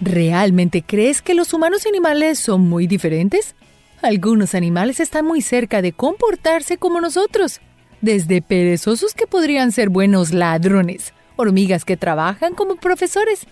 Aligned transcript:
¿Realmente 0.00 0.82
crees 0.82 1.22
que 1.22 1.34
los 1.34 1.54
humanos 1.54 1.84
y 1.86 1.88
animales 1.88 2.38
son 2.38 2.62
muy 2.62 2.86
diferentes? 2.86 3.54
Algunos 4.02 4.54
animales 4.54 5.00
están 5.00 5.24
muy 5.24 5.40
cerca 5.40 5.80
de 5.82 5.92
comportarse 5.92 6.76
como 6.76 7.00
nosotros, 7.00 7.60
desde 8.00 8.42
perezosos 8.42 9.14
que 9.14 9.26
podrían 9.26 9.72
ser 9.72 9.88
buenos 9.88 10.34
ladrones, 10.34 11.14
hormigas 11.36 11.84
que 11.84 11.96
trabajan 11.96 12.54
como 12.54 12.76
profesores 12.76 13.46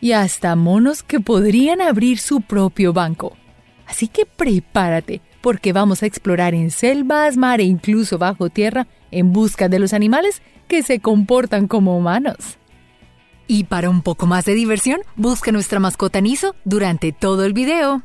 y 0.00 0.12
hasta 0.12 0.54
monos 0.54 1.02
que 1.02 1.18
podrían 1.18 1.80
abrir 1.80 2.18
su 2.18 2.40
propio 2.40 2.92
banco. 2.92 3.36
Así 3.86 4.06
que 4.06 4.26
prepárate, 4.26 5.22
porque 5.40 5.72
vamos 5.72 6.02
a 6.02 6.06
explorar 6.06 6.54
en 6.54 6.70
selvas, 6.70 7.36
mar 7.36 7.60
e 7.60 7.64
incluso 7.64 8.18
bajo 8.18 8.50
tierra 8.50 8.86
en 9.10 9.32
busca 9.32 9.68
de 9.68 9.78
los 9.78 9.92
animales 9.92 10.42
que 10.68 10.82
se 10.82 11.00
comportan 11.00 11.66
como 11.68 11.96
humanos. 11.96 12.58
Y 13.48 13.64
para 13.64 13.90
un 13.90 14.02
poco 14.02 14.26
más 14.26 14.44
de 14.44 14.54
diversión, 14.54 15.00
busca 15.14 15.52
nuestra 15.52 15.78
mascota 15.78 16.20
Niso 16.20 16.56
durante 16.64 17.12
todo 17.12 17.44
el 17.44 17.52
video. 17.52 18.02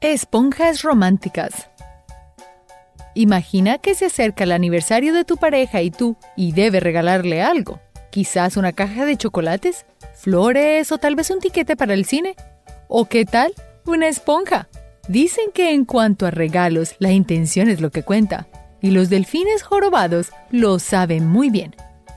Esponjas 0.00 0.82
románticas. 0.82 1.68
Imagina 3.14 3.78
que 3.78 3.94
se 3.94 4.06
acerca 4.06 4.44
el 4.44 4.52
aniversario 4.52 5.14
de 5.14 5.24
tu 5.24 5.36
pareja 5.36 5.80
y 5.82 5.90
tú, 5.90 6.16
y 6.36 6.52
debe 6.52 6.80
regalarle 6.80 7.42
algo. 7.42 7.80
Quizás 8.10 8.56
una 8.56 8.72
caja 8.72 9.06
de 9.06 9.16
chocolates, 9.16 9.86
flores 10.14 10.90
o 10.92 10.98
tal 10.98 11.14
vez 11.14 11.30
un 11.30 11.40
tiquete 11.40 11.76
para 11.76 11.94
el 11.94 12.04
cine. 12.04 12.34
¿O 12.88 13.06
qué 13.06 13.24
tal? 13.24 13.54
Una 13.86 14.08
esponja. 14.08 14.68
Dicen 15.08 15.46
que 15.54 15.72
en 15.72 15.84
cuanto 15.84 16.26
a 16.26 16.30
regalos, 16.30 16.96
la 16.98 17.12
intención 17.12 17.68
es 17.68 17.80
lo 17.80 17.90
que 17.90 18.02
cuenta. 18.02 18.48
Y 18.82 18.90
los 18.90 19.08
delfines 19.08 19.62
jorobados 19.62 20.30
lo 20.50 20.78
saben 20.78 21.26
muy 21.26 21.50
bien. 21.50 21.74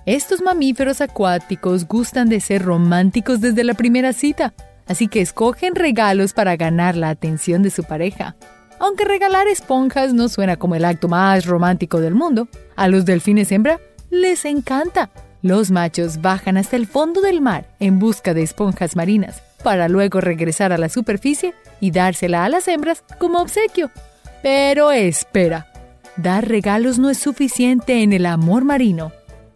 Estos 0.09 0.41
mamíferos 0.41 1.01
acuáticos 1.01 1.87
gustan 1.87 2.29
de 2.29 2.39
ser 2.39 2.63
románticos 2.63 3.41
desde 3.41 3.63
la 3.63 3.75
primera 3.75 4.11
cita, 4.11 4.55
así 4.87 5.07
que 5.07 5.21
escogen 5.21 5.75
regalos 5.75 6.33
para 6.33 6.55
ganar 6.55 6.95
la 6.95 7.09
atención 7.09 7.61
de 7.61 7.69
su 7.69 7.83
pareja. 7.83 8.35
Aunque 8.79 9.05
regalar 9.05 9.47
esponjas 9.47 10.15
no 10.15 10.27
suena 10.27 10.57
como 10.57 10.73
el 10.73 10.85
acto 10.85 11.09
más 11.09 11.45
romántico 11.45 12.01
del 12.01 12.15
mundo, 12.15 12.47
a 12.75 12.87
los 12.87 13.05
delfines 13.05 13.51
hembra 13.51 13.79
les 14.09 14.45
encanta. 14.45 15.11
Los 15.43 15.69
machos 15.69 16.21
bajan 16.21 16.57
hasta 16.57 16.75
el 16.75 16.87
fondo 16.87 17.21
del 17.21 17.39
mar 17.39 17.67
en 17.79 17.99
busca 17.99 18.33
de 18.33 18.41
esponjas 18.41 18.95
marinas, 18.95 19.43
para 19.63 19.89
luego 19.89 20.21
regresar 20.21 20.73
a 20.73 20.79
la 20.79 20.89
superficie 20.89 21.53
y 21.79 21.91
dársela 21.91 22.45
a 22.45 22.49
las 22.49 22.67
hembras 22.67 23.03
como 23.19 23.41
obsequio. 23.41 23.91
Pero 24.41 24.89
espera, 24.89 25.67
dar 26.17 26.47
regalos 26.47 26.97
no 26.97 27.11
es 27.11 27.19
suficiente 27.19 28.01
en 28.01 28.11
el 28.11 28.25
amor 28.25 28.65
marino. 28.65 29.11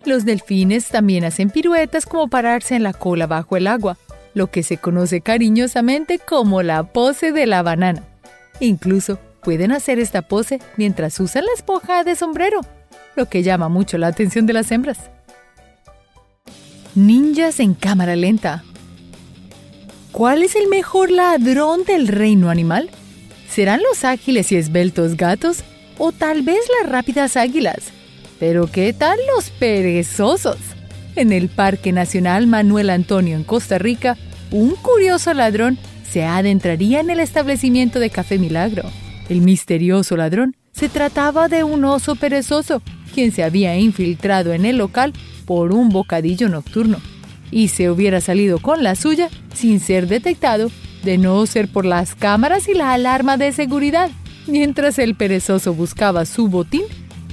Los 0.05 0.25
delfines 0.25 0.89
también 0.89 1.23
hacen 1.23 1.49
piruetas 1.49 2.05
como 2.05 2.27
pararse 2.27 2.75
en 2.75 2.83
la 2.83 2.93
cola 2.93 3.25
bajo 3.25 3.55
el 3.55 3.67
agua, 3.67 3.97
lo 4.33 4.47
que 4.47 4.63
se 4.63 4.77
conoce 4.77 5.21
cariñosamente 5.21 6.19
como 6.19 6.61
la 6.61 6.83
pose 6.83 7.31
de 7.31 7.45
la 7.45 7.61
banana. 7.61 8.03
Incluso 8.59 9.17
pueden 9.41 9.71
hacer 9.71 9.99
esta 9.99 10.21
pose 10.21 10.59
mientras 10.77 11.19
usan 11.19 11.45
la 11.45 11.53
esponja 11.53 12.03
de 12.03 12.15
sombrero, 12.15 12.61
lo 13.15 13.27
que 13.29 13.43
llama 13.43 13.69
mucho 13.69 13.97
la 13.97 14.07
atención 14.07 14.45
de 14.45 14.53
las 14.53 14.71
hembras. 14.71 15.09
Ninjas 16.95 17.59
en 17.59 17.73
cámara 17.73 18.15
lenta. 18.15 18.63
¿Cuál 20.11 20.43
es 20.43 20.55
el 20.55 20.67
mejor 20.67 21.09
ladrón 21.11 21.85
del 21.85 22.07
reino 22.07 22.49
animal? 22.49 22.89
¿Serán 23.49 23.81
los 23.81 24.03
ágiles 24.03 24.51
y 24.51 24.57
esbeltos 24.57 25.17
gatos 25.17 25.63
o 25.97 26.11
tal 26.11 26.41
vez 26.43 26.59
las 26.81 26.91
rápidas 26.91 27.35
águilas? 27.37 27.91
Pero 28.39 28.67
¿qué 28.67 28.93
tal 28.93 29.17
los 29.35 29.49
perezosos? 29.51 30.57
En 31.15 31.31
el 31.31 31.49
Parque 31.49 31.91
Nacional 31.91 32.47
Manuel 32.47 32.89
Antonio 32.89 33.35
en 33.35 33.43
Costa 33.43 33.77
Rica, 33.77 34.17
un 34.51 34.75
curioso 34.75 35.33
ladrón 35.33 35.77
se 36.09 36.23
adentraría 36.23 36.99
en 36.99 37.09
el 37.09 37.19
establecimiento 37.19 37.99
de 37.99 38.09
Café 38.09 38.37
Milagro. 38.37 38.83
El 39.29 39.41
misterioso 39.41 40.17
ladrón 40.17 40.55
se 40.71 40.89
trataba 40.89 41.47
de 41.47 41.63
un 41.63 41.85
oso 41.85 42.15
perezoso, 42.15 42.81
quien 43.13 43.31
se 43.31 43.43
había 43.43 43.77
infiltrado 43.77 44.53
en 44.53 44.65
el 44.65 44.77
local 44.77 45.13
por 45.45 45.71
un 45.73 45.89
bocadillo 45.89 46.49
nocturno 46.49 46.97
y 47.53 47.67
se 47.67 47.89
hubiera 47.89 48.19
salido 48.19 48.57
con 48.59 48.83
la 48.83 48.95
suya 48.95 49.29
sin 49.53 49.79
ser 49.79 50.07
detectado, 50.07 50.71
de 51.03 51.17
no 51.17 51.45
ser 51.45 51.67
por 51.67 51.85
las 51.85 52.15
cámaras 52.15 52.67
y 52.67 52.73
la 52.73 52.93
alarma 52.93 53.37
de 53.37 53.51
seguridad. 53.51 54.09
Mientras 54.47 54.97
el 54.97 55.15
perezoso 55.15 55.73
buscaba 55.73 56.25
su 56.25 56.47
botín, 56.47 56.83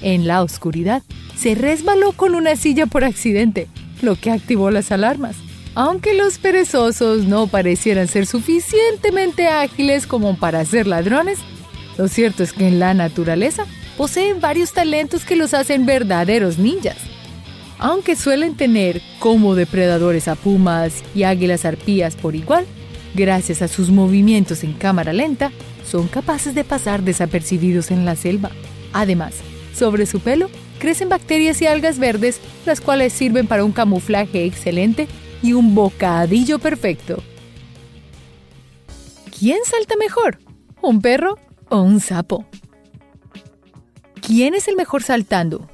en 0.02 0.26
la 0.26 0.42
oscuridad, 0.42 1.02
se 1.36 1.54
resbaló 1.54 2.12
con 2.12 2.34
una 2.34 2.56
silla 2.56 2.86
por 2.86 3.04
accidente, 3.04 3.68
lo 4.02 4.16
que 4.16 4.30
activó 4.30 4.70
las 4.70 4.92
alarmas. 4.92 5.36
Aunque 5.74 6.14
los 6.14 6.38
perezosos 6.38 7.24
no 7.24 7.46
parecieran 7.46 8.08
ser 8.08 8.26
suficientemente 8.26 9.48
ágiles 9.48 10.06
como 10.06 10.36
para 10.36 10.64
ser 10.64 10.86
ladrones, 10.86 11.38
lo 11.96 12.08
cierto 12.08 12.42
es 12.42 12.52
que 12.52 12.66
en 12.66 12.78
la 12.78 12.92
naturaleza 12.94 13.66
poseen 13.96 14.40
varios 14.40 14.72
talentos 14.72 15.24
que 15.24 15.36
los 15.36 15.54
hacen 15.54 15.86
verdaderos 15.86 16.58
ninjas. 16.58 16.96
Aunque 17.78 18.16
suelen 18.16 18.56
tener 18.56 19.00
como 19.18 19.54
depredadores 19.54 20.28
a 20.28 20.34
pumas 20.34 21.02
y 21.14 21.22
águilas 21.22 21.64
arpías 21.64 22.16
por 22.16 22.34
igual, 22.34 22.66
gracias 23.14 23.62
a 23.62 23.68
sus 23.68 23.90
movimientos 23.90 24.64
en 24.64 24.72
cámara 24.74 25.12
lenta, 25.12 25.52
son 25.86 26.08
capaces 26.08 26.54
de 26.54 26.64
pasar 26.64 27.02
desapercibidos 27.02 27.90
en 27.90 28.04
la 28.04 28.16
selva. 28.16 28.50
Además, 28.92 29.34
sobre 29.74 30.06
su 30.06 30.20
pelo 30.20 30.48
crecen 30.78 31.08
bacterias 31.08 31.60
y 31.62 31.66
algas 31.66 31.98
verdes, 31.98 32.40
las 32.66 32.80
cuales 32.80 33.12
sirven 33.12 33.46
para 33.46 33.64
un 33.64 33.72
camuflaje 33.72 34.44
excelente 34.44 35.06
y 35.42 35.52
un 35.52 35.74
bocadillo 35.74 36.58
perfecto. 36.58 37.22
¿Quién 39.38 39.58
salta 39.64 39.96
mejor? 39.96 40.38
¿Un 40.82 41.00
perro 41.00 41.38
o 41.68 41.80
un 41.80 42.00
sapo? 42.00 42.46
¿Quién 44.20 44.54
es 44.54 44.68
el 44.68 44.76
mejor 44.76 45.02
saltando? 45.02 45.68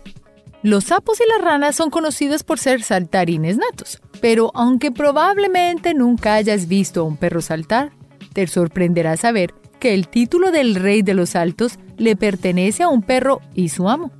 Los 0.62 0.84
sapos 0.84 1.20
y 1.20 1.28
las 1.28 1.40
ranas 1.40 1.76
son 1.76 1.90
conocidos 1.90 2.42
por 2.42 2.58
ser 2.58 2.82
saltarines 2.82 3.56
natos, 3.56 4.00
pero 4.20 4.50
aunque 4.54 4.90
probablemente 4.90 5.94
nunca 5.94 6.34
hayas 6.34 6.66
visto 6.66 7.00
a 7.00 7.04
un 7.04 7.16
perro 7.16 7.40
saltar, 7.40 7.92
te 8.32 8.46
sorprenderá 8.46 9.16
saber 9.16 9.54
que 9.86 9.94
el 9.94 10.08
título 10.08 10.50
del 10.50 10.74
rey 10.74 11.02
de 11.02 11.14
los 11.14 11.30
saltos 11.30 11.78
le 11.96 12.16
pertenece 12.16 12.82
a 12.82 12.88
un 12.88 13.02
perro 13.02 13.40
y 13.54 13.68
su 13.68 13.88
amo. 13.88 14.10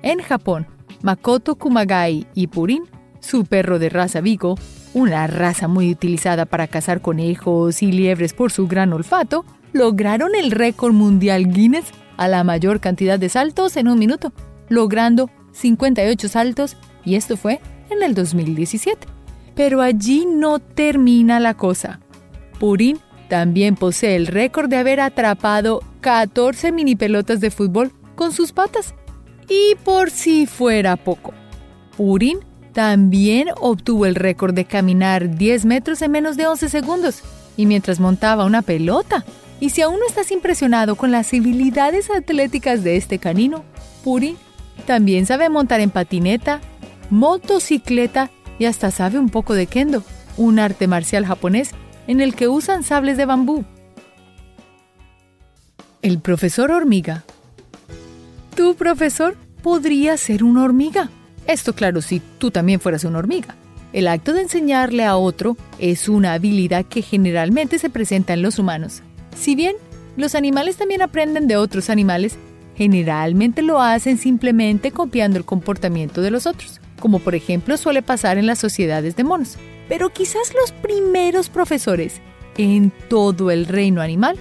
En 0.00 0.20
Japón, 0.20 0.66
Makoto 1.02 1.56
Kumagai 1.56 2.26
y 2.32 2.46
Purin, 2.46 2.84
su 3.20 3.44
perro 3.44 3.78
de 3.78 3.90
raza 3.90 4.22
Vigo, 4.22 4.54
una 4.94 5.26
raza 5.26 5.68
muy 5.68 5.92
utilizada 5.92 6.46
para 6.46 6.68
cazar 6.68 7.02
conejos 7.02 7.82
y 7.82 7.92
liebres 7.92 8.32
por 8.32 8.50
su 8.50 8.66
gran 8.66 8.94
olfato, 8.94 9.44
lograron 9.74 10.34
el 10.34 10.52
récord 10.52 10.94
mundial 10.94 11.52
Guinness 11.52 11.92
a 12.16 12.26
la 12.26 12.42
mayor 12.42 12.80
cantidad 12.80 13.18
de 13.18 13.28
saltos 13.28 13.76
en 13.76 13.88
un 13.88 13.98
minuto, 13.98 14.32
logrando 14.70 15.28
58 15.52 16.30
saltos 16.30 16.78
y 17.04 17.16
esto 17.16 17.36
fue 17.36 17.60
en 17.90 18.02
el 18.02 18.14
2017. 18.14 19.06
Pero 19.54 19.82
allí 19.82 20.24
no 20.24 20.60
termina 20.60 21.40
la 21.40 21.52
cosa. 21.52 22.00
Purin 22.58 22.98
también 23.30 23.76
posee 23.76 24.16
el 24.16 24.26
récord 24.26 24.68
de 24.68 24.76
haber 24.76 24.98
atrapado 25.00 25.82
14 26.00 26.72
mini 26.72 26.96
pelotas 26.96 27.40
de 27.40 27.52
fútbol 27.52 27.92
con 28.16 28.32
sus 28.32 28.52
patas. 28.52 28.92
Y 29.48 29.76
por 29.84 30.10
si 30.10 30.46
fuera 30.46 30.96
poco, 30.96 31.32
Purin 31.96 32.40
también 32.72 33.48
obtuvo 33.60 34.06
el 34.06 34.16
récord 34.16 34.52
de 34.52 34.64
caminar 34.64 35.36
10 35.36 35.64
metros 35.64 36.02
en 36.02 36.10
menos 36.10 36.36
de 36.36 36.48
11 36.48 36.68
segundos 36.68 37.22
y 37.56 37.66
mientras 37.66 38.00
montaba 38.00 38.44
una 38.44 38.62
pelota. 38.62 39.24
Y 39.60 39.70
si 39.70 39.80
aún 39.80 40.00
no 40.00 40.06
estás 40.06 40.32
impresionado 40.32 40.96
con 40.96 41.12
las 41.12 41.32
habilidades 41.32 42.10
atléticas 42.10 42.82
de 42.82 42.96
este 42.96 43.20
canino, 43.20 43.62
Purin 44.02 44.36
también 44.86 45.24
sabe 45.24 45.48
montar 45.48 45.80
en 45.80 45.90
patineta, 45.90 46.60
motocicleta 47.10 48.30
y 48.58 48.64
hasta 48.64 48.90
sabe 48.90 49.20
un 49.20 49.28
poco 49.28 49.54
de 49.54 49.66
kendo, 49.66 50.02
un 50.36 50.58
arte 50.58 50.88
marcial 50.88 51.26
japonés 51.26 51.74
en 52.06 52.20
el 52.20 52.34
que 52.34 52.48
usan 52.48 52.82
sables 52.82 53.16
de 53.16 53.26
bambú. 53.26 53.64
El 56.02 56.18
profesor 56.20 56.70
hormiga. 56.70 57.24
Tu 58.54 58.74
profesor 58.74 59.36
podría 59.62 60.16
ser 60.16 60.42
una 60.42 60.64
hormiga. 60.64 61.10
Esto 61.46 61.74
claro 61.74 62.02
si 62.02 62.20
tú 62.38 62.50
también 62.50 62.80
fueras 62.80 63.04
una 63.04 63.18
hormiga. 63.18 63.54
El 63.92 64.06
acto 64.06 64.32
de 64.32 64.42
enseñarle 64.42 65.04
a 65.04 65.16
otro 65.16 65.56
es 65.78 66.08
una 66.08 66.32
habilidad 66.32 66.84
que 66.84 67.02
generalmente 67.02 67.78
se 67.78 67.90
presenta 67.90 68.32
en 68.32 68.42
los 68.42 68.58
humanos. 68.58 69.02
Si 69.36 69.54
bien 69.54 69.76
los 70.16 70.34
animales 70.34 70.76
también 70.76 71.02
aprenden 71.02 71.48
de 71.48 71.56
otros 71.56 71.90
animales, 71.90 72.36
generalmente 72.76 73.62
lo 73.62 73.80
hacen 73.80 74.16
simplemente 74.16 74.92
copiando 74.92 75.38
el 75.38 75.44
comportamiento 75.44 76.22
de 76.22 76.30
los 76.30 76.46
otros, 76.46 76.80
como 77.00 77.18
por 77.18 77.34
ejemplo 77.34 77.76
suele 77.76 78.00
pasar 78.00 78.38
en 78.38 78.46
las 78.46 78.58
sociedades 78.58 79.16
de 79.16 79.24
monos 79.24 79.58
pero 79.90 80.10
quizás 80.10 80.54
los 80.54 80.70
primeros 80.70 81.48
profesores 81.48 82.20
en 82.56 82.92
todo 83.08 83.50
el 83.50 83.66
reino 83.66 84.00
animal 84.00 84.36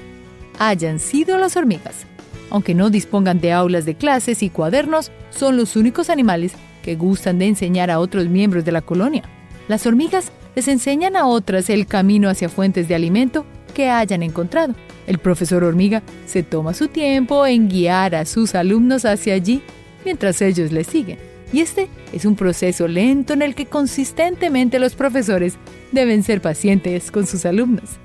hayan 0.60 1.00
sido 1.00 1.40
las 1.40 1.58
hormigas. 1.58 2.06
Aunque 2.52 2.76
no 2.76 2.92
dispongan 2.92 3.42
de 3.42 3.52
aulas 3.52 3.84
de 3.84 3.96
clases 3.96 4.44
y 4.44 4.52
cuadernos, 4.52 5.12
son 5.32 5.58
los 5.58 5.76
únicos 5.76 6.12
animales 6.12 6.54
que 6.84 6.96
gustan 6.96 7.40
de 7.40 7.48
enseñar 7.48 7.90
a 7.90 8.00
otros 8.00 8.28
miembros 8.28 8.64
de 8.64 8.72
la 8.72 8.82
colonia. 8.82 9.24
Las 9.68 9.88
hormigas 9.88 10.32
les 10.56 10.68
enseñan 10.68 11.16
a 11.16 11.26
otras 11.26 11.72
el 11.72 11.88
camino 11.88 12.30
hacia 12.30 12.48
fuentes 12.48 12.88
de 12.88 12.94
alimento 12.94 13.44
que 13.74 13.90
hayan 13.90 14.22
encontrado. 14.22 14.76
El 15.08 15.18
profesor 15.18 15.64
hormiga 15.64 16.04
se 16.28 16.44
toma 16.44 16.76
su 16.76 16.90
tiempo 16.90 17.48
en 17.48 17.70
guiar 17.70 18.14
a 18.14 18.26
sus 18.26 18.54
alumnos 18.54 19.04
hacia 19.04 19.34
allí 19.34 19.64
mientras 20.06 20.44
ellos 20.44 20.72
le 20.72 20.84
siguen. 20.84 21.29
Y 21.52 21.62
este 21.62 21.90
es 22.14 22.26
un 22.26 22.36
proceso 22.36 22.88
lento 22.88 23.34
en 23.34 23.42
el 23.42 23.56
que 23.56 23.66
consistentemente 23.66 24.80
los 24.80 24.96
profesores 24.96 25.58
deben 25.92 26.24
ser 26.24 26.42
pacientes 26.42 27.12
con 27.12 27.26
sus 27.26 27.46
alumnos, 27.46 27.98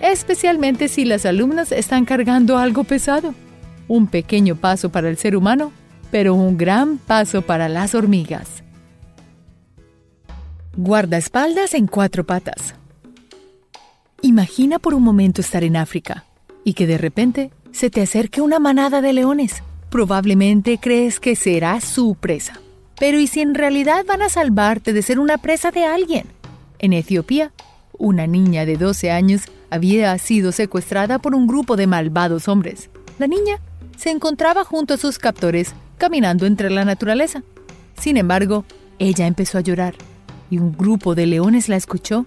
especialmente 0.00 0.88
si 0.88 1.04
las 1.04 1.26
alumnas 1.26 1.72
están 1.72 2.04
cargando 2.04 2.56
algo 2.56 2.84
pesado. 2.84 3.34
Un 3.88 4.06
pequeño 4.06 4.56
paso 4.56 4.90
para 4.90 5.10
el 5.10 5.16
ser 5.16 5.36
humano, 5.36 5.72
pero 6.10 6.34
un 6.34 6.56
gran 6.56 6.98
paso 6.98 7.42
para 7.42 7.68
las 7.68 7.94
hormigas. 7.94 8.62
Guardaespaldas 10.76 11.74
en 11.74 11.86
cuatro 11.86 12.24
patas. 12.24 12.74
Imagina 14.22 14.78
por 14.78 14.94
un 14.94 15.02
momento 15.02 15.40
estar 15.40 15.62
en 15.64 15.76
África 15.76 16.24
y 16.64 16.74
que 16.74 16.86
de 16.86 16.98
repente 16.98 17.50
se 17.70 17.90
te 17.90 18.02
acerque 18.02 18.40
una 18.40 18.58
manada 18.58 19.00
de 19.00 19.12
leones. 19.12 19.62
Probablemente 19.90 20.78
crees 20.78 21.20
que 21.20 21.36
será 21.36 21.80
su 21.80 22.14
presa. 22.14 22.60
Pero 22.98 23.18
¿y 23.18 23.26
si 23.26 23.40
en 23.40 23.54
realidad 23.54 24.04
van 24.06 24.22
a 24.22 24.28
salvarte 24.28 24.92
de 24.92 25.02
ser 25.02 25.18
una 25.18 25.38
presa 25.38 25.70
de 25.70 25.84
alguien? 25.84 26.26
En 26.78 26.92
Etiopía, 26.92 27.52
una 27.98 28.26
niña 28.26 28.64
de 28.64 28.76
12 28.76 29.10
años 29.10 29.42
había 29.70 30.16
sido 30.18 30.52
secuestrada 30.52 31.18
por 31.18 31.34
un 31.34 31.46
grupo 31.46 31.76
de 31.76 31.86
malvados 31.86 32.48
hombres. 32.48 32.90
La 33.18 33.26
niña 33.26 33.60
se 33.96 34.10
encontraba 34.10 34.64
junto 34.64 34.94
a 34.94 34.98
sus 34.98 35.18
captores 35.18 35.74
caminando 35.98 36.46
entre 36.46 36.70
la 36.70 36.84
naturaleza. 36.84 37.42
Sin 37.98 38.16
embargo, 38.16 38.64
ella 38.98 39.26
empezó 39.26 39.58
a 39.58 39.62
llorar 39.62 39.94
y 40.50 40.58
un 40.58 40.76
grupo 40.76 41.14
de 41.14 41.26
leones 41.26 41.68
la 41.68 41.76
escuchó 41.76 42.26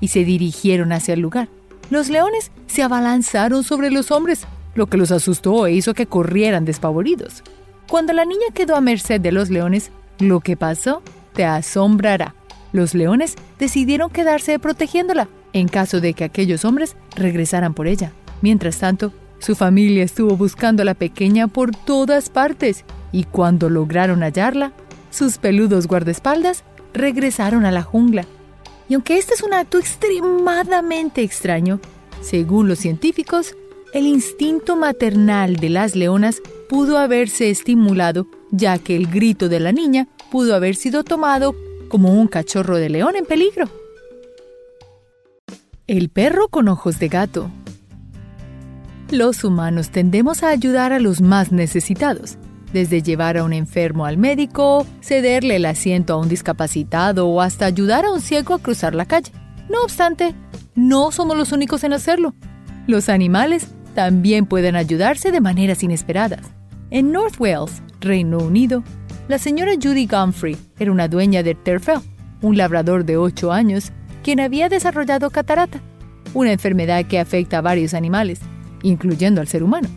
y 0.00 0.08
se 0.08 0.24
dirigieron 0.24 0.92
hacia 0.92 1.14
el 1.14 1.20
lugar. 1.20 1.48
Los 1.90 2.08
leones 2.08 2.50
se 2.66 2.82
abalanzaron 2.82 3.64
sobre 3.64 3.90
los 3.90 4.10
hombres, 4.10 4.46
lo 4.74 4.86
que 4.86 4.96
los 4.96 5.10
asustó 5.10 5.66
e 5.66 5.72
hizo 5.72 5.94
que 5.94 6.06
corrieran 6.06 6.64
despavoridos. 6.64 7.42
Cuando 7.88 8.12
la 8.12 8.24
niña 8.24 8.46
quedó 8.52 8.76
a 8.76 8.80
merced 8.80 9.20
de 9.20 9.32
los 9.32 9.48
leones, 9.50 9.90
lo 10.18 10.40
que 10.40 10.56
pasó 10.56 11.02
te 11.32 11.44
asombrará. 11.44 12.34
Los 12.72 12.94
leones 12.94 13.36
decidieron 13.58 14.10
quedarse 14.10 14.58
protegiéndola 14.58 15.28
en 15.52 15.68
caso 15.68 16.00
de 16.00 16.12
que 16.12 16.24
aquellos 16.24 16.64
hombres 16.64 16.96
regresaran 17.16 17.74
por 17.74 17.86
ella. 17.86 18.12
Mientras 18.42 18.78
tanto, 18.78 19.12
su 19.38 19.54
familia 19.54 20.04
estuvo 20.04 20.36
buscando 20.36 20.82
a 20.82 20.84
la 20.84 20.94
pequeña 20.94 21.48
por 21.48 21.74
todas 21.74 22.28
partes 22.28 22.84
y 23.12 23.24
cuando 23.24 23.70
lograron 23.70 24.20
hallarla, 24.22 24.72
sus 25.10 25.38
peludos 25.38 25.86
guardaespaldas 25.86 26.64
regresaron 26.92 27.64
a 27.64 27.70
la 27.70 27.82
jungla 27.82 28.26
y 28.88 28.94
aunque 28.94 29.18
este 29.18 29.34
es 29.34 29.42
un 29.42 29.52
acto 29.52 29.78
extremadamente 29.78 31.22
extraño, 31.22 31.80
según 32.22 32.68
los 32.68 32.78
científicos, 32.78 33.54
el 33.92 34.06
instinto 34.06 34.76
maternal 34.76 35.56
de 35.56 35.68
las 35.68 35.94
leonas 35.94 36.42
pudo 36.68 36.98
haberse 36.98 37.50
estimulado, 37.50 38.26
ya 38.50 38.78
que 38.78 38.96
el 38.96 39.06
grito 39.06 39.48
de 39.48 39.60
la 39.60 39.72
niña 39.72 40.08
pudo 40.30 40.54
haber 40.54 40.74
sido 40.74 41.04
tomado 41.04 41.54
como 41.88 42.12
un 42.12 42.28
cachorro 42.28 42.76
de 42.76 42.88
león 42.88 43.16
en 43.16 43.24
peligro. 43.24 43.68
El 45.86 46.10
perro 46.10 46.48
con 46.48 46.68
ojos 46.68 46.98
de 46.98 47.08
gato. 47.08 47.50
Los 49.10 49.42
humanos 49.42 49.90
tendemos 49.90 50.42
a 50.42 50.50
ayudar 50.50 50.92
a 50.92 50.98
los 50.98 51.22
más 51.22 51.50
necesitados, 51.50 52.36
desde 52.74 53.02
llevar 53.02 53.38
a 53.38 53.44
un 53.44 53.54
enfermo 53.54 54.04
al 54.04 54.18
médico, 54.18 54.86
cederle 55.00 55.56
el 55.56 55.64
asiento 55.64 56.12
a 56.12 56.18
un 56.18 56.28
discapacitado 56.28 57.26
o 57.26 57.40
hasta 57.40 57.64
ayudar 57.64 58.04
a 58.04 58.12
un 58.12 58.20
ciego 58.20 58.52
a 58.52 58.58
cruzar 58.58 58.94
la 58.94 59.06
calle. 59.06 59.32
No 59.70 59.82
obstante, 59.82 60.34
no 60.74 61.10
somos 61.10 61.36
los 61.36 61.52
únicos 61.52 61.84
en 61.84 61.94
hacerlo. 61.94 62.34
Los 62.86 63.08
animales 63.08 63.68
también 63.94 64.44
pueden 64.44 64.76
ayudarse 64.76 65.32
de 65.32 65.40
maneras 65.40 65.82
inesperadas. 65.82 66.57
En 66.90 67.12
North 67.12 67.38
Wales, 67.38 67.82
Reino 68.00 68.38
Unido, 68.38 68.82
la 69.28 69.38
señora 69.38 69.72
Judy 69.74 70.06
Gumfrey 70.06 70.56
era 70.78 70.90
una 70.90 71.06
dueña 71.06 71.42
de 71.42 71.54
Terfel, 71.54 71.98
un 72.40 72.56
labrador 72.56 73.04
de 73.04 73.18
8 73.18 73.52
años, 73.52 73.92
quien 74.22 74.40
había 74.40 74.70
desarrollado 74.70 75.28
catarata, 75.28 75.82
una 76.32 76.52
enfermedad 76.52 77.04
que 77.04 77.18
afecta 77.18 77.58
a 77.58 77.62
varios 77.62 77.92
animales, 77.92 78.40
incluyendo 78.82 79.42
al 79.42 79.48
ser 79.48 79.62
humano. 79.62 79.88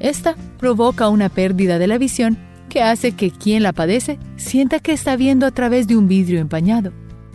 Esta 0.00 0.36
provoca 0.58 1.10
una 1.10 1.28
pérdida 1.28 1.78
de 1.78 1.86
la 1.86 1.98
visión 1.98 2.38
que 2.70 2.82
hace 2.82 3.12
que 3.12 3.30
quien 3.30 3.62
la 3.62 3.74
padece 3.74 4.18
sienta 4.36 4.80
que 4.80 4.92
está 4.92 5.16
viendo 5.16 5.44
a 5.44 5.50
través 5.50 5.86
de 5.86 5.98
un 5.98 6.08
vidrio 6.08 6.40
empañado. 6.40 6.92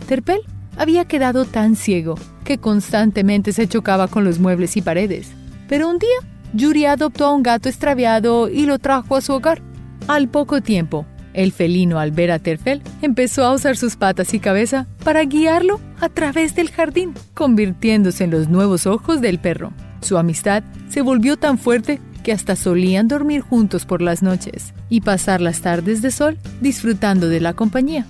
Terpel 0.08 0.40
había 0.76 1.04
quedado 1.04 1.44
tan 1.44 1.76
ciego 1.76 2.16
que 2.44 2.58
constantemente 2.58 3.52
se 3.52 3.68
chocaba 3.68 4.08
con 4.08 4.24
los 4.24 4.40
muebles 4.40 4.76
y 4.76 4.82
paredes. 4.82 5.30
Pero 5.68 5.88
un 5.88 5.98
día, 5.98 6.33
Yuri 6.54 6.86
adoptó 6.86 7.26
a 7.26 7.34
un 7.34 7.42
gato 7.42 7.68
extraviado 7.68 8.48
y 8.48 8.64
lo 8.64 8.78
trajo 8.78 9.16
a 9.16 9.20
su 9.20 9.32
hogar. 9.32 9.60
Al 10.06 10.28
poco 10.28 10.60
tiempo, 10.60 11.04
el 11.32 11.50
felino 11.50 11.98
al 11.98 12.12
ver 12.12 12.30
a 12.30 12.38
Terfel 12.38 12.80
empezó 13.02 13.44
a 13.44 13.52
usar 13.52 13.76
sus 13.76 13.96
patas 13.96 14.32
y 14.34 14.38
cabeza 14.38 14.86
para 15.02 15.24
guiarlo 15.24 15.80
a 16.00 16.08
través 16.08 16.54
del 16.54 16.70
jardín, 16.70 17.12
convirtiéndose 17.34 18.24
en 18.24 18.30
los 18.30 18.48
nuevos 18.48 18.86
ojos 18.86 19.20
del 19.20 19.40
perro. 19.40 19.72
Su 20.00 20.16
amistad 20.16 20.62
se 20.88 21.02
volvió 21.02 21.36
tan 21.36 21.58
fuerte 21.58 22.00
que 22.22 22.32
hasta 22.32 22.54
solían 22.54 23.08
dormir 23.08 23.40
juntos 23.40 23.84
por 23.84 24.00
las 24.00 24.22
noches 24.22 24.74
y 24.88 25.00
pasar 25.00 25.40
las 25.40 25.60
tardes 25.60 26.02
de 26.02 26.12
sol 26.12 26.38
disfrutando 26.60 27.28
de 27.28 27.40
la 27.40 27.54
compañía. 27.54 28.06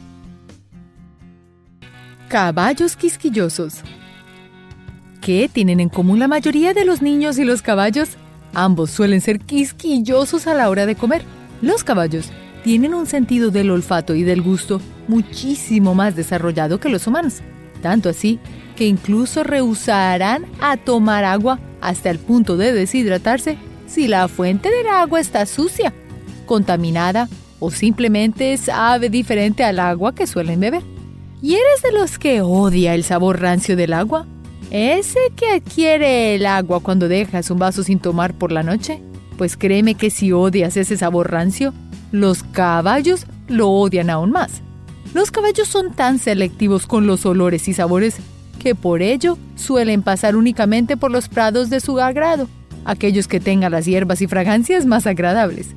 Caballos 2.29 2.97
quisquillosos. 2.97 3.83
¿Qué 5.23 5.49
tienen 5.51 5.81
en 5.81 5.89
común 5.89 6.19
la 6.19 6.29
mayoría 6.29 6.75
de 6.75 6.85
los 6.85 7.01
niños 7.01 7.39
y 7.39 7.45
los 7.45 7.63
caballos? 7.63 8.19
Ambos 8.55 8.91
suelen 8.91 9.21
ser 9.21 9.41
quisquillosos 9.41 10.47
a 10.47 10.55
la 10.55 10.71
hora 10.71 10.87
de 10.87 10.95
comer. 10.95 11.23
Los 11.61 11.83
caballos 11.83 12.31
tienen 12.63 12.95
un 12.95 13.07
sentido 13.07 13.51
del 13.51 13.71
olfato 13.71 14.15
y 14.15 14.23
del 14.23 14.43
gusto 14.43 14.81
muchísimo 15.09 15.95
más 15.95 16.17
desarrollado 16.17 16.81
que 16.81 16.89
los 16.89 17.07
humanos, 17.07 17.41
tanto 17.83 18.09
así 18.09 18.39
que 18.77 18.87
incluso 18.87 19.43
rehusarán 19.45 20.47
a 20.61 20.77
tomar 20.77 21.25
agua 21.25 21.59
hasta 21.81 22.11
el 22.11 22.19
punto 22.19 22.57
de 22.57 22.73
deshidratarse 22.73 23.59
si 23.87 24.09
la 24.09 24.29
fuente 24.29 24.71
del 24.71 24.87
agua 24.87 25.21
está 25.21 25.47
sucia, 25.47 25.93
contaminada 26.47 27.29
o 27.61 27.71
simplemente 27.71 28.57
sabe 28.57 29.11
diferente 29.11 29.65
al 29.65 29.79
agua 29.79 30.15
que 30.15 30.27
suelen 30.27 30.61
beber. 30.61 30.83
¿Y 31.43 31.55
eres 31.55 31.83
de 31.83 31.93
los 31.93 32.19
que 32.19 32.41
odia 32.41 32.95
el 32.95 33.05
sabor 33.05 33.41
rancio 33.41 33.77
del 33.77 33.93
agua? 33.93 34.27
¿Ese 34.77 35.21
que 35.37 35.51
adquiere 35.51 36.35
el 36.35 36.47
agua 36.47 36.81
cuando 36.81 37.07
dejas 37.07 37.49
un 37.49 37.61
vaso 37.61 37.85
sin 37.85 38.01
tomar 38.01 38.35
por 38.35 38.51
la 38.51 38.65
noche? 38.65 39.01
Pues 39.39 39.57
créeme 39.57 39.95
que 39.95 40.11
si 40.11 40.33
odias 40.33 40.77
ese 40.77 40.97
sabor 40.97 41.31
rancio, 41.31 41.73
los 42.11 42.43
caballos 42.43 43.25
lo 43.47 43.71
odian 43.71 44.11
aún 44.11 44.33
más. 44.33 44.63
Los 45.15 45.31
caballos 45.31 45.69
son 45.69 45.93
tan 45.93 46.19
selectivos 46.19 46.89
con 46.89 47.07
los 47.07 47.25
olores 47.25 47.69
y 47.69 47.73
sabores 47.73 48.17
que 48.59 48.75
por 48.75 49.01
ello 49.01 49.39
suelen 49.55 50.03
pasar 50.03 50.35
únicamente 50.35 50.97
por 50.97 51.13
los 51.13 51.29
prados 51.29 51.71
de 51.71 51.79
su 51.79 52.01
agrado 52.01 52.49
aquellos 52.85 53.29
que 53.29 53.39
tengan 53.39 53.71
las 53.71 53.87
hierbas 53.87 54.23
y 54.23 54.27
fragancias 54.27 54.87
más 54.87 55.07
agradables. 55.07 55.69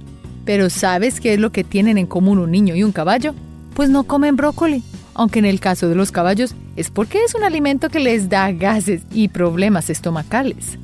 Pero 0.43 0.71
¿sabes 0.71 1.21
qué 1.21 1.35
es 1.35 1.39
lo 1.39 1.51
que 1.51 1.63
tienen 1.63 1.99
en 1.99 2.07
común 2.07 2.39
un 2.39 2.49
niño 2.49 2.73
y 2.73 2.81
un 2.81 2.93
caballo? 2.93 3.35
Pues 3.75 3.91
no 3.91 4.05
comen 4.05 4.35
brócoli, 4.35 4.83
aunque 5.17 5.39
en 5.39 5.45
el 5.45 5.59
caso 5.59 5.89
de 5.89 5.95
los 5.95 6.11
caballos 6.11 6.55
es 6.75 6.91
porque 6.91 7.23
es 7.23 7.33
un 7.33 7.43
alimento 7.43 7.89
que 7.89 7.99
les 7.99 8.29
da 8.29 8.51
gases 8.51 9.01
y 9.11 9.27
problemas 9.27 9.89
estomacales. 9.89 10.77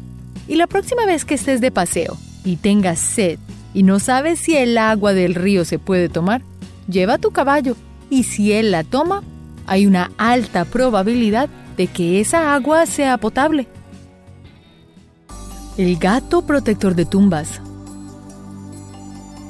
Y 0.47 0.55
la 0.55 0.67
próxima 0.67 1.05
vez 1.05 1.23
que 1.23 1.35
estés 1.35 1.61
de 1.61 1.71
paseo 1.71 2.17
y 2.43 2.57
tengas 2.57 2.99
sed 2.99 3.39
y 3.75 3.83
no 3.83 3.99
sabes 3.99 4.39
si 4.39 4.57
el 4.57 4.77
agua 4.77 5.13
del 5.13 5.35
río 5.35 5.65
se 5.65 5.77
puede 5.79 6.09
tomar, 6.09 6.41
lleva 6.87 7.19
tu 7.19 7.31
caballo 7.31 7.77
y 8.09 8.23
si 8.23 8.51
él 8.51 8.71
la 8.71 8.83
toma, 8.83 9.23
hay 9.67 9.85
una 9.85 10.11
alta 10.17 10.65
probabilidad 10.65 11.47
de 11.77 11.87
que 11.87 12.19
esa 12.19 12.55
agua 12.55 12.87
sea 12.87 13.17
potable. 13.19 13.67
El 15.77 15.97
gato 15.97 16.45
protector 16.45 16.95
de 16.95 17.05
tumbas. 17.05 17.61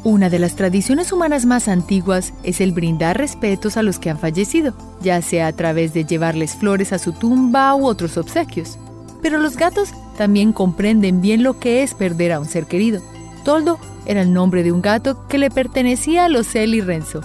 Una 0.06 0.30
de 0.30 0.38
las 0.38 0.58
tradiciones 0.58 1.14
humanas 1.14 1.46
más 1.46 1.70
antiguas 1.70 2.34
es 2.44 2.60
el 2.60 2.74
brindar 2.74 3.18
respetos 3.18 3.78
a 3.78 3.84
los 3.84 4.00
que 4.00 4.10
han 4.10 4.20
fallecido, 4.20 4.74
ya 5.02 5.22
sea 5.22 5.48
a 5.48 5.54
través 5.54 5.94
de 5.94 6.04
llevarles 6.04 6.56
flores 6.56 6.92
a 6.92 7.00
su 7.00 7.14
tumba 7.14 7.74
u 7.74 7.86
otros 7.86 8.18
obsequios. 8.18 8.78
Pero 9.22 9.40
los 9.40 9.56
gatos 9.56 9.94
también 10.18 10.52
comprenden 10.52 11.22
bien 11.22 11.42
lo 11.42 11.58
que 11.58 11.84
es 11.84 11.94
perder 11.94 12.34
a 12.34 12.42
un 12.42 12.46
ser 12.46 12.66
querido. 12.66 13.02
Toldo 13.46 13.80
era 14.06 14.22
el 14.22 14.34
nombre 14.34 14.62
de 14.64 14.74
un 14.74 14.82
gato 14.82 15.26
que 15.30 15.38
le 15.38 15.50
pertenecía 15.50 16.26
a 16.26 16.30
los 16.30 16.54
y 16.54 16.82
Renzo. 16.82 17.22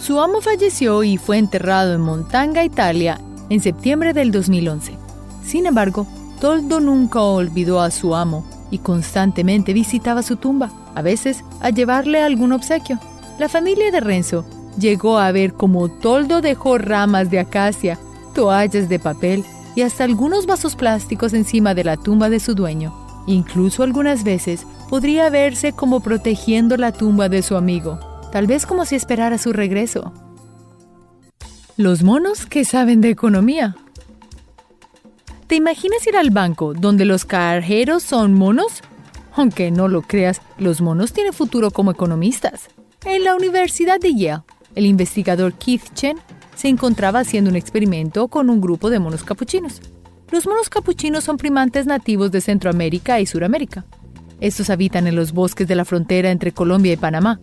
Su 0.00 0.18
amo 0.18 0.40
falleció 0.40 1.04
y 1.04 1.18
fue 1.18 1.36
enterrado 1.36 1.92
en 1.92 2.00
Montanga, 2.00 2.64
Italia, 2.64 3.20
en 3.50 3.60
septiembre 3.60 4.14
del 4.14 4.32
2011. 4.32 4.94
Sin 5.44 5.66
embargo, 5.66 6.06
Toldo 6.40 6.80
nunca 6.80 7.20
olvidó 7.20 7.82
a 7.82 7.90
su 7.90 8.14
amo 8.14 8.42
y 8.70 8.78
constantemente 8.78 9.74
visitaba 9.74 10.22
su 10.22 10.36
tumba, 10.36 10.70
a 10.94 11.02
veces 11.02 11.44
a 11.60 11.70
llevarle 11.70 12.22
algún 12.22 12.52
obsequio. 12.52 12.98
La 13.38 13.48
familia 13.48 13.90
de 13.90 14.00
Renzo 14.00 14.44
llegó 14.78 15.18
a 15.18 15.32
ver 15.32 15.54
cómo 15.54 15.88
Toldo 15.88 16.40
dejó 16.40 16.78
ramas 16.78 17.30
de 17.30 17.40
acacia 17.40 17.98
toallas 18.32 18.88
de 18.88 18.98
papel 18.98 19.44
y 19.74 19.82
hasta 19.82 20.04
algunos 20.04 20.46
vasos 20.46 20.76
plásticos 20.76 21.32
encima 21.32 21.74
de 21.74 21.84
la 21.84 21.96
tumba 21.96 22.28
de 22.28 22.40
su 22.40 22.54
dueño. 22.54 22.94
Incluso 23.26 23.82
algunas 23.82 24.24
veces 24.24 24.66
podría 24.88 25.30
verse 25.30 25.72
como 25.72 26.00
protegiendo 26.00 26.76
la 26.76 26.92
tumba 26.92 27.28
de 27.28 27.42
su 27.42 27.56
amigo, 27.56 27.98
tal 28.32 28.46
vez 28.46 28.66
como 28.66 28.84
si 28.84 28.96
esperara 28.96 29.38
su 29.38 29.52
regreso. 29.52 30.12
Los 31.76 32.02
monos 32.02 32.46
que 32.46 32.64
saben 32.64 33.00
de 33.00 33.10
economía. 33.10 33.76
¿Te 35.46 35.56
imaginas 35.56 36.06
ir 36.06 36.16
al 36.16 36.30
banco 36.30 36.74
donde 36.74 37.04
los 37.04 37.24
cajeros 37.24 38.02
son 38.02 38.34
monos? 38.34 38.82
Aunque 39.34 39.70
no 39.70 39.88
lo 39.88 40.02
creas, 40.02 40.40
los 40.58 40.80
monos 40.80 41.12
tienen 41.12 41.32
futuro 41.32 41.70
como 41.70 41.90
economistas. 41.90 42.68
En 43.04 43.24
la 43.24 43.34
Universidad 43.34 43.98
de 43.98 44.14
Yale, 44.14 44.42
el 44.74 44.86
investigador 44.86 45.54
Keith 45.54 45.92
Chen 45.94 46.18
se 46.54 46.68
encontraba 46.68 47.20
haciendo 47.20 47.50
un 47.50 47.56
experimento 47.56 48.28
con 48.28 48.50
un 48.50 48.60
grupo 48.60 48.90
de 48.90 48.98
monos 48.98 49.24
capuchinos. 49.24 49.80
Los 50.30 50.46
monos 50.46 50.68
capuchinos 50.68 51.24
son 51.24 51.36
primantes 51.36 51.86
nativos 51.86 52.30
de 52.30 52.40
Centroamérica 52.40 53.20
y 53.20 53.26
Suramérica. 53.26 53.84
Estos 54.40 54.70
habitan 54.70 55.06
en 55.06 55.16
los 55.16 55.32
bosques 55.32 55.68
de 55.68 55.74
la 55.74 55.84
frontera 55.84 56.30
entre 56.30 56.52
Colombia 56.52 56.92
y 56.92 56.96
Panamá, 56.96 57.40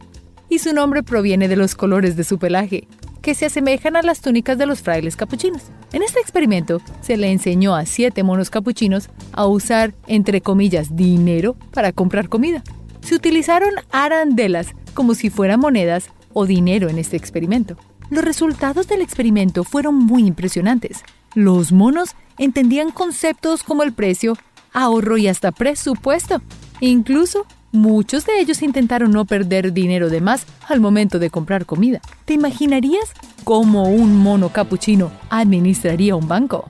y 0.50 0.60
su 0.60 0.74
nombre 0.74 1.04
proviene 1.04 1.48
de 1.48 1.56
los 1.56 1.76
colores 1.76 2.16
de 2.16 2.24
su 2.24 2.40
pelaje, 2.40 2.88
que 3.22 3.36
se 3.36 3.46
asemejan 3.48 3.96
a 3.96 4.02
las 4.02 4.22
túnicas 4.22 4.58
de 4.58 4.66
los 4.66 4.82
frailes 4.82 5.16
capuchinos. 5.16 5.64
En 5.94 6.04
este 6.04 6.20
experimento 6.20 6.82
se 7.02 7.18
le 7.18 7.32
enseñó 7.32 7.76
a 7.76 7.86
siete 7.86 8.24
monos 8.24 8.50
capuchinos 8.50 9.10
a 9.32 9.46
usar, 9.46 9.94
entre 10.08 10.42
comillas, 10.42 10.96
dinero 10.96 11.56
para 11.72 11.92
comprar 11.92 12.30
comida. 12.30 12.64
Se 13.02 13.16
utilizaron 13.16 13.72
arandelas 13.92 14.76
como 14.94 15.16
si 15.16 15.30
fueran 15.30 15.60
monedas 15.60 16.10
o 16.34 16.46
dinero 16.46 16.90
en 16.90 17.00
este 17.00 17.18
experimento. 17.18 17.78
Los 18.10 18.24
resultados 18.24 18.88
del 18.88 19.02
experimento 19.02 19.64
fueron 19.64 19.96
muy 19.96 20.26
impresionantes. 20.26 21.04
Los 21.36 21.72
monos 21.72 22.16
entendían 22.38 22.92
conceptos 22.92 23.64
como 23.64 23.84
el 23.84 23.94
precio, 23.94 24.38
ahorro 24.74 25.18
y 25.18 25.28
hasta 25.28 25.52
presupuesto. 25.52 26.42
Incluso 26.80 27.46
muchos 27.72 28.26
de 28.26 28.40
ellos 28.40 28.62
intentaron 28.62 29.12
no 29.12 29.26
perder 29.26 29.74
dinero 29.74 30.10
de 30.10 30.22
más 30.22 30.46
al 30.68 30.80
momento 30.80 31.20
de 31.20 31.30
comprar 31.30 31.66
comida. 31.66 32.02
¿Te 32.26 32.34
imaginarías 32.34 33.14
cómo 33.44 33.84
un 33.84 34.16
mono 34.16 34.50
capuchino 34.50 35.12
administraría 35.30 36.16
un 36.16 36.28
banco? 36.28 36.70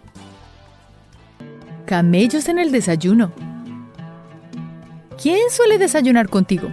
Camellos 1.86 2.48
en 2.50 2.60
el 2.60 2.72
desayuno. 2.72 3.32
¿Quién 5.22 5.50
suele 5.50 5.78
desayunar 5.78 6.30
contigo? 6.30 6.72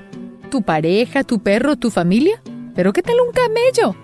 ¿Tu 0.51 0.63
pareja, 0.63 1.25
tu 1.25 1.41
perro, 1.41 1.77
tu 1.77 1.91
familia? 1.91 2.41
¿Pero 2.75 2.93
qué 2.93 3.03
tal 3.03 3.17
un 3.21 3.33
camello? 3.33 3.97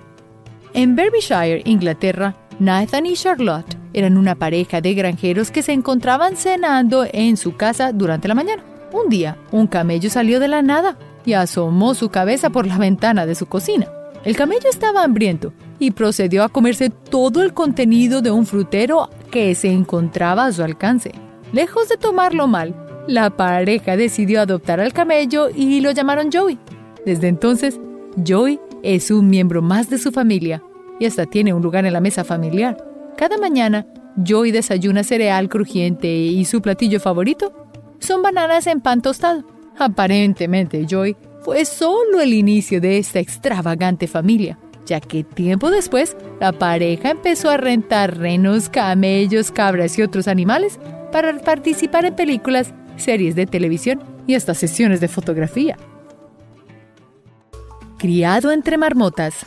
En 0.74 0.96
Berkshire, 0.96 1.62
Inglaterra, 1.64 2.34
Nathan 2.58 3.06
y 3.06 3.14
Charlotte 3.14 3.76
eran 3.92 4.16
una 4.16 4.34
pareja 4.34 4.80
de 4.80 4.94
granjeros 4.94 5.50
que 5.50 5.62
se 5.62 5.72
encontraban 5.72 6.36
cenando 6.36 7.06
en 7.12 7.36
su 7.36 7.56
casa 7.56 7.92
durante 7.92 8.28
la 8.28 8.34
mañana. 8.34 8.71
Un 8.92 9.08
día, 9.08 9.38
un 9.50 9.66
camello 9.66 10.10
salió 10.10 10.38
de 10.38 10.48
la 10.48 10.60
nada 10.60 10.98
y 11.24 11.32
asomó 11.32 11.94
su 11.94 12.10
cabeza 12.10 12.50
por 12.50 12.66
la 12.66 12.76
ventana 12.76 13.24
de 13.24 13.34
su 13.34 13.46
cocina. 13.46 13.86
El 14.24 14.36
camello 14.36 14.68
estaba 14.68 15.02
hambriento 15.02 15.52
y 15.78 15.92
procedió 15.92 16.44
a 16.44 16.50
comerse 16.50 16.90
todo 16.90 17.42
el 17.42 17.54
contenido 17.54 18.20
de 18.20 18.30
un 18.30 18.46
frutero 18.46 19.08
que 19.30 19.54
se 19.54 19.72
encontraba 19.72 20.44
a 20.44 20.52
su 20.52 20.62
alcance. 20.62 21.12
Lejos 21.52 21.88
de 21.88 21.96
tomarlo 21.96 22.46
mal, 22.46 22.76
la 23.08 23.30
pareja 23.30 23.96
decidió 23.96 24.42
adoptar 24.42 24.78
al 24.78 24.92
camello 24.92 25.48
y 25.48 25.80
lo 25.80 25.90
llamaron 25.90 26.30
Joey. 26.30 26.58
Desde 27.04 27.28
entonces, 27.28 27.80
Joey 28.26 28.60
es 28.82 29.10
un 29.10 29.28
miembro 29.28 29.62
más 29.62 29.90
de 29.90 29.98
su 29.98 30.12
familia 30.12 30.62
y 31.00 31.06
hasta 31.06 31.26
tiene 31.26 31.52
un 31.54 31.62
lugar 31.62 31.86
en 31.86 31.94
la 31.94 32.00
mesa 32.00 32.24
familiar. 32.24 32.76
Cada 33.16 33.38
mañana, 33.38 33.86
Joey 34.24 34.52
desayuna 34.52 35.02
cereal 35.02 35.48
crujiente 35.48 36.08
y 36.14 36.44
su 36.44 36.60
platillo 36.60 37.00
favorito 37.00 37.61
son 38.02 38.22
bananas 38.22 38.66
en 38.66 38.80
pan 38.80 39.00
tostado. 39.00 39.44
Aparentemente, 39.78 40.86
Joey 40.88 41.16
fue 41.42 41.64
solo 41.64 42.20
el 42.20 42.32
inicio 42.34 42.80
de 42.80 42.98
esta 42.98 43.18
extravagante 43.18 44.06
familia, 44.06 44.58
ya 44.86 45.00
que 45.00 45.24
tiempo 45.24 45.70
después 45.70 46.16
la 46.40 46.52
pareja 46.52 47.10
empezó 47.10 47.50
a 47.50 47.56
rentar 47.56 48.18
renos, 48.18 48.68
camellos, 48.68 49.50
cabras 49.50 49.98
y 49.98 50.02
otros 50.02 50.28
animales 50.28 50.78
para 51.10 51.36
participar 51.38 52.04
en 52.04 52.14
películas, 52.14 52.72
series 52.96 53.34
de 53.34 53.46
televisión 53.46 54.02
y 54.26 54.34
hasta 54.34 54.54
sesiones 54.54 55.00
de 55.00 55.08
fotografía. 55.08 55.76
Criado 57.98 58.52
entre 58.52 58.78
marmotas. 58.78 59.46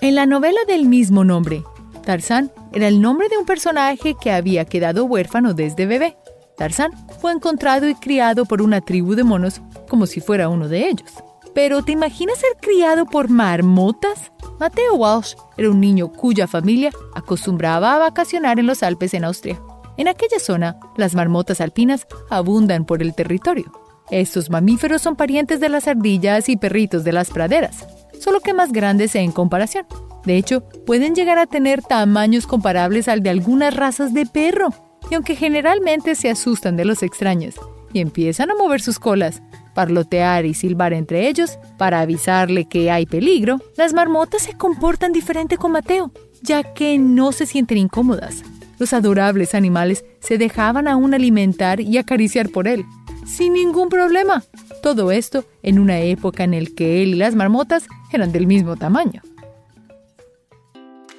En 0.00 0.14
la 0.14 0.26
novela 0.26 0.60
del 0.66 0.86
mismo 0.86 1.24
nombre, 1.24 1.62
Tarzán 2.04 2.52
era 2.72 2.88
el 2.88 3.00
nombre 3.00 3.28
de 3.28 3.38
un 3.38 3.46
personaje 3.46 4.14
que 4.20 4.30
había 4.30 4.64
quedado 4.64 5.04
huérfano 5.04 5.54
desde 5.54 5.86
bebé. 5.86 6.16
Tarzán 6.56 6.92
fue 7.20 7.32
encontrado 7.32 7.88
y 7.88 7.94
criado 7.94 8.44
por 8.44 8.62
una 8.62 8.80
tribu 8.80 9.14
de 9.14 9.24
monos 9.24 9.60
como 9.88 10.06
si 10.06 10.20
fuera 10.20 10.48
uno 10.48 10.68
de 10.68 10.88
ellos. 10.88 11.10
Pero 11.54 11.82
¿te 11.82 11.92
imaginas 11.92 12.38
ser 12.38 12.56
criado 12.60 13.06
por 13.06 13.28
marmotas? 13.28 14.32
Mateo 14.58 14.94
Walsh 14.96 15.34
era 15.56 15.70
un 15.70 15.80
niño 15.80 16.12
cuya 16.12 16.46
familia 16.46 16.90
acostumbraba 17.14 17.94
a 17.94 17.98
vacacionar 17.98 18.58
en 18.58 18.66
los 18.66 18.82
Alpes 18.82 19.14
en 19.14 19.24
Austria. 19.24 19.60
En 19.96 20.08
aquella 20.08 20.40
zona, 20.40 20.78
las 20.96 21.14
marmotas 21.14 21.60
alpinas 21.60 22.06
abundan 22.28 22.84
por 22.84 23.02
el 23.02 23.14
territorio. 23.14 23.72
Estos 24.10 24.50
mamíferos 24.50 25.02
son 25.02 25.16
parientes 25.16 25.60
de 25.60 25.68
las 25.68 25.88
ardillas 25.88 26.48
y 26.48 26.56
perritos 26.56 27.04
de 27.04 27.12
las 27.12 27.30
praderas, 27.30 27.86
solo 28.20 28.40
que 28.40 28.52
más 28.52 28.72
grandes 28.72 29.14
en 29.14 29.32
comparación. 29.32 29.86
De 30.24 30.36
hecho, 30.36 30.62
pueden 30.86 31.14
llegar 31.14 31.38
a 31.38 31.46
tener 31.46 31.82
tamaños 31.82 32.46
comparables 32.46 33.08
al 33.08 33.22
de 33.22 33.30
algunas 33.30 33.74
razas 33.74 34.12
de 34.12 34.26
perro. 34.26 34.70
Y 35.10 35.14
aunque 35.14 35.36
generalmente 35.36 36.14
se 36.14 36.30
asustan 36.30 36.76
de 36.76 36.84
los 36.84 37.02
extraños 37.02 37.54
y 37.92 38.00
empiezan 38.00 38.50
a 38.50 38.54
mover 38.54 38.80
sus 38.80 38.98
colas, 38.98 39.42
parlotear 39.74 40.46
y 40.46 40.54
silbar 40.54 40.92
entre 40.92 41.28
ellos 41.28 41.58
para 41.76 42.00
avisarle 42.00 42.66
que 42.66 42.90
hay 42.90 43.06
peligro, 43.06 43.60
las 43.76 43.92
marmotas 43.92 44.42
se 44.42 44.54
comportan 44.54 45.12
diferente 45.12 45.56
con 45.56 45.72
Mateo, 45.72 46.12
ya 46.42 46.74
que 46.74 46.98
no 46.98 47.32
se 47.32 47.46
sienten 47.46 47.78
incómodas. 47.78 48.42
Los 48.78 48.92
adorables 48.92 49.54
animales 49.54 50.04
se 50.20 50.38
dejaban 50.38 50.88
aún 50.88 51.14
alimentar 51.14 51.80
y 51.80 51.98
acariciar 51.98 52.48
por 52.48 52.66
él, 52.66 52.84
sin 53.26 53.52
ningún 53.52 53.88
problema. 53.88 54.42
Todo 54.82 55.10
esto 55.12 55.44
en 55.62 55.78
una 55.78 56.00
época 56.00 56.44
en 56.44 56.62
la 56.62 56.70
que 56.76 57.02
él 57.02 57.10
y 57.10 57.14
las 57.14 57.34
marmotas 57.34 57.86
eran 58.12 58.32
del 58.32 58.46
mismo 58.46 58.76
tamaño. 58.76 59.22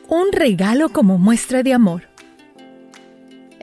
Un 0.07 0.31
regalo 0.31 0.89
como 0.89 1.17
muestra 1.17 1.63
de 1.63 1.73
amor. 1.73 2.03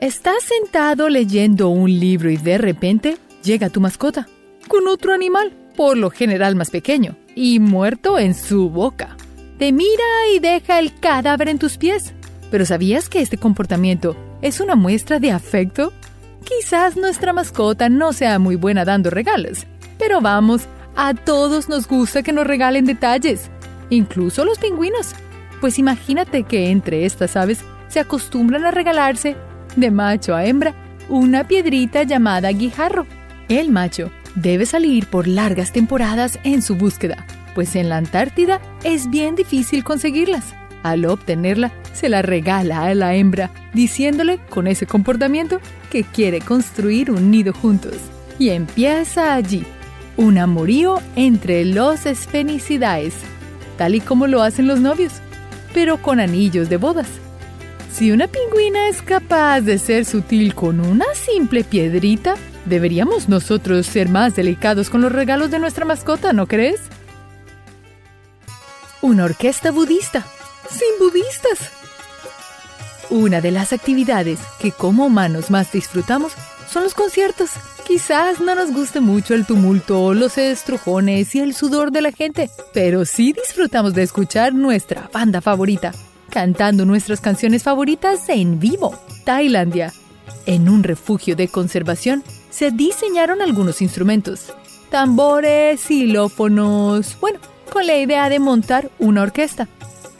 Estás 0.03 0.43
sentado 0.43 1.07
leyendo 1.07 1.69
un 1.69 1.89
libro 1.89 2.29
y 2.29 2.35
de 2.35 2.57
repente 2.57 3.17
llega 3.41 3.69
tu 3.69 3.79
mascota 3.79 4.27
con 4.67 4.89
otro 4.89 5.13
animal, 5.13 5.53
por 5.77 5.95
lo 5.95 6.09
general 6.09 6.57
más 6.57 6.71
pequeño, 6.71 7.15
y 7.35 7.61
muerto 7.61 8.19
en 8.19 8.35
su 8.35 8.69
boca. 8.69 9.15
Te 9.57 9.71
mira 9.71 10.03
y 10.35 10.39
deja 10.39 10.79
el 10.79 10.93
cadáver 10.99 11.47
en 11.47 11.57
tus 11.57 11.77
pies. 11.77 12.13
Pero 12.51 12.65
¿sabías 12.65 13.07
que 13.07 13.21
este 13.21 13.37
comportamiento 13.37 14.17
es 14.41 14.59
una 14.59 14.75
muestra 14.75 15.19
de 15.19 15.31
afecto? 15.31 15.93
Quizás 16.43 16.97
nuestra 16.97 17.31
mascota 17.31 17.87
no 17.87 18.11
sea 18.11 18.39
muy 18.39 18.57
buena 18.57 18.83
dando 18.83 19.09
regalos, 19.09 19.65
pero 19.97 20.19
vamos, 20.19 20.63
a 20.97 21.13
todos 21.13 21.69
nos 21.69 21.87
gusta 21.87 22.23
que 22.23 22.33
nos 22.33 22.45
regalen 22.45 22.83
detalles, 22.83 23.49
incluso 23.89 24.43
los 24.43 24.59
pingüinos. 24.59 25.15
Pues 25.61 25.79
imagínate 25.79 26.43
que 26.43 26.71
entre 26.71 27.05
estas 27.05 27.37
aves 27.37 27.59
se 27.87 28.01
acostumbran 28.01 28.65
a 28.65 28.71
regalarse, 28.71 29.37
de 29.75 29.91
macho 29.91 30.35
a 30.35 30.45
hembra, 30.45 30.73
una 31.09 31.47
piedrita 31.47 32.03
llamada 32.03 32.51
guijarro. 32.51 33.05
El 33.49 33.69
macho 33.69 34.11
debe 34.35 34.65
salir 34.65 35.07
por 35.07 35.27
largas 35.27 35.71
temporadas 35.71 36.39
en 36.43 36.61
su 36.61 36.75
búsqueda, 36.75 37.25
pues 37.55 37.75
en 37.75 37.89
la 37.89 37.97
Antártida 37.97 38.61
es 38.83 39.09
bien 39.09 39.35
difícil 39.35 39.83
conseguirlas. 39.83 40.53
Al 40.83 41.05
obtenerla, 41.05 41.71
se 41.93 42.09
la 42.09 42.21
regala 42.21 42.83
a 42.83 42.93
la 42.93 43.15
hembra, 43.15 43.51
diciéndole 43.73 44.39
con 44.49 44.67
ese 44.67 44.85
comportamiento 44.85 45.61
que 45.89 46.03
quiere 46.03 46.41
construir 46.41 47.09
un 47.09 47.31
nido 47.31 47.53
juntos. 47.53 47.95
Y 48.37 48.49
empieza 48.49 49.33
allí 49.33 49.65
un 50.17 50.37
amorío 50.37 51.01
entre 51.15 51.63
los 51.65 52.05
esfenicidaes, 52.05 53.13
tal 53.77 53.95
y 53.95 54.01
como 54.01 54.27
lo 54.27 54.41
hacen 54.41 54.67
los 54.67 54.79
novios, 54.79 55.13
pero 55.73 56.01
con 56.01 56.19
anillos 56.19 56.69
de 56.69 56.77
bodas. 56.77 57.07
Si 57.93 58.11
una 58.11 58.27
pingüina 58.27 58.87
es 58.87 59.03
capaz 59.03 59.61
de 59.61 59.77
ser 59.77 60.05
sutil 60.05 60.55
con 60.55 60.79
una 60.79 61.05
simple 61.13 61.63
piedrita, 61.63 62.33
deberíamos 62.65 63.29
nosotros 63.29 63.85
ser 63.85 64.09
más 64.09 64.35
delicados 64.35 64.89
con 64.89 65.01
los 65.01 65.11
regalos 65.11 65.51
de 65.51 65.59
nuestra 65.59 65.85
mascota, 65.85 66.33
¿no 66.33 66.47
crees? 66.47 66.81
Una 69.03 69.25
orquesta 69.25 69.69
budista. 69.69 70.25
Sin 70.71 70.87
budistas. 70.99 71.69
Una 73.11 73.41
de 73.41 73.51
las 73.51 73.73
actividades 73.73 74.39
que 74.59 74.71
como 74.71 75.05
humanos 75.05 75.51
más 75.51 75.71
disfrutamos 75.71 76.33
son 76.67 76.81
los 76.81 76.95
conciertos. 76.95 77.51
Quizás 77.85 78.39
no 78.39 78.55
nos 78.55 78.71
guste 78.71 79.01
mucho 79.01 79.35
el 79.35 79.45
tumulto, 79.45 80.15
los 80.15 80.39
estrujones 80.39 81.35
y 81.35 81.41
el 81.41 81.53
sudor 81.53 81.91
de 81.91 82.01
la 82.01 82.11
gente, 82.11 82.49
pero 82.73 83.05
sí 83.05 83.33
disfrutamos 83.33 83.93
de 83.93 84.01
escuchar 84.01 84.55
nuestra 84.55 85.11
banda 85.13 85.41
favorita. 85.41 85.91
Cantando 86.33 86.83
nuestras 86.83 87.21
canciones 87.21 87.61
favoritas 87.61 88.27
en 88.27 88.59
vivo. 88.59 88.97
Tailandia. 89.23 89.93
En 90.47 90.67
un 90.67 90.81
refugio 90.81 91.35
de 91.35 91.47
conservación 91.47 92.23
se 92.49 92.71
diseñaron 92.71 93.43
algunos 93.43 93.83
instrumentos. 93.83 94.51
Tambores, 94.89 95.79
xilófonos, 95.81 97.19
bueno, 97.21 97.37
con 97.71 97.85
la 97.85 97.97
idea 97.97 98.29
de 98.29 98.39
montar 98.39 98.89
una 98.97 99.21
orquesta. 99.21 99.67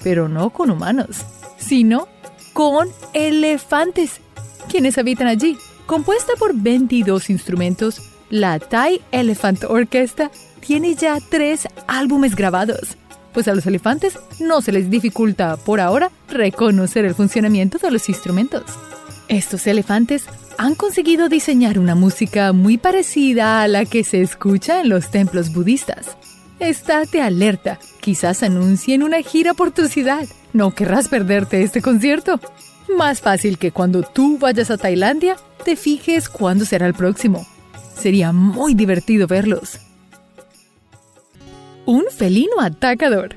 Pero 0.03 0.29
no 0.29 0.51
con 0.51 0.69
humanos, 0.69 1.25
sino 1.57 2.07
con 2.53 2.89
elefantes, 3.13 4.21
quienes 4.69 4.99
habitan 4.99 5.25
allí. 5.25 5.57
Compuesta 5.87 6.33
por 6.37 6.53
22 6.53 7.31
instrumentos, 7.31 8.03
la 8.29 8.59
Thai 8.59 9.01
Elephant 9.11 9.63
Orchestra 9.63 10.29
tiene 10.59 10.93
ya 10.93 11.17
tres 11.27 11.67
álbumes 11.87 12.35
grabados, 12.35 12.97
pues 13.33 13.47
a 13.47 13.55
los 13.55 13.65
elefantes 13.65 14.19
no 14.39 14.61
se 14.61 14.71
les 14.71 14.89
dificulta 14.89 15.57
por 15.57 15.79
ahora 15.79 16.11
reconocer 16.29 17.05
el 17.05 17.15
funcionamiento 17.15 17.77
de 17.77 17.91
los 17.91 18.07
instrumentos. 18.09 18.63
Estos 19.27 19.65
elefantes 19.67 20.25
han 20.57 20.75
conseguido 20.75 21.29
diseñar 21.29 21.79
una 21.79 21.95
música 21.95 22.53
muy 22.53 22.77
parecida 22.77 23.61
a 23.61 23.67
la 23.67 23.85
que 23.85 24.03
se 24.03 24.21
escucha 24.21 24.81
en 24.81 24.89
los 24.89 25.09
templos 25.09 25.51
budistas. 25.53 26.17
Estate 26.59 27.21
alerta, 27.21 27.79
quizás 27.99 28.43
anuncien 28.43 29.03
una 29.03 29.21
gira 29.21 29.53
por 29.53 29.71
tu 29.71 29.87
ciudad. 29.87 30.25
No 30.53 30.71
querrás 30.71 31.07
perderte 31.07 31.63
este 31.63 31.81
concierto. 31.81 32.39
Más 32.95 33.21
fácil 33.21 33.57
que 33.57 33.71
cuando 33.71 34.03
tú 34.03 34.37
vayas 34.37 34.69
a 34.69 34.77
Tailandia, 34.77 35.35
te 35.65 35.75
fijes 35.75 36.29
cuándo 36.29 36.65
será 36.65 36.85
el 36.85 36.93
próximo. 36.93 37.45
Sería 37.97 38.31
muy 38.31 38.75
divertido 38.75 39.27
verlos. 39.27 39.79
Un 41.85 42.05
felino 42.09 42.61
atacador. 42.61 43.35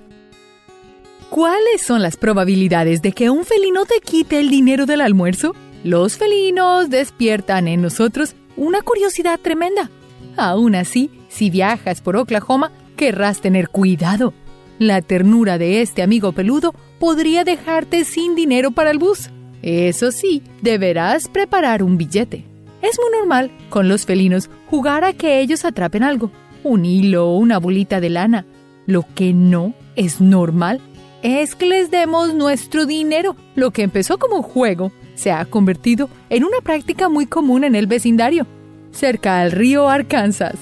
¿Cuáles 1.30 1.82
son 1.82 2.00
las 2.00 2.16
probabilidades 2.16 3.02
de 3.02 3.10
que 3.10 3.28
un 3.28 3.44
felino 3.44 3.86
te 3.86 4.00
quite 4.00 4.38
el 4.38 4.50
dinero 4.50 4.86
del 4.86 5.00
almuerzo? 5.00 5.56
Los 5.82 6.16
felinos 6.16 6.88
despiertan 6.88 7.66
en 7.66 7.82
nosotros 7.82 8.36
una 8.56 8.82
curiosidad 8.82 9.40
tremenda. 9.40 9.90
Aún 10.36 10.76
así, 10.76 11.10
si 11.28 11.50
viajas 11.50 12.00
por 12.00 12.16
Oklahoma, 12.16 12.70
querrás 12.96 13.40
tener 13.40 13.68
cuidado. 13.68 14.32
La 14.78 15.02
ternura 15.02 15.58
de 15.58 15.82
este 15.82 16.02
amigo 16.02 16.30
peludo 16.30 16.72
podría 17.00 17.42
dejarte 17.42 18.04
sin 18.04 18.36
dinero 18.36 18.70
para 18.70 18.92
el 18.92 18.98
bus. 18.98 19.30
Eso 19.62 20.12
sí, 20.12 20.44
deberás 20.62 21.26
preparar 21.26 21.82
un 21.82 21.98
billete. 21.98 22.44
Es 22.80 22.96
muy 23.00 23.18
normal 23.18 23.50
con 23.70 23.88
los 23.88 24.06
felinos 24.06 24.48
jugar 24.70 25.02
a 25.02 25.14
que 25.14 25.40
ellos 25.40 25.64
atrapen 25.64 26.04
algo, 26.04 26.30
un 26.66 26.84
hilo 26.84 27.28
o 27.28 27.38
una 27.38 27.58
bolita 27.58 28.00
de 28.00 28.10
lana. 28.10 28.44
Lo 28.86 29.04
que 29.14 29.32
no 29.32 29.74
es 29.94 30.20
normal 30.20 30.80
es 31.22 31.54
que 31.54 31.66
les 31.66 31.90
demos 31.90 32.34
nuestro 32.34 32.86
dinero. 32.86 33.36
Lo 33.54 33.70
que 33.70 33.82
empezó 33.82 34.18
como 34.18 34.42
juego 34.42 34.92
se 35.14 35.32
ha 35.32 35.44
convertido 35.44 36.08
en 36.30 36.44
una 36.44 36.60
práctica 36.62 37.08
muy 37.08 37.26
común 37.26 37.64
en 37.64 37.74
el 37.74 37.86
vecindario, 37.86 38.46
cerca 38.92 39.40
al 39.40 39.52
río 39.52 39.88
Arkansas. 39.88 40.56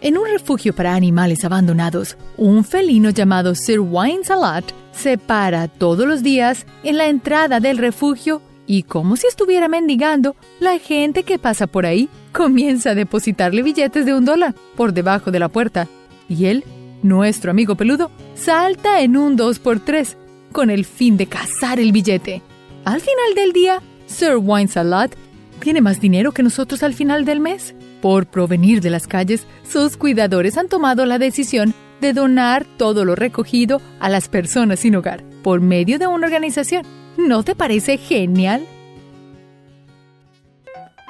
En 0.00 0.16
un 0.16 0.26
refugio 0.26 0.74
para 0.74 0.94
animales 0.94 1.44
abandonados, 1.44 2.16
un 2.38 2.64
felino 2.64 3.10
llamado 3.10 3.54
Sir 3.54 3.80
Wine 3.80 4.24
Salat 4.24 4.64
se 4.92 5.18
para 5.18 5.68
todos 5.68 6.06
los 6.06 6.22
días 6.22 6.66
en 6.82 6.96
la 6.96 7.08
entrada 7.08 7.60
del 7.60 7.78
refugio 7.78 8.40
y 8.70 8.84
como 8.84 9.16
si 9.16 9.26
estuviera 9.26 9.66
mendigando, 9.66 10.36
la 10.60 10.78
gente 10.78 11.24
que 11.24 11.40
pasa 11.40 11.66
por 11.66 11.86
ahí 11.86 12.08
comienza 12.32 12.90
a 12.90 12.94
depositarle 12.94 13.64
billetes 13.64 14.06
de 14.06 14.14
un 14.14 14.24
dólar 14.24 14.54
por 14.76 14.92
debajo 14.92 15.32
de 15.32 15.40
la 15.40 15.48
puerta. 15.48 15.88
Y 16.28 16.46
él, 16.46 16.62
nuestro 17.02 17.50
amigo 17.50 17.74
peludo, 17.74 18.12
salta 18.36 19.00
en 19.00 19.16
un 19.16 19.34
2 19.34 19.60
tres 19.84 20.16
con 20.52 20.70
el 20.70 20.84
fin 20.84 21.16
de 21.16 21.26
cazar 21.26 21.80
el 21.80 21.90
billete. 21.90 22.42
Al 22.84 23.00
final 23.00 23.34
del 23.34 23.52
día, 23.52 23.82
Sir 24.06 24.36
Wine 24.40 24.68
Salat 24.68 25.16
tiene 25.58 25.80
más 25.80 26.00
dinero 26.00 26.30
que 26.30 26.44
nosotros 26.44 26.84
al 26.84 26.94
final 26.94 27.24
del 27.24 27.40
mes. 27.40 27.74
Por 28.00 28.26
provenir 28.26 28.80
de 28.80 28.90
las 28.90 29.08
calles, 29.08 29.48
sus 29.68 29.96
cuidadores 29.96 30.56
han 30.56 30.68
tomado 30.68 31.06
la 31.06 31.18
decisión 31.18 31.74
de 32.00 32.12
donar 32.12 32.64
todo 32.76 33.04
lo 33.04 33.16
recogido 33.16 33.82
a 33.98 34.08
las 34.08 34.28
personas 34.28 34.78
sin 34.78 34.94
hogar 34.94 35.24
por 35.42 35.60
medio 35.60 35.98
de 35.98 36.06
una 36.06 36.28
organización. 36.28 36.99
¿No 37.16 37.42
te 37.42 37.54
parece 37.54 37.98
genial? 37.98 38.66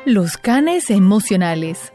Los 0.07 0.37
canes 0.37 0.91
emocionales. 0.91 1.93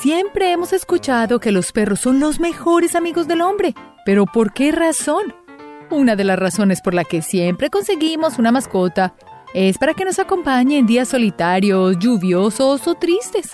Siempre 0.00 0.50
hemos 0.50 0.72
escuchado 0.72 1.38
que 1.38 1.52
los 1.52 1.72
perros 1.72 2.00
son 2.00 2.18
los 2.18 2.40
mejores 2.40 2.96
amigos 2.96 3.28
del 3.28 3.42
hombre, 3.42 3.74
pero 4.04 4.24
¿por 4.26 4.52
qué 4.52 4.72
razón? 4.72 5.34
Una 5.90 6.16
de 6.16 6.24
las 6.24 6.38
razones 6.38 6.80
por 6.80 6.94
la 6.94 7.04
que 7.04 7.20
siempre 7.20 7.68
conseguimos 7.68 8.38
una 8.38 8.50
mascota 8.50 9.14
es 9.52 9.76
para 9.76 9.92
que 9.92 10.06
nos 10.06 10.18
acompañe 10.18 10.78
en 10.78 10.86
días 10.86 11.08
solitarios, 11.08 11.98
lluviosos 11.98 12.88
o 12.88 12.94
tristes. 12.94 13.52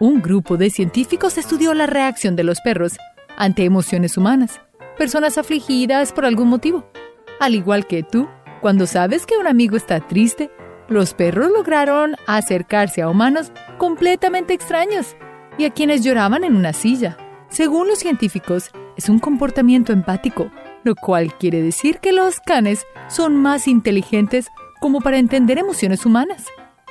Un 0.00 0.22
grupo 0.22 0.56
de 0.56 0.70
científicos 0.70 1.36
estudió 1.36 1.74
la 1.74 1.86
reacción 1.86 2.34
de 2.34 2.44
los 2.44 2.60
perros 2.62 2.96
ante 3.36 3.64
emociones 3.64 4.16
humanas, 4.16 4.58
personas 4.96 5.36
afligidas 5.36 6.12
por 6.12 6.24
algún 6.24 6.48
motivo. 6.48 6.90
Al 7.40 7.54
igual 7.54 7.86
que 7.86 8.02
tú, 8.02 8.28
cuando 8.60 8.86
sabes 8.86 9.24
que 9.24 9.38
un 9.38 9.46
amigo 9.46 9.74
está 9.74 9.98
triste, 10.00 10.50
los 10.88 11.14
perros 11.14 11.50
lograron 11.50 12.14
acercarse 12.26 13.00
a 13.00 13.08
humanos 13.08 13.50
completamente 13.78 14.52
extraños 14.52 15.16
y 15.56 15.64
a 15.64 15.70
quienes 15.70 16.04
lloraban 16.04 16.44
en 16.44 16.54
una 16.54 16.74
silla. 16.74 17.16
Según 17.48 17.88
los 17.88 17.98
científicos, 17.98 18.70
es 18.98 19.08
un 19.08 19.18
comportamiento 19.18 19.94
empático, 19.94 20.50
lo 20.84 20.94
cual 20.94 21.32
quiere 21.38 21.62
decir 21.62 21.98
que 22.00 22.12
los 22.12 22.40
canes 22.40 22.86
son 23.08 23.36
más 23.36 23.68
inteligentes 23.68 24.48
como 24.78 25.00
para 25.00 25.16
entender 25.16 25.56
emociones 25.58 26.04
humanas. 26.04 26.44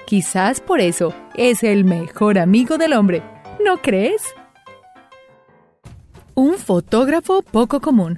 Quizás 0.08 0.62
por 0.62 0.80
eso 0.80 1.14
es 1.36 1.62
el 1.62 1.86
mejor 1.86 2.40
amigo 2.40 2.80
del 2.80 2.94
hombre, 2.94 3.22
¿no 3.64 3.78
crees? 3.78 4.24
Un 6.34 6.56
fotógrafo 6.56 7.44
poco 7.44 7.80
común. 7.80 8.18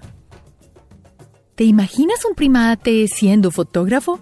¿Te 1.62 1.66
imaginas 1.66 2.26
un 2.26 2.34
primate 2.34 3.08
siendo 3.08 3.52
fotógrafo? 3.52 4.20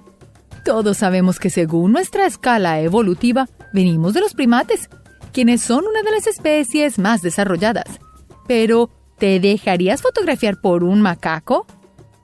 Todos 0.65 0.97
sabemos 0.97 1.39
que 1.39 1.49
según 1.49 1.93
nuestra 1.93 2.25
escala 2.25 2.81
evolutiva, 2.81 3.47
venimos 3.71 4.13
de 4.13 4.19
los 4.19 4.33
primates, 4.33 4.89
quienes 5.31 5.61
son 5.61 5.85
una 5.87 6.01
de 6.01 6.11
las 6.11 6.27
especies 6.27 6.99
más 6.99 7.21
desarrolladas. 7.21 8.01
Pero, 8.45 8.89
¿te 9.17 9.39
dejarías 9.39 10.01
fotografiar 10.01 10.59
por 10.59 10.83
un 10.83 10.99
macaco? 10.99 11.65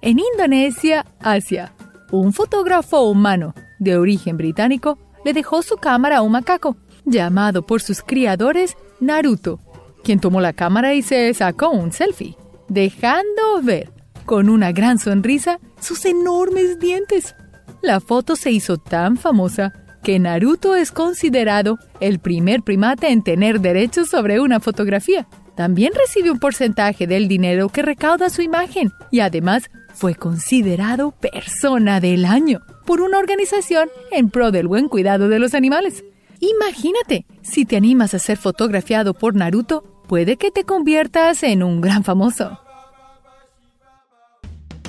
En 0.02 0.20
Indonesia, 0.20 1.06
Asia, 1.22 1.72
un 2.12 2.34
fotógrafo 2.34 3.04
humano 3.04 3.54
de 3.80 3.96
origen 3.96 4.36
británico 4.36 5.00
le 5.24 5.32
dejó 5.32 5.62
su 5.62 5.78
cámara 5.78 6.18
a 6.18 6.24
un 6.24 6.34
macaco, 6.34 6.76
llamado 7.06 7.66
por 7.66 7.82
sus 7.82 8.02
criadores 8.02 8.76
Naruto, 9.00 9.62
quien 10.04 10.20
tomó 10.20 10.42
la 10.42 10.52
cámara 10.52 10.94
y 10.94 11.02
se 11.02 11.34
sacó 11.34 11.70
un 11.70 11.94
selfie, 11.94 12.36
dejando 12.68 13.62
ver, 13.64 13.95
con 14.26 14.50
una 14.50 14.72
gran 14.72 15.00
sonrisa, 15.00 15.60
sus 15.80 16.06
enormes 16.06 16.80
dientes. 16.80 17.36
La 17.82 18.00
foto 18.00 18.36
se 18.36 18.52
hizo 18.52 18.78
tan 18.78 19.18
famosa 19.18 19.74
que 20.04 20.20
Naruto 20.20 20.76
es 20.76 20.92
considerado 20.92 21.78
el 22.00 22.20
primer 22.20 22.62
primate 22.62 23.10
en 23.10 23.24
tener 23.24 23.60
derechos 23.60 24.10
sobre 24.10 24.40
una 24.40 24.60
fotografía. 24.60 25.28
También 25.56 25.94
recibe 25.96 26.32
un 26.32 26.40
porcentaje 26.40 27.08
del 27.08 27.28
dinero 27.28 27.70
que 27.70 27.82
recauda 27.82 28.30
su 28.30 28.42
imagen 28.42 28.92
y 29.10 29.22
además 29.22 29.70
fue 29.94 30.14
considerado 30.14 31.12
persona 31.12 32.00
del 32.02 32.26
año 32.26 32.62
por 32.86 33.02
una 33.02 33.18
organización 33.18 33.90
en 34.12 34.30
pro 34.30 34.52
del 34.52 34.68
buen 34.68 34.90
cuidado 34.90 35.30
de 35.30 35.40
los 35.40 35.54
animales. 35.54 36.04
Imagínate, 36.40 37.26
si 37.42 37.66
te 37.66 37.78
animas 37.78 38.14
a 38.14 38.20
ser 38.20 38.38
fotografiado 38.38 39.14
por 39.14 39.36
Naruto, 39.36 39.84
puede 40.08 40.38
que 40.38 40.52
te 40.52 40.66
conviertas 40.66 41.42
en 41.44 41.64
un 41.64 41.82
gran 41.82 42.04
famoso. 42.04 42.60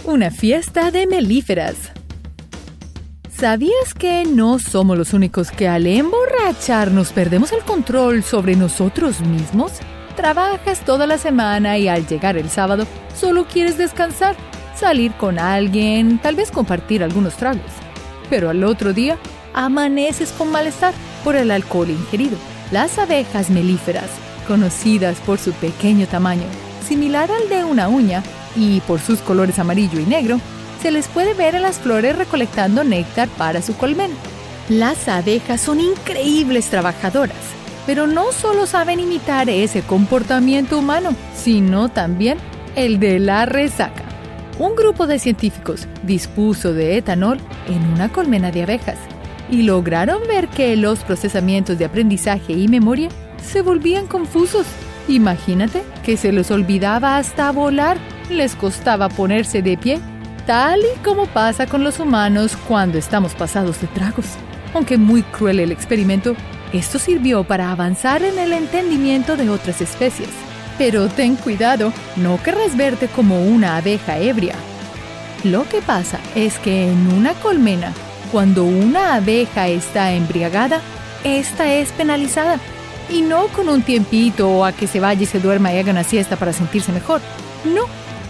Una 0.07 0.31
fiesta 0.31 0.93
de 0.93 1.09
melíferas. 1.09 1.75
¿Sabías 3.29 3.93
que 3.93 4.25
no 4.25 4.61
somos 4.61 4.97
los 4.97 5.13
únicos 5.13 5.51
que 5.51 5.67
al 5.67 5.89
emborracharnos 5.89 7.11
perdemos 7.11 7.51
el 7.51 7.65
control 7.65 8.23
sobre 8.23 8.55
nosotros 8.55 9.21
mismos? 9.23 9.73
Trabajas 10.15 10.85
toda 10.85 11.09
la 11.09 11.19
semana 11.19 11.77
y 11.77 11.89
al 11.89 12.07
llegar 12.07 12.37
el 12.37 12.49
sábado 12.51 12.87
solo 13.19 13.47
quieres 13.47 13.79
descansar 13.79 14.37
salir 14.77 15.11
con 15.15 15.41
alguien, 15.41 16.19
tal 16.19 16.37
vez 16.37 16.53
compartir 16.53 17.03
algunos 17.03 17.35
tragos. 17.35 17.73
Pero 18.31 18.49
al 18.49 18.63
otro 18.63 18.93
día 18.93 19.19
amaneces 19.55 20.31
con 20.31 20.53
malestar 20.53 20.95
por 21.25 21.35
el 21.35 21.51
alcohol 21.51 21.91
ingerido. 21.91 22.39
Las 22.71 22.97
abejas 23.01 23.51
melíferas, 23.51 24.09
conocidas 24.47 25.19
por 25.27 25.39
su 25.39 25.51
pequeño 25.55 26.07
tamaño, 26.07 26.47
similar 26.87 27.29
al 27.33 27.49
de 27.49 27.65
una 27.65 27.89
uña, 27.89 28.23
y 28.57 28.81
por 28.81 29.01
sus 29.01 29.21
colores 29.21 29.59
amarillo 29.59 30.01
y 30.01 30.05
negro, 30.05 30.41
se 30.83 30.91
les 30.91 31.09
puede 31.09 31.35
ver 31.35 31.55
en 31.55 31.63
las 31.63 31.79
flores 31.79 32.17
recolectando 32.17 32.85
néctar 32.85 33.29
para 33.29 33.63
su 33.63 33.77
colmena. 33.77 34.15
Las 34.69 35.09
abejas 35.09 35.61
son 35.61 35.81
increíbles 35.81 36.67
trabajadoras, 36.67 37.37
pero 37.87 38.07
no 38.07 38.33
solo 38.33 38.67
saben 38.67 39.01
imitar 39.01 39.49
ese 39.49 39.83
comportamiento 39.83 40.79
humano, 40.79 41.15
sino 41.35 41.89
también 41.89 42.39
el 42.75 42.99
de 42.99 43.19
la 43.19 43.47
resaca. 43.47 44.03
un 44.59 44.75
grupo 44.75 45.07
de 45.07 45.19
científicos 45.19 45.87
dispuso 46.03 46.73
de 46.73 46.97
etanol 46.97 47.39
en 47.69 47.85
una 47.93 48.09
colmena 48.09 48.51
de 48.51 48.63
abejas 48.63 48.97
y 49.51 49.63
lograron 49.63 50.27
ver 50.27 50.49
que 50.49 50.75
los 50.77 51.01
procesamientos 51.01 51.79
de 51.79 51.85
aprendizaje 51.85 52.55
y 52.55 52.67
memoria 52.67 53.09
se 53.45 53.63
volvían 53.63 54.07
confusos. 54.07 54.67
Imagínate 55.09 55.83
que 56.05 56.17
se 56.17 56.33
les 56.33 56.51
olvidaba 56.51 57.17
hasta 57.17 57.53
volar, 57.53 57.99
les 58.31 58.55
costaba 58.55 59.09
ponerse 59.09 59.63
de 59.63 59.77
pie, 59.77 60.01
tal 60.47 60.81
y 60.81 60.99
como 61.05 61.27
pasa 61.27 61.67
con 61.67 61.85
los 61.85 62.01
humanos 62.01 62.57
cuando 62.69 62.99
estamos 62.99 63.35
pasados 63.35 63.81
de 63.81 63.87
tragos. 63.89 64.27
Aunque 64.75 64.99
muy 64.99 65.23
cruel 65.23 65.61
el 65.61 65.73
experimento, 65.73 66.37
esto 66.73 66.99
sirvió 66.99 67.45
para 67.45 67.71
avanzar 67.71 68.23
en 68.23 68.39
el 68.39 68.53
entendimiento 68.53 69.37
de 69.37 69.49
otras 69.51 69.81
especies. 69.81 70.29
Pero 70.79 71.09
ten 71.09 71.37
cuidado, 71.37 71.93
no 72.17 72.43
querrás 72.43 72.77
verte 72.77 73.09
como 73.09 73.43
una 73.43 73.77
abeja 73.77 74.19
ebria. 74.19 74.55
Lo 75.45 75.69
que 75.69 75.81
pasa 75.81 76.19
es 76.35 76.59
que 76.59 76.91
en 76.91 77.13
una 77.13 77.33
colmena, 77.35 77.93
cuando 78.33 78.65
una 78.65 79.15
abeja 79.15 79.69
está 79.69 80.13
embriagada, 80.13 80.81
esta 81.25 81.73
es 81.73 81.93
penalizada. 81.93 82.59
Y 83.09 83.23
no 83.23 83.47
con 83.49 83.69
un 83.69 83.83
tiempito 83.83 84.51
o 84.51 84.65
a 84.65 84.73
que 84.73 84.89
se 84.89 85.01
vaya 85.01 85.23
y 85.23 85.27
se 85.27 85.39
duerma 85.39 85.73
y 85.73 85.79
haga 85.79 85.93
una 85.93 86.05
siesta 86.05 86.37
para 86.37 86.53
sentirse 86.53 86.93
mejor. 86.93 87.21
No, 87.65 87.87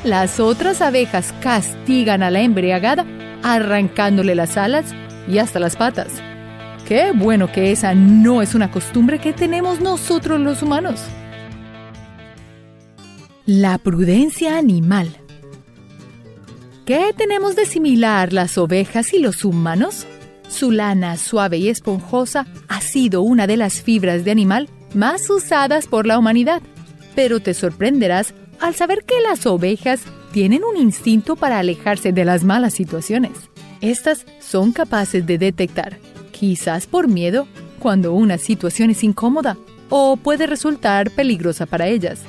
las 0.07 0.40
otras 0.40 0.81
abejas 0.81 1.35
castigan 1.40 2.23
a 2.23 2.31
la 2.31 2.40
embriagada 2.40 3.05
arrancándole 3.42 4.35
las 4.35 4.57
alas 4.57 4.95
y 5.29 5.38
hasta 5.38 5.61
las 5.61 5.77
patas. 5.77 6.09
Qué 6.87 7.12
bueno 7.12 7.51
que 7.51 7.73
esa 7.73 7.95
no 7.95 8.42
es 8.42 8.55
una 8.55 8.71
costumbre 8.71 9.19
que 9.19 9.33
tenemos 9.33 9.81
nosotros 9.81 10.40
los 10.40 10.62
humanos. 10.62 11.01
La 13.45 13.79
prudencia 13.79 14.57
animal. 14.59 15.09
¿Qué 16.85 17.12
tenemos 17.16 17.57
de 17.57 17.66
similar 17.66 18.33
las 18.33 18.59
ovejas 18.59 19.12
y 19.12 19.19
los 19.19 19.45
humanos? 19.45 20.07
Su 20.49 20.71
lana 20.71 21.16
suave 21.16 21.59
y 21.59 21.69
esponjosa 21.69 22.47
ha 22.69 22.81
sido 22.81 23.23
una 23.23 23.49
de 23.49 23.57
las 23.57 23.83
fibras 23.83 24.25
de 24.25 24.31
animal 24.31 24.69
más 24.95 25.29
usadas 25.29 25.88
por 25.88 26.07
la 26.07 26.19
humanidad. 26.19 26.62
Pero 27.16 27.40
te 27.40 27.55
sorprenderás 27.55 28.35
al 28.61 28.75
saber 28.75 29.05
que 29.05 29.21
las 29.21 29.47
ovejas 29.47 30.03
tienen 30.33 30.62
un 30.64 30.77
instinto 30.77 31.37
para 31.37 31.59
alejarse 31.59 32.12
de 32.12 32.25
las 32.25 32.45
malas 32.45 32.75
situaciones. 32.75 33.33
Estas 33.81 34.27
son 34.40 34.73
capaces 34.73 35.27
de 35.27 35.38
detectar, 35.38 35.99
quizás 36.33 36.87
por 36.87 37.09
miedo, 37.09 37.47
cuando 37.79 38.12
una 38.14 38.38
situación 38.38 38.90
es 38.90 39.05
incómoda 39.05 39.57
o 39.90 40.16
puede 40.16 40.47
resultar 40.47 41.11
peligrosa 41.11 41.66
para 41.66 41.87
ellas 41.87 42.21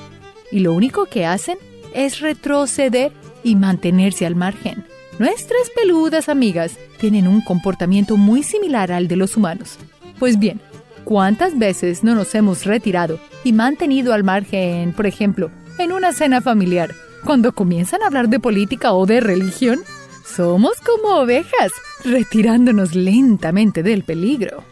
y 0.52 0.60
lo 0.60 0.74
único 0.74 1.06
que 1.06 1.26
hacen 1.26 1.58
es 1.94 2.20
retroceder 2.20 3.12
y 3.44 3.56
mantenerse 3.56 4.26
al 4.26 4.36
margen. 4.36 4.86
Nuestras 5.20 5.70
peludas 5.76 6.30
amigas 6.30 6.78
tienen 7.00 7.28
un 7.28 7.42
comportamiento 7.42 8.18
muy 8.18 8.44
similar 8.44 8.92
al 8.92 9.08
de 9.08 9.16
los 9.16 9.36
humanos. 9.36 9.78
Pues 10.20 10.38
bien, 10.38 10.62
¿cuántas 11.06 11.58
veces 11.58 12.04
no 12.04 12.14
nos 12.14 12.36
hemos 12.36 12.66
retirado 12.66 13.20
y 13.44 13.54
mantenido 13.54 14.14
al 14.14 14.24
margen, 14.24 14.94
por 14.94 15.08
ejemplo, 15.08 15.50
en 15.80 15.92
una 15.92 16.14
cena 16.14 16.42
familiar, 16.42 16.94
cuando 17.24 17.54
comienzan 17.54 18.02
a 18.02 18.08
hablar 18.08 18.30
de 18.30 18.40
política 18.40 18.94
o 18.94 19.06
de 19.06 19.20
religión? 19.20 19.80
Somos 20.26 20.74
como 20.82 21.16
ovejas, 21.18 21.72
retirándonos 22.04 22.96
lentamente 22.96 23.84
del 23.84 24.04
peligro. 24.04 24.64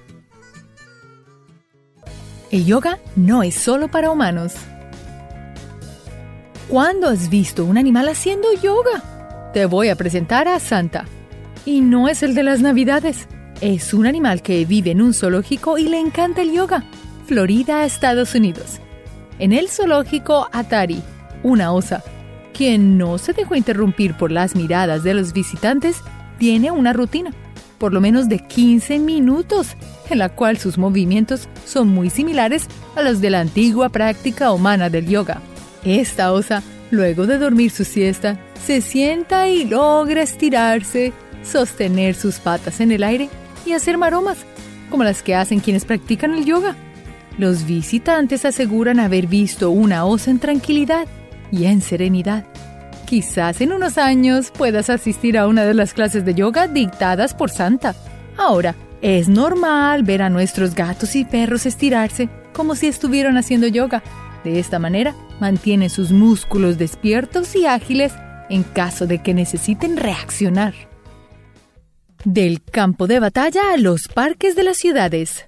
El 2.51 2.65
yoga 2.65 2.99
no 3.15 3.43
es 3.43 3.55
solo 3.55 3.87
para 3.87 4.11
humanos. 4.11 4.53
¿Cuándo 6.69 7.07
has 7.07 7.29
visto 7.29 7.65
un 7.65 7.77
animal 7.77 8.07
haciendo 8.07 8.47
yoga? 8.53 9.51
Te 9.53 9.65
voy 9.65 9.89
a 9.89 9.95
presentar 9.95 10.47
a 10.47 10.59
Santa. 10.59 11.05
Y 11.65 11.81
no 11.81 12.07
es 12.09 12.23
el 12.23 12.35
de 12.35 12.43
las 12.43 12.61
Navidades. 12.61 13.27
Es 13.61 13.93
un 13.93 14.05
animal 14.05 14.41
que 14.41 14.65
vive 14.65 14.91
en 14.91 15.01
un 15.01 15.13
zoológico 15.13 15.77
y 15.77 15.89
le 15.89 15.99
encanta 15.99 16.41
el 16.41 16.51
yoga. 16.51 16.83
Florida, 17.25 17.85
Estados 17.85 18.35
Unidos. 18.35 18.79
En 19.39 19.51
el 19.51 19.69
zoológico 19.69 20.47
Atari, 20.51 21.01
una 21.43 21.73
osa, 21.73 22.03
quien 22.53 22.97
no 22.97 23.17
se 23.17 23.33
dejó 23.33 23.55
interrumpir 23.55 24.15
por 24.15 24.31
las 24.31 24.55
miradas 24.55 25.03
de 25.03 25.13
los 25.13 25.33
visitantes, 25.33 25.97
tiene 26.39 26.71
una 26.71 26.93
rutina, 26.93 27.31
por 27.77 27.93
lo 27.93 27.99
menos 27.99 28.29
de 28.29 28.39
15 28.39 28.99
minutos, 28.99 29.75
en 30.09 30.19
la 30.19 30.29
cual 30.29 30.57
sus 30.57 30.77
movimientos 30.77 31.49
son 31.65 31.89
muy 31.89 32.09
similares 32.09 32.67
a 32.95 33.01
los 33.01 33.19
de 33.19 33.29
la 33.29 33.41
antigua 33.41 33.89
práctica 33.89 34.51
humana 34.53 34.89
del 34.89 35.07
yoga. 35.07 35.41
Esta 35.83 36.31
osa, 36.31 36.63
luego 36.91 37.27
de 37.27 37.37
dormir 37.37 37.71
su 37.71 37.83
siesta, 37.83 38.39
se 38.65 38.79
sienta 38.79 39.49
y 39.49 39.65
logra 39.65 40.21
estirarse, 40.21 41.11
sostener 41.43 42.15
sus 42.15 42.39
patas 42.39 42.79
en 42.79 42.91
el 42.91 43.03
aire 43.03 43.29
y 43.65 43.73
hacer 43.73 43.97
maromas, 43.97 44.37
como 44.89 45.03
las 45.03 45.21
que 45.21 45.35
hacen 45.35 45.59
quienes 45.59 45.83
practican 45.83 46.33
el 46.33 46.45
yoga. 46.45 46.75
Los 47.37 47.65
visitantes 47.65 48.45
aseguran 48.45 48.99
haber 48.99 49.27
visto 49.27 49.69
una 49.69 50.05
osa 50.05 50.31
en 50.31 50.39
tranquilidad 50.39 51.07
y 51.51 51.65
en 51.65 51.81
serenidad. 51.81 52.45
Quizás 53.05 53.61
en 53.61 53.73
unos 53.73 53.97
años 53.97 54.51
puedas 54.51 54.89
asistir 54.89 55.37
a 55.37 55.47
una 55.47 55.65
de 55.65 55.73
las 55.73 55.93
clases 55.93 56.25
de 56.25 56.33
yoga 56.33 56.67
dictadas 56.67 57.33
por 57.33 57.51
Santa. 57.51 57.93
Ahora, 58.37 58.73
es 59.01 59.27
normal 59.27 60.03
ver 60.03 60.21
a 60.21 60.29
nuestros 60.29 60.73
gatos 60.73 61.15
y 61.15 61.25
perros 61.25 61.65
estirarse 61.65 62.29
como 62.53 62.75
si 62.75 62.87
estuvieran 62.87 63.37
haciendo 63.37 63.67
yoga. 63.67 64.01
De 64.43 64.59
esta 64.59 64.79
manera, 64.79 65.13
mantiene 65.39 65.89
sus 65.89 66.11
músculos 66.11 66.77
despiertos 66.77 67.55
y 67.55 67.65
ágiles 67.65 68.13
en 68.49 68.63
caso 68.63 69.07
de 69.07 69.21
que 69.21 69.33
necesiten 69.33 69.97
reaccionar. 69.97 70.73
Del 72.23 72.63
campo 72.63 73.07
de 73.07 73.19
batalla 73.19 73.73
a 73.73 73.77
los 73.77 74.07
parques 74.07 74.55
de 74.55 74.63
las 74.63 74.77
ciudades. 74.77 75.47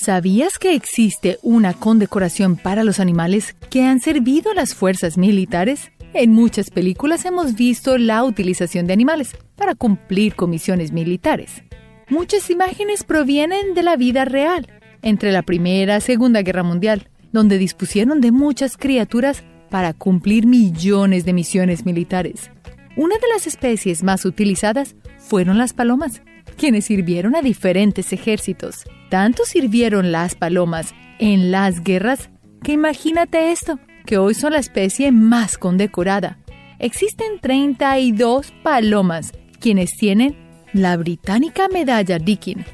¿Sabías 0.00 0.58
que 0.58 0.74
existe 0.74 1.38
una 1.42 1.74
condecoración 1.74 2.56
para 2.56 2.84
los 2.84 3.00
animales 3.00 3.54
que 3.68 3.82
han 3.82 4.00
servido 4.00 4.50
a 4.50 4.54
las 4.54 4.74
fuerzas 4.74 5.18
militares? 5.18 5.92
En 6.14 6.32
muchas 6.32 6.70
películas 6.70 7.26
hemos 7.26 7.54
visto 7.54 7.98
la 7.98 8.24
utilización 8.24 8.86
de 8.86 8.94
animales 8.94 9.36
para 9.56 9.74
cumplir 9.74 10.36
comisiones 10.36 10.90
militares. 10.92 11.62
Muchas 12.08 12.48
imágenes 12.48 13.04
provienen 13.04 13.74
de 13.74 13.82
la 13.82 13.96
vida 13.96 14.24
real, 14.24 14.68
entre 15.02 15.32
la 15.32 15.42
Primera 15.42 15.98
y 15.98 16.00
Segunda 16.00 16.40
Guerra 16.40 16.62
Mundial, 16.62 17.10
donde 17.30 17.58
dispusieron 17.58 18.22
de 18.22 18.32
muchas 18.32 18.78
criaturas 18.78 19.44
para 19.68 19.92
cumplir 19.92 20.46
millones 20.46 21.26
de 21.26 21.34
misiones 21.34 21.84
militares. 21.84 22.50
Una 22.96 23.16
de 23.16 23.28
las 23.34 23.46
especies 23.46 24.02
más 24.02 24.24
utilizadas 24.24 24.96
fueron 25.18 25.58
las 25.58 25.74
palomas, 25.74 26.22
quienes 26.56 26.86
sirvieron 26.86 27.36
a 27.36 27.42
diferentes 27.42 28.12
ejércitos. 28.12 28.84
Tanto 29.08 29.44
sirvieron 29.44 30.12
las 30.12 30.34
palomas 30.34 30.94
en 31.18 31.50
las 31.50 31.82
guerras 31.82 32.30
que 32.62 32.72
imagínate 32.72 33.52
esto, 33.52 33.78
que 34.06 34.18
hoy 34.18 34.34
son 34.34 34.52
la 34.52 34.58
especie 34.58 35.12
más 35.12 35.58
condecorada. 35.58 36.38
Existen 36.78 37.40
32 37.40 38.52
palomas, 38.62 39.32
quienes 39.60 39.96
tienen 39.96 40.36
la 40.72 40.96
británica 40.96 41.68
medalla 41.68 42.18
Dickin, 42.18 42.64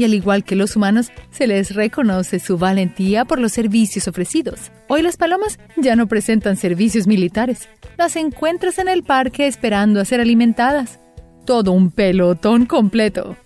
y 0.00 0.04
al 0.04 0.14
igual 0.14 0.44
que 0.44 0.56
los 0.56 0.76
humanos, 0.76 1.12
se 1.30 1.46
les 1.46 1.74
reconoce 1.74 2.38
su 2.38 2.56
valentía 2.56 3.26
por 3.26 3.38
los 3.38 3.52
servicios 3.52 4.08
ofrecidos. 4.08 4.72
Hoy 4.88 5.02
las 5.02 5.18
palomas 5.18 5.58
ya 5.76 5.94
no 5.94 6.06
presentan 6.06 6.56
servicios 6.56 7.06
militares. 7.06 7.68
Las 7.98 8.16
encuentras 8.16 8.78
en 8.78 8.88
el 8.88 9.02
parque 9.02 9.46
esperando 9.46 10.00
a 10.00 10.06
ser 10.06 10.20
alimentadas. 10.20 11.00
Todo 11.44 11.72
un 11.72 11.90
pelotón 11.90 12.66
completo. 12.66 13.36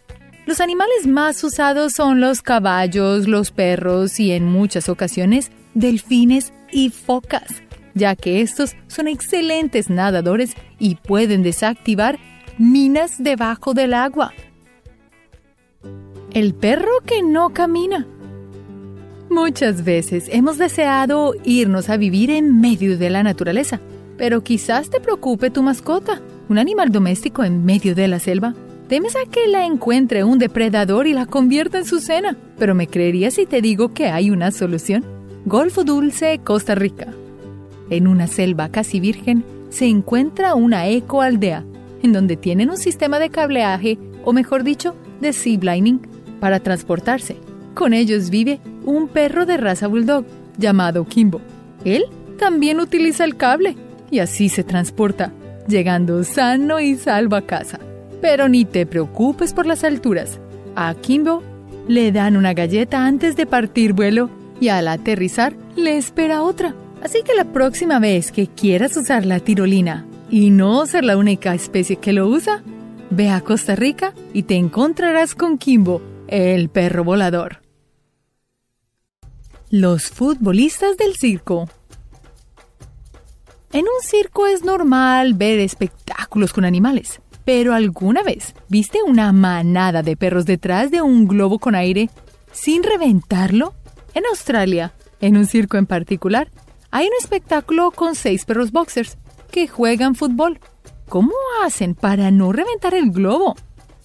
Los 0.46 0.61
animales 0.61 1.07
más 1.07 1.42
usados 1.42 1.94
son 1.94 2.20
los 2.20 2.42
caballos, 2.42 3.26
los 3.26 3.50
perros 3.50 4.20
y 4.20 4.33
en 4.33 4.44
muchas 4.44 4.88
ocasiones 4.88 5.50
delfines 5.72 6.52
y 6.70 6.90
focas, 6.90 7.62
ya 7.94 8.14
que 8.14 8.42
estos 8.42 8.76
son 8.87 9.09
excelentes 9.09 9.88
nadadores 9.88 10.54
y 10.78 10.96
pueden 10.96 11.42
desactivar 11.42 12.18
minas 12.59 13.22
debajo 13.22 13.72
del 13.72 13.94
agua. 13.94 14.33
El 16.33 16.54
perro 16.54 17.00
que 17.07 17.22
no 17.22 17.50
camina. 17.50 18.07
Muchas 19.30 19.85
veces 19.85 20.26
hemos 20.30 20.59
deseado 20.59 21.35
irnos 21.44 21.88
a 21.88 21.96
vivir 21.96 22.30
en 22.30 22.61
medio 22.61 22.98
de 22.98 23.09
la 23.09 23.22
naturaleza, 23.22 23.80
pero 24.16 24.42
quizás 24.42 24.90
te 24.90 25.00
preocupe 25.00 25.50
tu 25.50 25.62
mascota, 25.62 26.20
un 26.48 26.59
animal 26.59 26.90
doméstico 26.90 27.44
en 27.44 27.64
medio 27.64 27.94
de 27.94 28.09
la 28.09 28.18
selva. 28.18 28.55
Temes 28.88 29.16
a 29.16 29.29
que 29.31 29.46
la 29.48 29.64
encuentre 29.64 30.24
un 30.24 30.38
depredador 30.38 31.07
y 31.07 31.14
la 31.14 31.27
convierta 31.27 31.79
en 31.79 31.85
su 31.85 32.00
cena, 32.00 32.37
pero 32.59 32.74
me 32.74 32.87
creerías 32.87 33.35
si 33.35 33.46
te 33.46 33.62
digo 33.62 33.94
que 33.94 34.09
hay 34.09 34.31
una 34.31 34.50
solución. 34.50 35.05
Golfo 35.46 35.85
Dulce, 35.85 36.40
Costa 36.44 36.74
Rica. 36.74 37.12
En 37.90 38.07
una 38.07 38.27
selva 38.27 38.68
casi 38.68 39.00
virgen 39.00 39.44
se 39.70 39.87
encuentra 39.87 40.55
una 40.55 40.87
ecoaldea, 40.88 41.64
en 42.03 42.12
donde 42.12 42.37
tienen 42.37 42.70
un 42.70 42.77
sistema 42.77 43.18
de 43.18 43.31
cableaje, 43.31 43.98
o 44.24 44.33
mejor 44.33 44.64
dicho, 44.64 44.94
de 45.20 45.33
ziplining, 45.33 46.00
para 46.40 46.61
transportarse. 46.61 47.37
Con 47.74 47.94
ellos 47.94 48.31
vive 48.31 48.61
un 48.85 49.09
perro 49.09 49.46
de 49.46 49.57
raza 49.57 49.87
bulldog 49.87 50.24
llamado 50.59 51.05
Kimbo. 51.07 51.40
Él 51.85 52.05
también 52.38 52.81
utiliza 52.81 53.24
el 53.24 53.37
cable 53.37 53.77
y 54.14 54.20
así 54.20 54.48
se 54.48 54.62
transporta, 54.62 55.33
llegando 55.66 56.22
sano 56.22 56.79
y 56.79 56.94
salvo 56.94 57.35
a 57.35 57.42
casa. 57.42 57.81
Pero 58.20 58.48
ni 58.48 58.64
te 58.64 58.87
preocupes 58.87 59.53
por 59.53 59.66
las 59.66 59.83
alturas. 59.83 60.38
A 60.77 60.94
Kimbo 60.94 61.42
le 61.88 62.12
dan 62.12 62.37
una 62.37 62.55
galleta 62.55 63.07
antes 63.07 63.37
de 63.37 63.46
partir 63.46 63.92
vuelo 63.92 64.31
y 64.61 64.68
al 64.68 64.87
aterrizar 64.87 65.55
le 65.74 65.96
espera 65.96 66.42
otra. 66.42 66.74
Así 67.03 67.22
que 67.24 67.35
la 67.35 67.44
próxima 67.44 67.98
vez 67.98 68.31
que 68.31 68.46
quieras 68.46 68.96
usar 68.96 69.27
la 69.27 69.40
tirolina 69.40 70.07
y 70.31 70.50
no 70.50 70.87
ser 70.87 71.05
la 71.05 71.16
única 71.16 71.53
especie 71.53 71.96
que 71.96 72.12
lo 72.12 72.29
usa, 72.29 72.62
ve 73.11 73.31
a 73.31 73.40
Costa 73.40 73.74
Rica 73.74 74.14
y 74.33 74.44
te 74.44 74.55
encontrarás 74.55 75.35
con 75.35 75.59
Kimbo, 75.59 76.00
el 76.29 76.68
perro 76.68 77.03
volador. 77.03 77.62
Los 79.70 80.05
futbolistas 80.05 80.96
del 80.96 81.16
circo. 81.16 81.68
En 83.75 83.87
un 83.87 84.03
circo 84.09 84.47
es 84.47 84.63
normal 84.63 85.35
ver 85.35 85.59
espectáculos 85.59 86.53
con 86.53 86.65
animales, 86.65 87.21
pero 87.45 87.75
¿alguna 87.75 88.23
vez 88.23 88.55
viste 88.69 89.03
una 89.03 89.33
manada 89.33 90.05
de 90.05 90.17
perros 90.17 90.47
detrás 90.47 90.93
de 90.93 91.03
un 91.03 91.27
globo 91.27 91.59
con 91.59 91.75
aire 91.75 92.09
sin 92.53 92.85
reventarlo? 92.85 93.75
En 94.15 94.27
Australia, 94.27 94.93
en 95.21 95.37
un 95.37 95.47
circo 95.47 95.77
en 95.77 95.87
particular, 95.87 96.53
hay 96.93 97.07
un 97.07 97.15
espectáculo 97.19 97.91
con 97.91 98.15
seis 98.15 98.45
perros 98.45 98.71
boxers 98.71 99.19
que 99.51 99.67
juegan 99.67 100.15
fútbol. 100.15 100.61
¿Cómo 101.09 101.33
hacen 101.65 101.97
para 101.97 102.31
no 102.31 102.53
reventar 102.53 102.95
el 102.95 103.11
globo? 103.11 103.57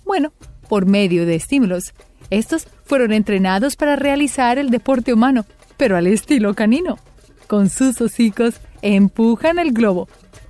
Bueno, 0.03 0.33
por 0.67 0.87
medio 0.87 1.27
de 1.27 1.35
estímulos. 1.35 1.93
Estos 2.31 2.65
fueron 2.85 3.13
entrenados 3.13 3.75
para 3.75 3.95
realizar 3.95 4.57
el 4.57 4.71
deporte 4.71 5.13
humano, 5.13 5.45
pero 5.77 5.95
al 5.95 6.07
estilo 6.07 6.55
canino. 6.55 6.97
Con 7.45 7.69
sus 7.69 8.01
hocicos 8.01 8.61
empujan 8.81 9.59
el 9.59 9.71
globo, 9.71 10.07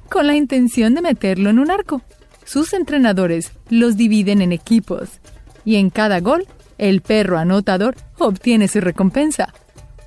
con 0.10 0.28
la 0.28 0.36
intención 0.36 0.96
de 0.96 1.02
meterlo 1.02 1.50
en 1.50 1.60
un 1.60 1.72
arco. 1.72 2.02
Sus 2.46 2.74
entrenadores 2.74 3.52
los 3.70 3.96
dividen 3.96 4.42
en 4.42 4.52
equipos, 4.52 5.20
y 5.66 5.76
en 5.76 5.90
cada 5.90 6.20
gol, 6.20 6.48
el 6.78 7.02
perro 7.02 7.38
anotador 7.38 7.96
obtiene 8.18 8.68
su 8.68 8.82
recompensa. 8.82 9.54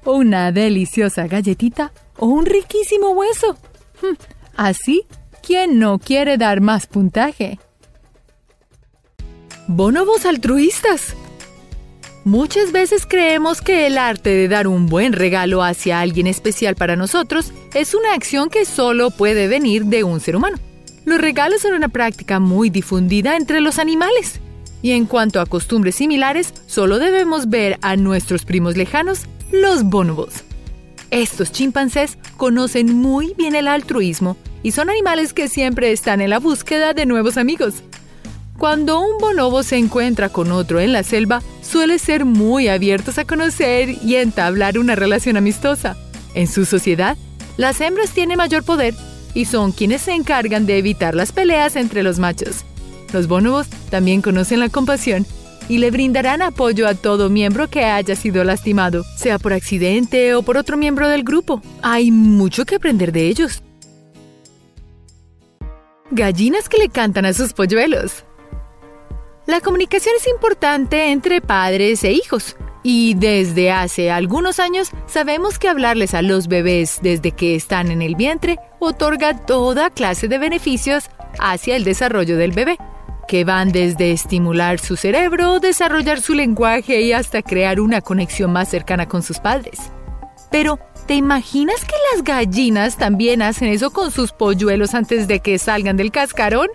Una 0.04 0.50
deliciosa 0.50 1.28
galletita 1.28 1.92
o 2.18 2.26
un 2.26 2.46
riquísimo 2.46 3.10
hueso. 3.10 3.56
Hmm, 4.00 4.16
así, 4.56 5.06
¿quién 5.42 5.78
no 5.78 5.98
quiere 5.98 6.36
dar 6.38 6.60
más 6.60 6.86
puntaje? 6.86 7.60
Bonobos 9.68 10.26
altruistas. 10.26 11.14
Muchas 12.24 12.70
veces 12.70 13.04
creemos 13.04 13.60
que 13.60 13.88
el 13.88 13.98
arte 13.98 14.30
de 14.30 14.46
dar 14.46 14.68
un 14.68 14.86
buen 14.86 15.12
regalo 15.12 15.64
hacia 15.64 16.00
alguien 16.00 16.28
especial 16.28 16.76
para 16.76 16.94
nosotros 16.94 17.52
es 17.74 17.94
una 17.94 18.14
acción 18.14 18.48
que 18.48 18.64
solo 18.64 19.10
puede 19.10 19.48
venir 19.48 19.86
de 19.86 20.04
un 20.04 20.20
ser 20.20 20.36
humano. 20.36 20.56
Los 21.04 21.20
regalos 21.20 21.62
son 21.62 21.74
una 21.74 21.88
práctica 21.88 22.38
muy 22.38 22.70
difundida 22.70 23.36
entre 23.36 23.60
los 23.60 23.80
animales. 23.80 24.38
Y 24.82 24.92
en 24.92 25.06
cuanto 25.06 25.40
a 25.40 25.46
costumbres 25.46 25.96
similares, 25.96 26.54
solo 26.66 27.00
debemos 27.00 27.50
ver 27.50 27.78
a 27.82 27.96
nuestros 27.96 28.44
primos 28.44 28.76
lejanos, 28.76 29.22
los 29.50 29.82
bonobos. 29.82 30.44
Estos 31.10 31.50
chimpancés 31.50 32.18
conocen 32.36 32.94
muy 32.94 33.34
bien 33.36 33.56
el 33.56 33.66
altruismo 33.66 34.36
y 34.62 34.70
son 34.70 34.90
animales 34.90 35.32
que 35.32 35.48
siempre 35.48 35.90
están 35.90 36.20
en 36.20 36.30
la 36.30 36.38
búsqueda 36.38 36.94
de 36.94 37.04
nuevos 37.04 37.36
amigos. 37.36 37.82
Cuando 38.62 39.00
un 39.00 39.18
bonobo 39.18 39.64
se 39.64 39.76
encuentra 39.76 40.28
con 40.28 40.52
otro 40.52 40.78
en 40.78 40.92
la 40.92 41.02
selva, 41.02 41.42
suele 41.62 41.98
ser 41.98 42.24
muy 42.24 42.68
abiertos 42.68 43.18
a 43.18 43.24
conocer 43.24 43.88
y 44.04 44.14
entablar 44.14 44.78
una 44.78 44.94
relación 44.94 45.36
amistosa. 45.36 45.96
En 46.34 46.46
su 46.46 46.64
sociedad, 46.64 47.16
las 47.56 47.80
hembras 47.80 48.10
tienen 48.10 48.36
mayor 48.36 48.62
poder 48.62 48.94
y 49.34 49.46
son 49.46 49.72
quienes 49.72 50.02
se 50.02 50.12
encargan 50.12 50.64
de 50.64 50.78
evitar 50.78 51.16
las 51.16 51.32
peleas 51.32 51.74
entre 51.74 52.04
los 52.04 52.20
machos. 52.20 52.64
Los 53.12 53.26
bonobos 53.26 53.66
también 53.90 54.22
conocen 54.22 54.60
la 54.60 54.68
compasión 54.68 55.26
y 55.68 55.78
le 55.78 55.90
brindarán 55.90 56.40
apoyo 56.40 56.86
a 56.86 56.94
todo 56.94 57.30
miembro 57.30 57.68
que 57.68 57.82
haya 57.82 58.14
sido 58.14 58.44
lastimado, 58.44 59.02
sea 59.16 59.40
por 59.40 59.54
accidente 59.54 60.36
o 60.36 60.44
por 60.44 60.56
otro 60.56 60.76
miembro 60.76 61.08
del 61.08 61.24
grupo. 61.24 61.60
Hay 61.82 62.12
mucho 62.12 62.64
que 62.64 62.76
aprender 62.76 63.10
de 63.10 63.26
ellos. 63.26 63.60
Gallinas 66.12 66.68
que 66.68 66.78
le 66.78 66.90
cantan 66.90 67.24
a 67.24 67.32
sus 67.32 67.54
polluelos. 67.54 68.24
La 69.46 69.60
comunicación 69.60 70.14
es 70.18 70.28
importante 70.28 71.10
entre 71.10 71.40
padres 71.40 72.04
e 72.04 72.12
hijos. 72.12 72.56
Y 72.84 73.14
desde 73.14 73.72
hace 73.72 74.10
algunos 74.10 74.60
años 74.60 74.90
sabemos 75.06 75.58
que 75.58 75.68
hablarles 75.68 76.14
a 76.14 76.22
los 76.22 76.46
bebés 76.46 77.00
desde 77.02 77.32
que 77.32 77.56
están 77.56 77.90
en 77.90 78.02
el 78.02 78.14
vientre 78.14 78.58
otorga 78.78 79.36
toda 79.36 79.90
clase 79.90 80.28
de 80.28 80.38
beneficios 80.38 81.10
hacia 81.40 81.76
el 81.76 81.84
desarrollo 81.84 82.36
del 82.36 82.52
bebé 82.52 82.78
que 83.28 83.44
van 83.44 83.72
desde 83.72 84.12
estimular 84.12 84.78
su 84.78 84.96
cerebro, 84.96 85.58
desarrollar 85.58 86.20
su 86.20 86.34
lenguaje 86.34 87.00
y 87.00 87.12
hasta 87.12 87.42
crear 87.42 87.80
una 87.80 88.00
conexión 88.00 88.52
más 88.52 88.68
cercana 88.68 89.08
con 89.08 89.22
sus 89.22 89.38
padres. 89.38 89.78
Pero, 90.50 90.78
¿te 91.06 91.14
imaginas 91.14 91.84
que 91.84 91.94
las 92.12 92.24
gallinas 92.24 92.98
también 92.98 93.42
hacen 93.42 93.68
eso 93.68 93.90
con 93.90 94.10
sus 94.10 94.32
polluelos 94.32 94.94
antes 94.94 95.28
de 95.28 95.40
que 95.40 95.58
salgan 95.58 95.96
del 95.96 96.10
cascarón? 96.12 96.68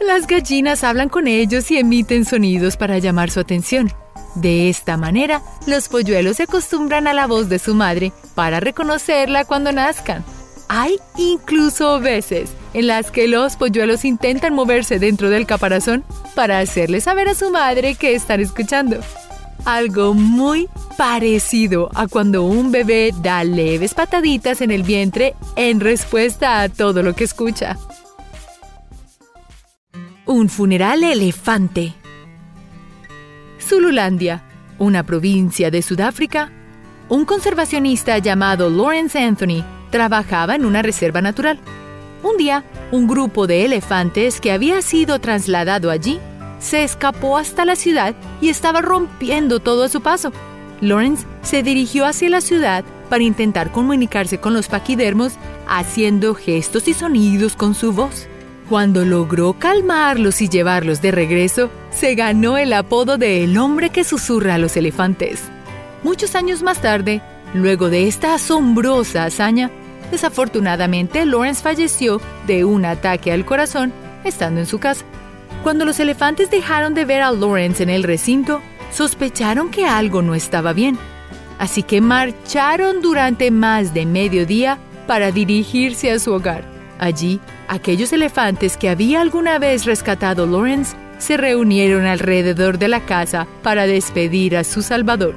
Las 0.00 0.26
gallinas 0.26 0.82
hablan 0.82 1.08
con 1.08 1.28
ellos 1.28 1.70
y 1.70 1.78
emiten 1.78 2.24
sonidos 2.24 2.76
para 2.76 2.98
llamar 2.98 3.30
su 3.30 3.40
atención. 3.40 3.92
De 4.34 4.68
esta 4.68 4.96
manera, 4.96 5.42
los 5.66 5.88
polluelos 5.88 6.38
se 6.38 6.44
acostumbran 6.44 7.06
a 7.06 7.14
la 7.14 7.26
voz 7.26 7.48
de 7.48 7.58
su 7.58 7.74
madre 7.74 8.12
para 8.34 8.60
reconocerla 8.60 9.44
cuando 9.44 9.70
nazcan. 9.72 10.24
Hay 10.68 10.96
incluso 11.16 12.00
veces 12.00 12.50
en 12.72 12.88
las 12.88 13.10
que 13.10 13.28
los 13.28 13.56
polluelos 13.56 14.04
intentan 14.04 14.54
moverse 14.54 14.98
dentro 14.98 15.30
del 15.30 15.46
caparazón 15.46 16.04
para 16.34 16.58
hacerle 16.58 17.00
saber 17.00 17.28
a 17.28 17.34
su 17.34 17.50
madre 17.50 17.94
que 17.94 18.14
están 18.14 18.40
escuchando. 18.40 18.98
Algo 19.64 20.14
muy 20.14 20.68
parecido 20.98 21.90
a 21.94 22.08
cuando 22.08 22.42
un 22.42 22.72
bebé 22.72 23.12
da 23.22 23.44
leves 23.44 23.94
pataditas 23.94 24.60
en 24.60 24.70
el 24.70 24.82
vientre 24.82 25.34
en 25.56 25.80
respuesta 25.80 26.62
a 26.62 26.68
todo 26.68 27.02
lo 27.02 27.14
que 27.14 27.24
escucha. 27.24 27.78
Un 30.26 30.48
funeral 30.48 31.04
elefante. 31.04 31.92
Zululandia, 33.60 34.42
una 34.78 35.02
provincia 35.02 35.70
de 35.70 35.82
Sudáfrica, 35.82 36.50
un 37.10 37.26
conservacionista 37.26 38.16
llamado 38.16 38.70
Lawrence 38.70 39.18
Anthony 39.18 39.62
trabajaba 39.90 40.54
en 40.54 40.64
una 40.64 40.80
reserva 40.80 41.20
natural. 41.20 41.58
Un 42.22 42.38
día, 42.38 42.64
un 42.90 43.06
grupo 43.06 43.46
de 43.46 43.66
elefantes 43.66 44.40
que 44.40 44.50
había 44.50 44.80
sido 44.80 45.18
trasladado 45.18 45.90
allí 45.90 46.18
se 46.58 46.84
escapó 46.84 47.36
hasta 47.36 47.66
la 47.66 47.76
ciudad 47.76 48.14
y 48.40 48.48
estaba 48.48 48.80
rompiendo 48.80 49.60
todo 49.60 49.84
a 49.84 49.90
su 49.90 50.00
paso. 50.00 50.32
Lawrence 50.80 51.26
se 51.42 51.62
dirigió 51.62 52.06
hacia 52.06 52.30
la 52.30 52.40
ciudad 52.40 52.82
para 53.10 53.24
intentar 53.24 53.70
comunicarse 53.72 54.40
con 54.40 54.54
los 54.54 54.68
paquidermos 54.68 55.34
haciendo 55.68 56.34
gestos 56.34 56.88
y 56.88 56.94
sonidos 56.94 57.56
con 57.56 57.74
su 57.74 57.92
voz. 57.92 58.26
Cuando 58.68 59.04
logró 59.04 59.54
calmarlos 59.58 60.40
y 60.40 60.48
llevarlos 60.48 61.02
de 61.02 61.10
regreso, 61.10 61.70
se 61.90 62.14
ganó 62.14 62.56
el 62.56 62.72
apodo 62.72 63.18
de 63.18 63.44
El 63.44 63.58
hombre 63.58 63.90
que 63.90 64.04
susurra 64.04 64.54
a 64.54 64.58
los 64.58 64.76
elefantes. 64.76 65.42
Muchos 66.02 66.34
años 66.34 66.62
más 66.62 66.80
tarde, 66.80 67.20
luego 67.52 67.90
de 67.90 68.08
esta 68.08 68.34
asombrosa 68.34 69.24
hazaña, 69.24 69.70
Desafortunadamente, 70.10 71.24
Lawrence 71.26 71.62
falleció 71.62 72.20
de 72.46 72.64
un 72.64 72.84
ataque 72.84 73.32
al 73.32 73.44
corazón 73.44 73.92
estando 74.22 74.60
en 74.60 74.66
su 74.66 74.78
casa. 74.78 75.04
Cuando 75.62 75.84
los 75.84 75.98
elefantes 75.98 76.50
dejaron 76.50 76.94
de 76.94 77.04
ver 77.04 77.22
a 77.22 77.32
Lawrence 77.32 77.82
en 77.82 77.90
el 77.90 78.02
recinto, 78.02 78.60
sospecharon 78.92 79.70
que 79.70 79.86
algo 79.86 80.22
no 80.22 80.34
estaba 80.34 80.72
bien. 80.72 80.98
Así 81.58 81.82
que 81.82 82.00
marcharon 82.00 83.00
durante 83.00 83.50
más 83.50 83.94
de 83.94 84.06
medio 84.06 84.46
día 84.46 84.78
para 85.06 85.32
dirigirse 85.32 86.10
a 86.10 86.18
su 86.18 86.32
hogar. 86.32 86.73
Allí, 86.98 87.40
aquellos 87.68 88.12
elefantes 88.12 88.76
que 88.76 88.88
había 88.88 89.20
alguna 89.20 89.58
vez 89.58 89.84
rescatado 89.84 90.46
Lawrence 90.46 90.96
se 91.18 91.36
reunieron 91.36 92.06
alrededor 92.06 92.78
de 92.78 92.88
la 92.88 93.00
casa 93.00 93.46
para 93.62 93.86
despedir 93.86 94.56
a 94.56 94.64
su 94.64 94.82
salvador. 94.82 95.34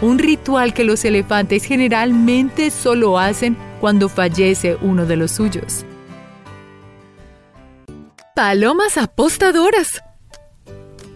Un 0.00 0.18
ritual 0.18 0.74
que 0.74 0.84
los 0.84 1.04
elefantes 1.04 1.64
generalmente 1.64 2.70
solo 2.70 3.18
hacen 3.18 3.56
cuando 3.80 4.08
fallece 4.08 4.76
uno 4.80 5.06
de 5.06 5.16
los 5.16 5.32
suyos. 5.32 5.84
Palomas 8.34 8.96
apostadoras. 8.96 10.02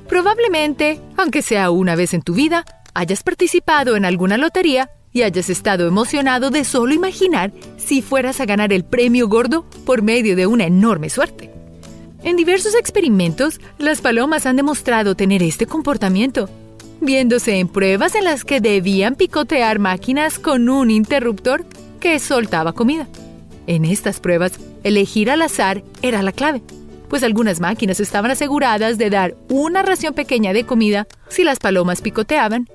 Probablemente, 0.08 1.00
aunque 1.16 1.42
sea 1.42 1.70
una 1.70 1.96
vez 1.96 2.14
en 2.14 2.22
tu 2.22 2.34
vida, 2.34 2.64
hayas 2.94 3.22
participado 3.22 3.96
en 3.96 4.04
alguna 4.04 4.36
lotería 4.36 4.90
y 5.16 5.22
hayas 5.22 5.48
estado 5.48 5.88
emocionado 5.88 6.50
de 6.50 6.62
solo 6.62 6.92
imaginar 6.92 7.50
si 7.78 8.02
fueras 8.02 8.38
a 8.38 8.44
ganar 8.44 8.70
el 8.70 8.84
premio 8.84 9.28
gordo 9.28 9.64
por 9.86 10.02
medio 10.02 10.36
de 10.36 10.46
una 10.46 10.66
enorme 10.66 11.08
suerte. 11.08 11.50
En 12.22 12.36
diversos 12.36 12.74
experimentos, 12.74 13.58
las 13.78 14.02
palomas 14.02 14.44
han 14.44 14.56
demostrado 14.56 15.14
tener 15.14 15.42
este 15.42 15.64
comportamiento, 15.64 16.50
viéndose 17.00 17.58
en 17.58 17.68
pruebas 17.68 18.14
en 18.14 18.24
las 18.24 18.44
que 18.44 18.60
debían 18.60 19.14
picotear 19.14 19.78
máquinas 19.78 20.38
con 20.38 20.68
un 20.68 20.90
interruptor 20.90 21.64
que 21.98 22.18
soltaba 22.18 22.74
comida. 22.74 23.08
En 23.66 23.86
estas 23.86 24.20
pruebas, 24.20 24.52
elegir 24.84 25.30
al 25.30 25.40
azar 25.40 25.82
era 26.02 26.20
la 26.22 26.32
clave, 26.32 26.60
pues 27.08 27.22
algunas 27.22 27.58
máquinas 27.58 28.00
estaban 28.00 28.32
aseguradas 28.32 28.98
de 28.98 29.08
dar 29.08 29.34
una 29.48 29.80
ración 29.80 30.12
pequeña 30.12 30.52
de 30.52 30.66
comida 30.66 31.06
si 31.28 31.42
las 31.42 31.58
palomas 31.58 32.02
picoteaban. 32.02 32.68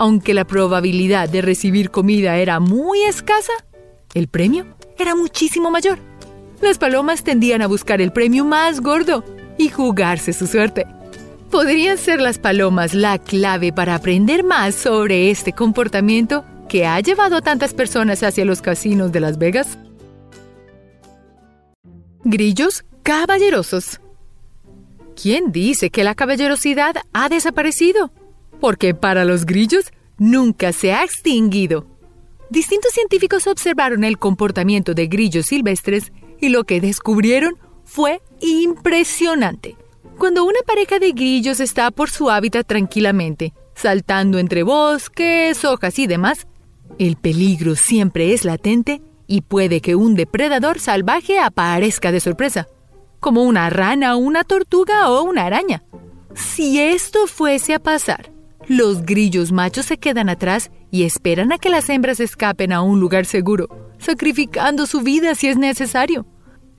Aunque 0.00 0.32
la 0.32 0.46
probabilidad 0.46 1.28
de 1.28 1.42
recibir 1.42 1.90
comida 1.90 2.36
era 2.36 2.60
muy 2.60 3.02
escasa, 3.02 3.52
el 4.14 4.28
premio 4.28 4.64
era 4.96 5.16
muchísimo 5.16 5.72
mayor. 5.72 5.98
Las 6.60 6.78
palomas 6.78 7.24
tendían 7.24 7.62
a 7.62 7.66
buscar 7.66 8.00
el 8.00 8.12
premio 8.12 8.44
más 8.44 8.80
gordo 8.80 9.24
y 9.58 9.70
jugarse 9.70 10.32
su 10.32 10.46
suerte. 10.46 10.86
¿Podrían 11.50 11.98
ser 11.98 12.20
las 12.20 12.38
palomas 12.38 12.94
la 12.94 13.18
clave 13.18 13.72
para 13.72 13.96
aprender 13.96 14.44
más 14.44 14.76
sobre 14.76 15.32
este 15.32 15.52
comportamiento 15.52 16.44
que 16.68 16.86
ha 16.86 17.00
llevado 17.00 17.36
a 17.36 17.42
tantas 17.42 17.74
personas 17.74 18.22
hacia 18.22 18.44
los 18.44 18.62
casinos 18.62 19.10
de 19.10 19.18
Las 19.18 19.36
Vegas? 19.36 19.78
Grillos 22.22 22.84
caballerosos. 23.02 24.00
¿Quién 25.20 25.50
dice 25.50 25.90
que 25.90 26.04
la 26.04 26.14
caballerosidad 26.14 26.94
ha 27.12 27.28
desaparecido? 27.28 28.12
Porque 28.60 28.94
para 28.94 29.24
los 29.24 29.46
grillos 29.46 29.92
nunca 30.18 30.72
se 30.72 30.92
ha 30.92 31.04
extinguido. 31.04 31.86
Distintos 32.50 32.92
científicos 32.92 33.46
observaron 33.46 34.04
el 34.04 34.18
comportamiento 34.18 34.94
de 34.94 35.06
grillos 35.06 35.46
silvestres 35.46 36.12
y 36.40 36.48
lo 36.48 36.64
que 36.64 36.80
descubrieron 36.80 37.56
fue 37.84 38.22
impresionante. 38.40 39.76
Cuando 40.18 40.44
una 40.44 40.60
pareja 40.66 40.98
de 40.98 41.12
grillos 41.12 41.60
está 41.60 41.90
por 41.90 42.10
su 42.10 42.30
hábitat 42.30 42.66
tranquilamente, 42.66 43.52
saltando 43.74 44.38
entre 44.38 44.62
bosques, 44.62 45.64
hojas 45.64 45.98
y 45.98 46.06
demás, 46.06 46.46
el 46.98 47.16
peligro 47.16 47.76
siempre 47.76 48.32
es 48.32 48.44
latente 48.44 49.00
y 49.26 49.42
puede 49.42 49.80
que 49.80 49.94
un 49.94 50.14
depredador 50.14 50.80
salvaje 50.80 51.38
aparezca 51.38 52.10
de 52.10 52.20
sorpresa, 52.20 52.66
como 53.20 53.44
una 53.44 53.70
rana, 53.70 54.16
una 54.16 54.42
tortuga 54.42 55.10
o 55.10 55.22
una 55.22 55.44
araña. 55.44 55.84
Si 56.34 56.80
esto 56.80 57.26
fuese 57.26 57.74
a 57.74 57.78
pasar, 57.78 58.32
los 58.68 59.04
grillos 59.04 59.50
machos 59.50 59.86
se 59.86 59.98
quedan 59.98 60.28
atrás 60.28 60.70
y 60.90 61.04
esperan 61.04 61.52
a 61.52 61.58
que 61.58 61.70
las 61.70 61.88
hembras 61.88 62.20
escapen 62.20 62.72
a 62.72 62.82
un 62.82 63.00
lugar 63.00 63.24
seguro, 63.24 63.68
sacrificando 63.98 64.86
su 64.86 65.00
vida 65.00 65.34
si 65.34 65.48
es 65.48 65.56
necesario. 65.56 66.26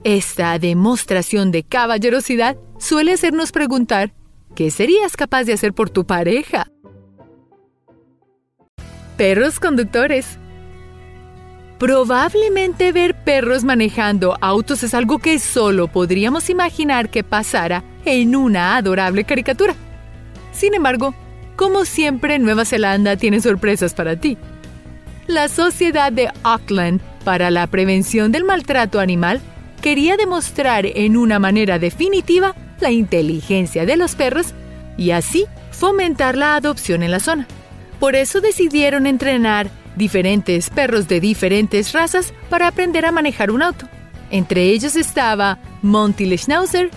Esta 0.04 0.58
demostración 0.58 1.50
de 1.50 1.64
caballerosidad 1.64 2.56
suele 2.78 3.12
hacernos 3.12 3.52
preguntar, 3.52 4.14
¿qué 4.54 4.70
serías 4.70 5.16
capaz 5.16 5.44
de 5.44 5.52
hacer 5.52 5.74
por 5.74 5.90
tu 5.90 6.06
pareja? 6.06 6.66
Perros 9.16 9.60
conductores. 9.60 10.38
Probablemente 11.78 12.92
ver 12.92 13.14
perros 13.24 13.64
manejando 13.64 14.36
autos 14.40 14.82
es 14.82 14.94
algo 14.94 15.18
que 15.18 15.38
solo 15.38 15.88
podríamos 15.88 16.50
imaginar 16.50 17.10
que 17.10 17.24
pasara 17.24 17.84
en 18.04 18.36
una 18.36 18.76
adorable 18.76 19.24
caricatura. 19.24 19.74
Sin 20.52 20.74
embargo, 20.74 21.14
como 21.60 21.84
siempre, 21.84 22.38
Nueva 22.38 22.64
Zelanda 22.64 23.18
tiene 23.18 23.42
sorpresas 23.42 23.92
para 23.92 24.16
ti. 24.16 24.38
La 25.26 25.46
Sociedad 25.46 26.10
de 26.10 26.30
Auckland 26.42 27.02
para 27.22 27.50
la 27.50 27.66
Prevención 27.66 28.32
del 28.32 28.44
Maltrato 28.44 28.98
Animal 28.98 29.42
quería 29.82 30.16
demostrar 30.16 30.86
en 30.86 31.18
una 31.18 31.38
manera 31.38 31.78
definitiva 31.78 32.56
la 32.80 32.90
inteligencia 32.92 33.84
de 33.84 33.98
los 33.98 34.14
perros 34.14 34.54
y 34.96 35.10
así 35.10 35.44
fomentar 35.70 36.34
la 36.34 36.56
adopción 36.56 37.02
en 37.02 37.10
la 37.10 37.20
zona. 37.20 37.46
Por 37.98 38.16
eso 38.16 38.40
decidieron 38.40 39.06
entrenar 39.06 39.68
diferentes 39.96 40.70
perros 40.70 41.08
de 41.08 41.20
diferentes 41.20 41.92
razas 41.92 42.32
para 42.48 42.68
aprender 42.68 43.04
a 43.04 43.12
manejar 43.12 43.50
un 43.50 43.60
auto. 43.60 43.86
Entre 44.30 44.62
ellos 44.62 44.96
estaba 44.96 45.58
Monty 45.82 46.38
Schnauzer, 46.38 46.88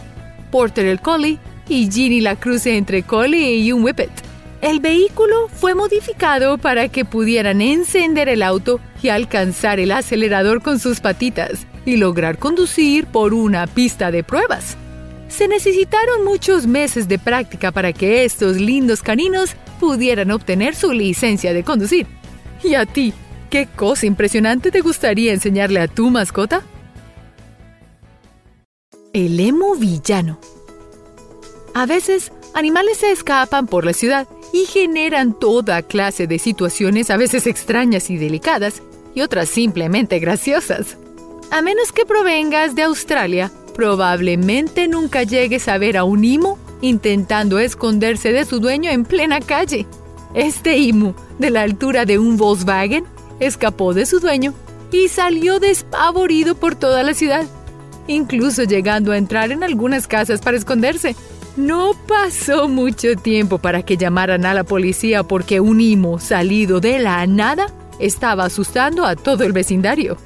Porter 0.52 0.86
el 0.86 1.02
Collie 1.02 1.38
y 1.68 1.92
Ginny 1.92 2.22
la 2.22 2.38
cruce 2.38 2.78
entre 2.78 3.04
Collie 3.04 3.58
y 3.58 3.74
un 3.74 3.84
Whippet. 3.84 4.33
El 4.64 4.80
vehículo 4.80 5.50
fue 5.50 5.76
modificado 5.76 6.58
para 6.58 6.88
que 6.88 7.04
pudieran 7.04 7.60
encender 7.60 8.30
el 8.30 8.42
auto 8.42 8.80
y 9.02 9.10
alcanzar 9.10 9.78
el 9.82 9.92
acelerador 9.92 10.62
con 10.62 10.80
sus 10.80 11.02
patitas 11.02 11.68
y 11.86 11.98
lograr 11.98 12.38
conducir 12.38 13.06
por 13.08 13.34
una 13.34 13.68
pista 13.68 14.10
de 14.10 14.24
pruebas. 14.24 14.78
Se 15.28 15.50
necesitaron 15.50 16.24
muchos 16.24 16.66
meses 16.66 17.10
de 17.10 17.20
práctica 17.20 17.74
para 17.74 17.92
que 17.92 18.24
estos 18.24 18.56
lindos 18.56 19.02
caninos 19.02 19.54
pudieran 19.82 20.32
obtener 20.32 20.76
su 20.76 20.94
licencia 20.94 21.52
de 21.52 21.66
conducir. 21.66 22.08
¿Y 22.64 22.76
a 22.76 22.86
ti? 22.86 23.14
¿Qué 23.50 23.68
cosa 23.68 24.06
impresionante 24.06 24.72
te 24.72 24.80
gustaría 24.80 25.34
enseñarle 25.34 25.82
a 25.82 25.90
tu 25.90 26.10
mascota? 26.10 26.64
El 29.12 29.42
emo 29.42 29.76
villano. 29.76 30.40
A 31.74 31.86
veces, 31.86 32.32
animales 32.54 33.00
se 33.00 33.12
escapan 33.12 33.68
por 33.68 33.84
la 33.84 33.92
ciudad 33.92 34.26
y 34.54 34.68
generan 34.68 35.34
toda 35.34 35.82
clase 35.82 36.28
de 36.28 36.40
situaciones 36.40 37.10
a 37.10 37.18
veces 37.18 37.48
extrañas 37.48 38.10
y 38.10 38.18
delicadas 38.18 38.82
y 39.14 39.22
otras 39.22 39.50
simplemente 39.50 40.20
graciosas. 40.20 40.98
A 41.52 41.62
menos 41.62 41.92
que 41.92 42.06
provengas 42.06 42.76
de 42.76 42.84
Australia, 42.84 43.52
probablemente 43.74 44.88
nunca 44.88 45.24
llegues 45.24 45.68
a 45.68 45.78
ver 45.78 45.98
a 45.98 46.04
un 46.04 46.24
imo 46.24 46.60
intentando 46.82 47.60
esconderse 47.60 48.32
de 48.32 48.46
su 48.46 48.60
dueño 48.60 48.92
en 48.92 49.06
plena 49.06 49.40
calle. 49.40 49.88
Este 50.36 50.78
imo, 50.78 51.16
de 51.40 51.50
la 51.50 51.62
altura 51.64 52.06
de 52.06 52.20
un 52.20 52.38
Volkswagen, 52.38 53.06
escapó 53.40 53.94
de 53.94 54.06
su 54.06 54.20
dueño 54.20 54.54
y 54.92 55.08
salió 55.08 55.60
despavorido 55.60 56.56
por 56.56 56.76
toda 56.76 57.02
la 57.04 57.14
ciudad, 57.14 57.46
incluso 58.08 58.64
llegando 58.64 59.12
a 59.12 59.18
entrar 59.18 59.52
en 59.52 59.64
algunas 59.64 60.08
casas 60.08 60.42
para 60.42 60.58
esconderse. 60.58 61.16
No 61.56 61.92
pasó 62.08 62.68
mucho 62.68 63.16
tiempo 63.16 63.60
para 63.60 63.84
que 63.84 63.96
llamaran 63.96 64.46
a 64.46 64.56
la 64.56 64.64
policía 64.64 65.24
porque 65.24 65.60
un 65.60 65.82
imo 65.82 66.20
salido 66.20 66.80
de 66.80 66.98
la 66.98 67.26
nada 67.28 67.68
estaba 68.00 68.46
asustando 68.46 69.06
a 69.06 69.16
todo 69.16 69.44
el 69.44 69.54
vecindario. 69.54 70.18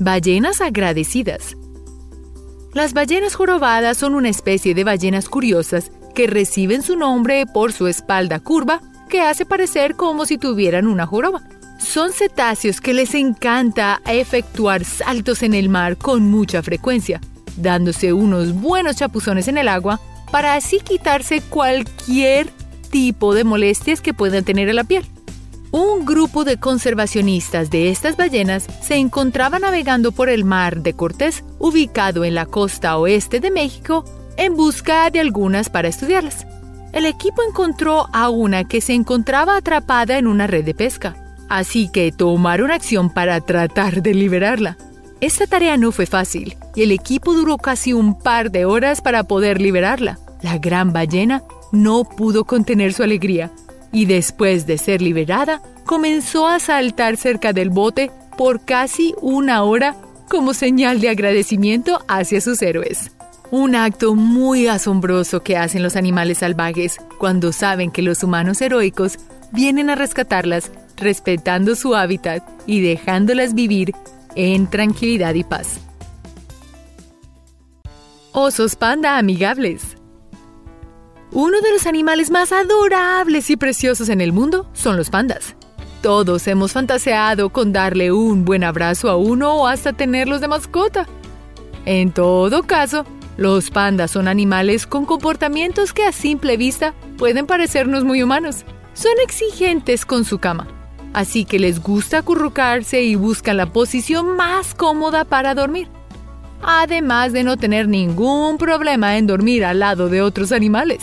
Ballenas 0.00 0.60
agradecidas. 0.60 1.56
Las 2.72 2.92
ballenas 2.92 3.36
jorobadas 3.36 3.98
son 3.98 4.14
una 4.14 4.30
especie 4.30 4.74
de 4.74 4.82
ballenas 4.82 5.28
curiosas 5.28 5.92
que 6.14 6.26
reciben 6.26 6.82
su 6.82 6.96
nombre 6.96 7.46
por 7.46 7.72
su 7.72 7.86
espalda 7.86 8.40
curva 8.40 8.80
que 9.08 9.20
hace 9.20 9.46
parecer 9.46 9.94
como 9.94 10.26
si 10.26 10.38
tuvieran 10.38 10.88
una 10.88 11.06
joroba. 11.06 11.42
Son 11.78 12.12
cetáceos 12.12 12.80
que 12.80 12.94
les 12.94 13.14
encanta 13.14 14.00
efectuar 14.06 14.84
saltos 14.84 15.42
en 15.42 15.54
el 15.54 15.68
mar 15.68 15.96
con 15.98 16.30
mucha 16.30 16.62
frecuencia, 16.62 17.20
dándose 17.56 18.12
unos 18.12 18.52
buenos 18.54 18.96
chapuzones 18.96 19.48
en 19.48 19.58
el 19.58 19.68
agua 19.68 20.00
para 20.30 20.54
así 20.54 20.80
quitarse 20.80 21.40
cualquier 21.40 22.48
tipo 22.90 23.34
de 23.34 23.44
molestias 23.44 24.00
que 24.00 24.14
puedan 24.14 24.44
tener 24.44 24.68
en 24.68 24.76
la 24.76 24.84
piel. 24.84 25.04
Un 25.72 26.04
grupo 26.04 26.44
de 26.44 26.58
conservacionistas 26.58 27.70
de 27.70 27.90
estas 27.90 28.16
ballenas 28.16 28.66
se 28.82 28.96
encontraba 28.96 29.58
navegando 29.58 30.12
por 30.12 30.28
el 30.28 30.44
mar 30.44 30.82
de 30.82 30.92
Cortés, 30.92 31.44
ubicado 31.58 32.24
en 32.24 32.34
la 32.34 32.44
costa 32.44 32.98
oeste 32.98 33.40
de 33.40 33.50
México, 33.50 34.04
en 34.36 34.54
busca 34.54 35.08
de 35.08 35.20
algunas 35.20 35.70
para 35.70 35.88
estudiarlas. 35.88 36.46
El 36.92 37.06
equipo 37.06 37.42
encontró 37.42 38.06
a 38.12 38.28
una 38.28 38.64
que 38.64 38.82
se 38.82 38.92
encontraba 38.92 39.56
atrapada 39.56 40.18
en 40.18 40.26
una 40.26 40.46
red 40.46 40.62
de 40.62 40.74
pesca, 40.74 41.16
así 41.48 41.88
que 41.90 42.12
tomaron 42.12 42.70
acción 42.70 43.08
para 43.08 43.40
tratar 43.40 44.02
de 44.02 44.12
liberarla. 44.12 44.76
Esta 45.22 45.46
tarea 45.46 45.76
no 45.76 45.92
fue 45.92 46.06
fácil 46.06 46.56
y 46.74 46.82
el 46.82 46.90
equipo 46.90 47.32
duró 47.32 47.56
casi 47.56 47.92
un 47.92 48.18
par 48.18 48.50
de 48.50 48.64
horas 48.64 49.00
para 49.00 49.22
poder 49.22 49.60
liberarla. 49.60 50.18
La 50.42 50.58
gran 50.58 50.92
ballena 50.92 51.44
no 51.70 52.02
pudo 52.02 52.44
contener 52.44 52.92
su 52.92 53.04
alegría 53.04 53.52
y 53.92 54.06
después 54.06 54.66
de 54.66 54.78
ser 54.78 55.00
liberada, 55.00 55.62
comenzó 55.86 56.48
a 56.48 56.58
saltar 56.58 57.16
cerca 57.16 57.52
del 57.52 57.70
bote 57.70 58.10
por 58.36 58.64
casi 58.64 59.14
una 59.22 59.62
hora 59.62 59.94
como 60.28 60.54
señal 60.54 61.00
de 61.00 61.10
agradecimiento 61.10 62.00
hacia 62.08 62.40
sus 62.40 62.60
héroes. 62.60 63.12
Un 63.52 63.76
acto 63.76 64.16
muy 64.16 64.66
asombroso 64.66 65.44
que 65.44 65.56
hacen 65.56 65.84
los 65.84 65.94
animales 65.94 66.38
salvajes 66.38 66.96
cuando 67.18 67.52
saben 67.52 67.92
que 67.92 68.02
los 68.02 68.24
humanos 68.24 68.60
heroicos 68.60 69.20
vienen 69.52 69.88
a 69.88 69.94
rescatarlas 69.94 70.72
respetando 70.96 71.76
su 71.76 71.94
hábitat 71.94 72.42
y 72.66 72.80
dejándolas 72.80 73.54
vivir 73.54 73.92
en 74.34 74.68
tranquilidad 74.68 75.34
y 75.34 75.44
paz. 75.44 75.80
Osos 78.32 78.76
panda 78.76 79.18
amigables. 79.18 79.96
Uno 81.32 81.60
de 81.60 81.72
los 81.72 81.86
animales 81.86 82.30
más 82.30 82.52
adorables 82.52 83.50
y 83.50 83.56
preciosos 83.56 84.08
en 84.08 84.20
el 84.20 84.32
mundo 84.32 84.68
son 84.72 84.96
los 84.96 85.10
pandas. 85.10 85.54
Todos 86.02 86.46
hemos 86.48 86.72
fantaseado 86.72 87.50
con 87.50 87.72
darle 87.72 88.10
un 88.10 88.44
buen 88.44 88.64
abrazo 88.64 89.08
a 89.08 89.16
uno 89.16 89.54
o 89.54 89.66
hasta 89.66 89.92
tenerlos 89.92 90.40
de 90.40 90.48
mascota. 90.48 91.06
En 91.84 92.12
todo 92.12 92.64
caso, 92.64 93.04
los 93.36 93.70
pandas 93.70 94.10
son 94.10 94.28
animales 94.28 94.86
con 94.86 95.06
comportamientos 95.06 95.92
que 95.92 96.04
a 96.04 96.12
simple 96.12 96.56
vista 96.56 96.94
pueden 97.18 97.46
parecernos 97.46 98.04
muy 98.04 98.22
humanos. 98.22 98.64
Son 98.94 99.12
exigentes 99.22 100.04
con 100.04 100.24
su 100.24 100.38
cama. 100.38 100.81
Así 101.12 101.44
que 101.44 101.58
les 101.58 101.82
gusta 101.82 102.18
acurrucarse 102.18 103.02
y 103.02 103.14
buscan 103.14 103.56
la 103.56 103.72
posición 103.72 104.36
más 104.36 104.74
cómoda 104.74 105.24
para 105.24 105.54
dormir. 105.54 105.88
Además 106.62 107.32
de 107.32 107.42
no 107.42 107.56
tener 107.56 107.88
ningún 107.88 108.56
problema 108.56 109.16
en 109.16 109.26
dormir 109.26 109.64
al 109.64 109.80
lado 109.80 110.08
de 110.08 110.22
otros 110.22 110.52
animales, 110.52 111.02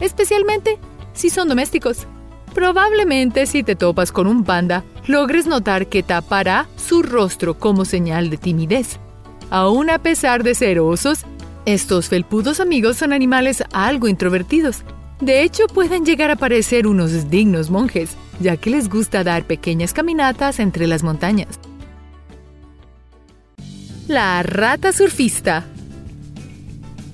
especialmente 0.00 0.78
si 1.12 1.30
son 1.30 1.48
domésticos. 1.48 2.06
Probablemente 2.54 3.46
si 3.46 3.62
te 3.62 3.76
topas 3.76 4.12
con 4.12 4.26
un 4.26 4.42
panda, 4.42 4.82
logres 5.06 5.46
notar 5.46 5.88
que 5.88 6.02
tapará 6.02 6.66
su 6.76 7.02
rostro 7.02 7.58
como 7.58 7.84
señal 7.84 8.30
de 8.30 8.38
timidez. 8.38 8.98
Aún 9.50 9.90
a 9.90 9.98
pesar 9.98 10.42
de 10.42 10.54
ser 10.54 10.80
osos, 10.80 11.24
estos 11.66 12.08
felpudos 12.08 12.60
amigos 12.60 12.96
son 12.96 13.12
animales 13.12 13.62
algo 13.72 14.08
introvertidos. 14.08 14.82
De 15.20 15.42
hecho, 15.42 15.66
pueden 15.66 16.04
llegar 16.04 16.30
a 16.30 16.36
parecer 16.36 16.86
unos 16.86 17.30
dignos 17.30 17.70
monjes, 17.70 18.16
ya 18.40 18.56
que 18.56 18.70
les 18.70 18.88
gusta 18.88 19.24
dar 19.24 19.44
pequeñas 19.44 19.92
caminatas 19.92 20.58
entre 20.60 20.86
las 20.86 21.02
montañas. 21.02 21.58
La 24.08 24.42
rata 24.42 24.92
surfista. 24.92 25.66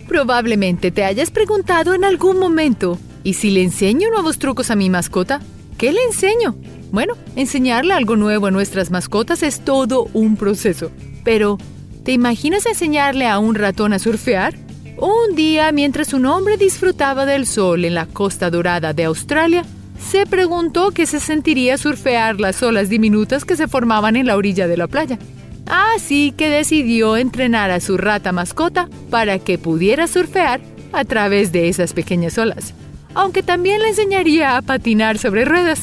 Probablemente 0.09 0.91
te 0.91 1.05
hayas 1.05 1.31
preguntado 1.31 1.95
en 1.95 2.05
algún 2.05 2.39
momento, 2.39 2.99
¿y 3.25 3.35
si 3.35 3.51
le 3.51 3.63
enseño 3.63 4.11
nuevos 4.11 4.39
trucos 4.39 4.71
a 4.71 4.77
mi 4.77 4.91
mascota? 4.91 5.41
¿Qué 5.79 5.93
le 5.93 6.03
enseño? 6.05 6.55
Bueno, 6.91 7.15
enseñarle 7.37 7.95
algo 7.95 8.17
nuevo 8.17 8.47
a 8.47 8.51
nuestras 8.51 8.91
mascotas 8.91 9.43
es 9.43 9.61
todo 9.61 10.09
un 10.13 10.37
proceso. 10.37 10.91
Pero, 11.25 11.57
¿Te 12.05 12.11
imaginas 12.11 12.67
enseñarle 12.67 13.29
a 13.29 13.39
un 13.39 13.55
ratón 13.55 13.93
a 13.93 14.01
surfear? 14.01 14.55
Un 14.97 15.37
día, 15.37 15.71
mientras 15.71 16.13
un 16.13 16.27
hombre 16.27 16.57
disfrutaba 16.57 17.27
del 17.27 17.47
sol 17.47 17.85
en 17.85 17.95
la 17.95 18.07
costa 18.07 18.51
dorada 18.51 18.93
de 18.93 19.05
Australia, 19.05 19.65
se 20.11 20.27
preguntó 20.27 20.91
qué 20.91 21.07
se 21.07 21.21
sentiría 21.21 21.79
surfear 21.79 22.41
las 22.41 22.63
olas 22.63 22.89
diminutas 22.89 23.45
que 23.45 23.57
se 23.57 23.69
formaban 23.69 24.17
en 24.17 24.27
la 24.27 24.37
orilla 24.37 24.67
de 24.67 24.77
la 24.77 24.87
playa. 24.87 25.19
Así 25.67 26.35
que 26.37 26.49
decidió 26.49 27.17
entrenar 27.17 27.71
a 27.71 27.81
su 27.81 27.97
rata 27.97 28.33
mascota 28.33 28.89
para 29.11 29.39
que 29.39 29.59
pudiera 29.59 30.07
surfear 30.07 30.61
a 30.93 31.05
través 31.05 31.53
de 31.53 31.69
esas 31.69 31.93
pequeñas 31.93 32.37
olas, 32.37 32.75
aunque 33.15 33.43
también 33.43 33.81
le 33.81 33.89
enseñaría 33.89 34.57
a 34.57 34.63
patinar 34.63 35.19
sobre 35.19 35.45
ruedas. 35.45 35.81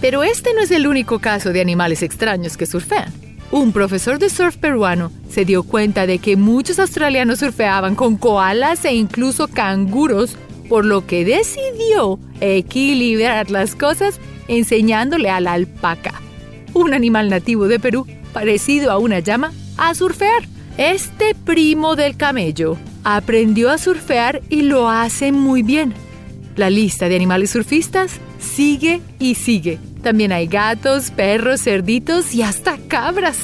Pero 0.00 0.22
este 0.22 0.54
no 0.54 0.60
es 0.60 0.70
el 0.70 0.86
único 0.86 1.18
caso 1.18 1.52
de 1.52 1.60
animales 1.60 2.02
extraños 2.02 2.56
que 2.56 2.66
surfean. 2.66 3.12
Un 3.50 3.72
profesor 3.72 4.18
de 4.18 4.28
surf 4.28 4.56
peruano 4.56 5.12
se 5.30 5.44
dio 5.44 5.62
cuenta 5.62 6.06
de 6.06 6.18
que 6.18 6.36
muchos 6.36 6.78
australianos 6.78 7.38
surfeaban 7.38 7.94
con 7.94 8.16
koalas 8.16 8.84
e 8.84 8.94
incluso 8.94 9.48
canguros, 9.48 10.36
por 10.68 10.84
lo 10.84 11.06
que 11.06 11.24
decidió 11.24 12.18
equilibrar 12.40 13.50
las 13.50 13.74
cosas 13.74 14.20
enseñándole 14.48 15.30
a 15.30 15.40
la 15.40 15.54
alpaca, 15.54 16.20
un 16.74 16.94
animal 16.94 17.28
nativo 17.30 17.68
de 17.68 17.80
Perú 17.80 18.06
parecido 18.32 18.90
a 18.90 18.98
una 18.98 19.20
llama, 19.20 19.52
a 19.76 19.94
surfear. 19.94 20.46
Este 20.76 21.34
primo 21.34 21.96
del 21.96 22.16
camello 22.16 22.76
aprendió 23.02 23.70
a 23.70 23.78
surfear 23.78 24.42
y 24.50 24.62
lo 24.62 24.90
hace 24.90 25.32
muy 25.32 25.62
bien. 25.62 25.94
La 26.54 26.70
lista 26.70 27.08
de 27.08 27.16
animales 27.16 27.50
surfistas 27.50 28.18
sigue 28.38 29.00
y 29.18 29.36
sigue. 29.36 29.78
También 30.02 30.32
hay 30.32 30.46
gatos, 30.46 31.10
perros, 31.10 31.62
cerditos 31.62 32.34
y 32.34 32.42
hasta 32.42 32.78
cabras. 32.88 33.38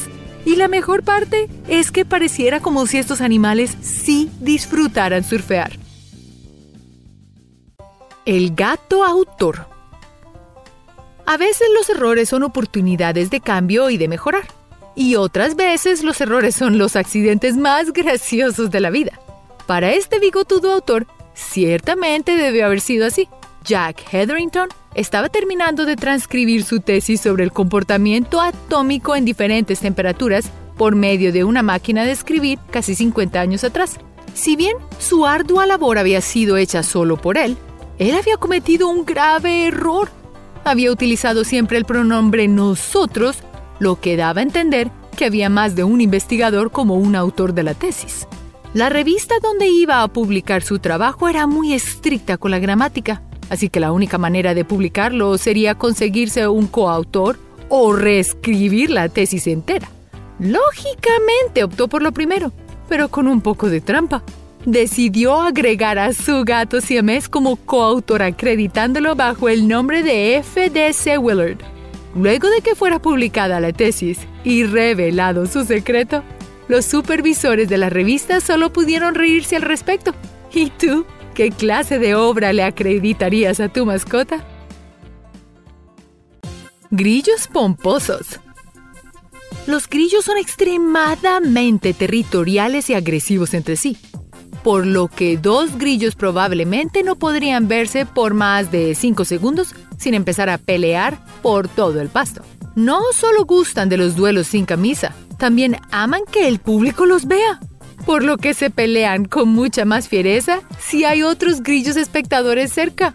Y 0.44 0.56
la 0.56 0.68
mejor 0.68 1.02
parte 1.02 1.48
es 1.68 1.90
que 1.90 2.04
pareciera 2.04 2.60
como 2.60 2.86
si 2.86 2.98
estos 2.98 3.20
animales 3.20 3.76
sí 3.80 4.30
disfrutaran 4.40 5.24
surfear. 5.24 5.81
El 8.24 8.54
gato 8.54 9.02
autor. 9.02 9.66
A 11.26 11.36
veces 11.36 11.66
los 11.74 11.90
errores 11.90 12.28
son 12.28 12.44
oportunidades 12.44 13.30
de 13.30 13.40
cambio 13.40 13.90
y 13.90 13.96
de 13.96 14.06
mejorar. 14.06 14.44
Y 14.94 15.16
otras 15.16 15.56
veces 15.56 16.04
los 16.04 16.20
errores 16.20 16.54
son 16.54 16.78
los 16.78 16.94
accidentes 16.94 17.56
más 17.56 17.92
graciosos 17.92 18.70
de 18.70 18.78
la 18.78 18.90
vida. 18.90 19.18
Para 19.66 19.92
este 19.92 20.20
bigotudo 20.20 20.72
autor, 20.72 21.08
ciertamente 21.34 22.36
debió 22.36 22.66
haber 22.66 22.80
sido 22.80 23.06
así. 23.06 23.28
Jack 23.64 24.04
Hetherington 24.12 24.68
estaba 24.94 25.28
terminando 25.28 25.84
de 25.84 25.96
transcribir 25.96 26.62
su 26.62 26.78
tesis 26.78 27.20
sobre 27.20 27.42
el 27.42 27.50
comportamiento 27.50 28.40
atómico 28.40 29.16
en 29.16 29.24
diferentes 29.24 29.80
temperaturas 29.80 30.48
por 30.78 30.94
medio 30.94 31.32
de 31.32 31.42
una 31.42 31.64
máquina 31.64 32.04
de 32.04 32.12
escribir 32.12 32.60
casi 32.70 32.94
50 32.94 33.40
años 33.40 33.64
atrás. 33.64 33.98
Si 34.32 34.54
bien 34.54 34.76
su 35.00 35.26
ardua 35.26 35.66
labor 35.66 35.98
había 35.98 36.20
sido 36.20 36.56
hecha 36.56 36.84
solo 36.84 37.16
por 37.16 37.36
él, 37.36 37.56
él 37.98 38.14
había 38.14 38.36
cometido 38.36 38.88
un 38.88 39.04
grave 39.04 39.66
error. 39.66 40.10
Había 40.64 40.90
utilizado 40.90 41.44
siempre 41.44 41.78
el 41.78 41.84
pronombre 41.84 42.48
nosotros, 42.48 43.38
lo 43.78 44.00
que 44.00 44.16
daba 44.16 44.40
a 44.40 44.44
entender 44.44 44.90
que 45.16 45.24
había 45.26 45.48
más 45.48 45.76
de 45.76 45.84
un 45.84 46.00
investigador 46.00 46.70
como 46.70 46.94
un 46.94 47.16
autor 47.16 47.52
de 47.52 47.62
la 47.64 47.74
tesis. 47.74 48.26
La 48.74 48.88
revista 48.88 49.34
donde 49.42 49.68
iba 49.68 50.02
a 50.02 50.08
publicar 50.08 50.62
su 50.62 50.78
trabajo 50.78 51.28
era 51.28 51.46
muy 51.46 51.74
estricta 51.74 52.38
con 52.38 52.50
la 52.50 52.58
gramática 52.58 53.22
así 53.52 53.68
que 53.68 53.80
la 53.80 53.92
única 53.92 54.16
manera 54.16 54.54
de 54.54 54.64
publicarlo 54.64 55.36
sería 55.36 55.74
conseguirse 55.74 56.48
un 56.48 56.66
coautor 56.66 57.38
o 57.68 57.92
reescribir 57.92 58.90
la 58.90 59.10
tesis 59.10 59.46
entera. 59.46 59.90
Lógicamente 60.38 61.62
optó 61.62 61.86
por 61.86 62.02
lo 62.02 62.12
primero, 62.12 62.50
pero 62.88 63.10
con 63.10 63.28
un 63.28 63.42
poco 63.42 63.68
de 63.68 63.82
trampa. 63.82 64.22
Decidió 64.66 65.40
agregar 65.40 65.98
a 65.98 66.12
su 66.12 66.44
gato 66.44 66.80
siamés 66.80 67.28
como 67.28 67.56
coautor 67.56 68.22
acreditándolo 68.22 69.16
bajo 69.16 69.48
el 69.48 69.66
nombre 69.66 70.04
de 70.04 70.36
F.D.C. 70.36 71.18
Willard. 71.18 71.58
Luego 72.14 72.48
de 72.48 72.60
que 72.60 72.76
fuera 72.76 73.00
publicada 73.00 73.58
la 73.58 73.72
tesis 73.72 74.20
y 74.44 74.62
revelado 74.62 75.46
su 75.46 75.64
secreto, 75.64 76.22
los 76.68 76.84
supervisores 76.84 77.68
de 77.68 77.76
la 77.76 77.90
revista 77.90 78.40
solo 78.40 78.72
pudieron 78.72 79.16
reírse 79.16 79.56
al 79.56 79.62
respecto. 79.62 80.14
¿Y 80.52 80.70
tú? 80.70 81.06
¿Qué 81.34 81.50
clase 81.50 81.98
de 81.98 82.14
obra 82.14 82.52
le 82.52 82.62
acreditarías 82.62 83.58
a 83.58 83.68
tu 83.68 83.84
mascota? 83.84 84.44
Grillos 86.90 87.48
pomposos. 87.48 88.38
Los 89.66 89.88
grillos 89.88 90.24
son 90.24 90.36
extremadamente 90.36 91.94
territoriales 91.94 92.90
y 92.90 92.94
agresivos 92.94 93.54
entre 93.54 93.76
sí, 93.76 93.96
por 94.62 94.86
lo 94.86 95.08
que 95.08 95.36
dos 95.36 95.78
grillos 95.78 96.14
probablemente 96.14 97.02
no 97.02 97.16
podrían 97.16 97.68
verse 97.68 98.06
por 98.06 98.34
más 98.34 98.70
de 98.70 98.94
5 98.94 99.24
segundos 99.24 99.74
sin 99.98 100.14
empezar 100.14 100.48
a 100.48 100.58
pelear 100.58 101.18
por 101.42 101.68
todo 101.68 102.00
el 102.00 102.08
pasto. 102.08 102.42
No 102.74 103.00
solo 103.14 103.44
gustan 103.44 103.88
de 103.88 103.98
los 103.98 104.16
duelos 104.16 104.46
sin 104.46 104.64
camisa, 104.64 105.14
también 105.38 105.76
aman 105.90 106.22
que 106.30 106.48
el 106.48 106.58
público 106.58 107.06
los 107.06 107.26
vea 107.26 107.60
por 108.06 108.24
lo 108.24 108.36
que 108.36 108.54
se 108.54 108.70
pelean 108.70 109.24
con 109.26 109.48
mucha 109.48 109.84
más 109.84 110.08
fiereza 110.08 110.60
si 110.78 111.04
hay 111.04 111.22
otros 111.22 111.62
grillos 111.62 111.96
espectadores 111.96 112.72
cerca. 112.72 113.14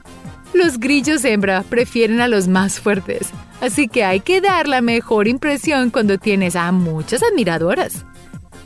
Los 0.53 0.79
grillos 0.79 1.25
hembra 1.25 1.63
prefieren 1.63 2.21
a 2.21 2.27
los 2.27 2.47
más 2.47 2.79
fuertes, 2.79 3.29
así 3.61 3.87
que 3.87 4.03
hay 4.03 4.21
que 4.21 4.41
dar 4.41 4.67
la 4.67 4.81
mejor 4.81 5.27
impresión 5.27 5.89
cuando 5.89 6.17
tienes 6.17 6.55
a 6.55 6.71
muchas 6.71 7.21
admiradoras. 7.21 8.05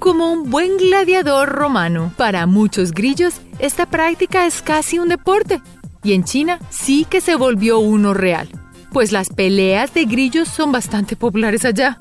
Como 0.01 0.31
un 0.31 0.49
buen 0.49 0.77
gladiador 0.77 1.49
romano, 1.49 2.11
para 2.17 2.47
muchos 2.47 2.91
grillos 2.91 3.35
esta 3.59 3.85
práctica 3.85 4.47
es 4.47 4.63
casi 4.63 4.97
un 4.97 5.09
deporte, 5.09 5.61
y 6.01 6.13
en 6.13 6.23
China 6.23 6.57
sí 6.71 7.05
que 7.07 7.21
se 7.21 7.35
volvió 7.35 7.77
uno 7.77 8.15
real, 8.15 8.49
pues 8.91 9.11
las 9.11 9.29
peleas 9.29 9.93
de 9.93 10.05
grillos 10.05 10.47
son 10.47 10.71
bastante 10.71 11.15
populares 11.15 11.65
allá. 11.65 11.99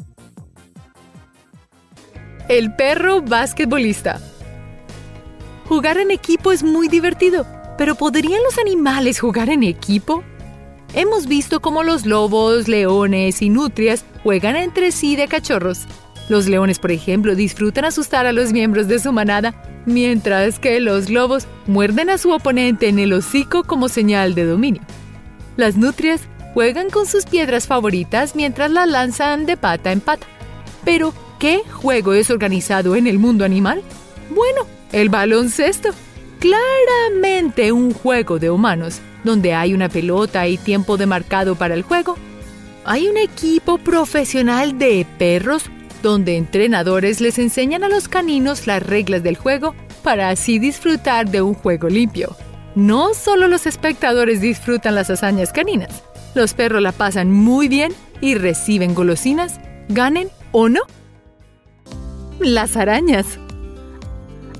El 2.48 2.74
perro 2.74 3.20
basquetbolista. 3.20 4.18
Jugar 5.68 5.98
en 5.98 6.10
equipo 6.10 6.52
es 6.52 6.62
muy 6.62 6.88
divertido, 6.88 7.46
pero 7.76 7.96
¿podrían 7.96 8.42
los 8.44 8.56
animales 8.56 9.20
jugar 9.20 9.50
en 9.50 9.62
equipo? 9.62 10.24
Hemos 10.94 11.26
visto 11.26 11.60
cómo 11.60 11.82
los 11.82 12.06
lobos, 12.06 12.66
leones 12.66 13.42
y 13.42 13.50
nutrias 13.50 14.06
juegan 14.22 14.56
entre 14.56 14.90
sí 14.90 15.16
de 15.16 15.28
cachorros. 15.28 15.86
Los 16.30 16.48
leones, 16.48 16.78
por 16.78 16.92
ejemplo, 16.92 17.34
disfrutan 17.34 17.84
asustar 17.84 18.24
a 18.24 18.32
los 18.32 18.52
miembros 18.52 18.88
de 18.88 19.00
su 19.00 19.12
manada, 19.12 19.54
mientras 19.84 20.58
que 20.58 20.80
los 20.80 21.10
lobos 21.10 21.46
muerden 21.66 22.08
a 22.08 22.16
su 22.16 22.30
oponente 22.30 22.88
en 22.88 22.98
el 22.98 23.12
hocico 23.12 23.64
como 23.64 23.90
señal 23.90 24.34
de 24.34 24.46
dominio. 24.46 24.80
Las 25.58 25.76
nutrias 25.76 26.22
juegan 26.54 26.88
con 26.88 27.04
sus 27.04 27.26
piedras 27.26 27.66
favoritas 27.66 28.34
mientras 28.34 28.70
las 28.70 28.88
lanzan 28.88 29.44
de 29.44 29.58
pata 29.58 29.92
en 29.92 30.00
pata. 30.00 30.26
Pero, 30.84 31.12
¿Qué 31.40 31.62
juego 31.72 32.12
es 32.12 32.30
organizado 32.30 32.96
en 32.96 33.06
el 33.06 33.18
mundo 33.18 33.46
animal? 33.46 33.82
Bueno, 34.28 34.66
el 34.92 35.08
baloncesto. 35.08 35.88
Claramente 36.38 37.72
un 37.72 37.94
juego 37.94 38.38
de 38.38 38.50
humanos, 38.50 39.00
donde 39.24 39.54
hay 39.54 39.72
una 39.72 39.88
pelota 39.88 40.46
y 40.46 40.58
tiempo 40.58 40.98
demarcado 40.98 41.54
para 41.54 41.72
el 41.72 41.82
juego. 41.82 42.18
Hay 42.84 43.08
un 43.08 43.16
equipo 43.16 43.78
profesional 43.78 44.78
de 44.78 45.06
perros 45.18 45.70
donde 46.02 46.36
entrenadores 46.36 47.20
les 47.20 47.38
enseñan 47.38 47.84
a 47.84 47.88
los 47.88 48.08
caninos 48.08 48.66
las 48.66 48.82
reglas 48.82 49.22
del 49.22 49.36
juego 49.36 49.74
para 50.02 50.30
así 50.30 50.58
disfrutar 50.58 51.30
de 51.30 51.42
un 51.42 51.54
juego 51.54 51.88
limpio. 51.88 52.36
No 52.74 53.14
solo 53.14 53.48
los 53.48 53.66
espectadores 53.66 54.40
disfrutan 54.40 54.94
las 54.94 55.10
hazañas 55.10 55.52
caninas, 55.52 56.02
los 56.34 56.54
perros 56.54 56.82
la 56.82 56.92
pasan 56.92 57.30
muy 57.32 57.68
bien 57.68 57.92
y 58.20 58.34
reciben 58.34 58.94
golosinas, 58.94 59.60
ganen 59.88 60.28
o 60.52 60.68
no. 60.68 60.80
Las 62.38 62.76
arañas. 62.76 63.38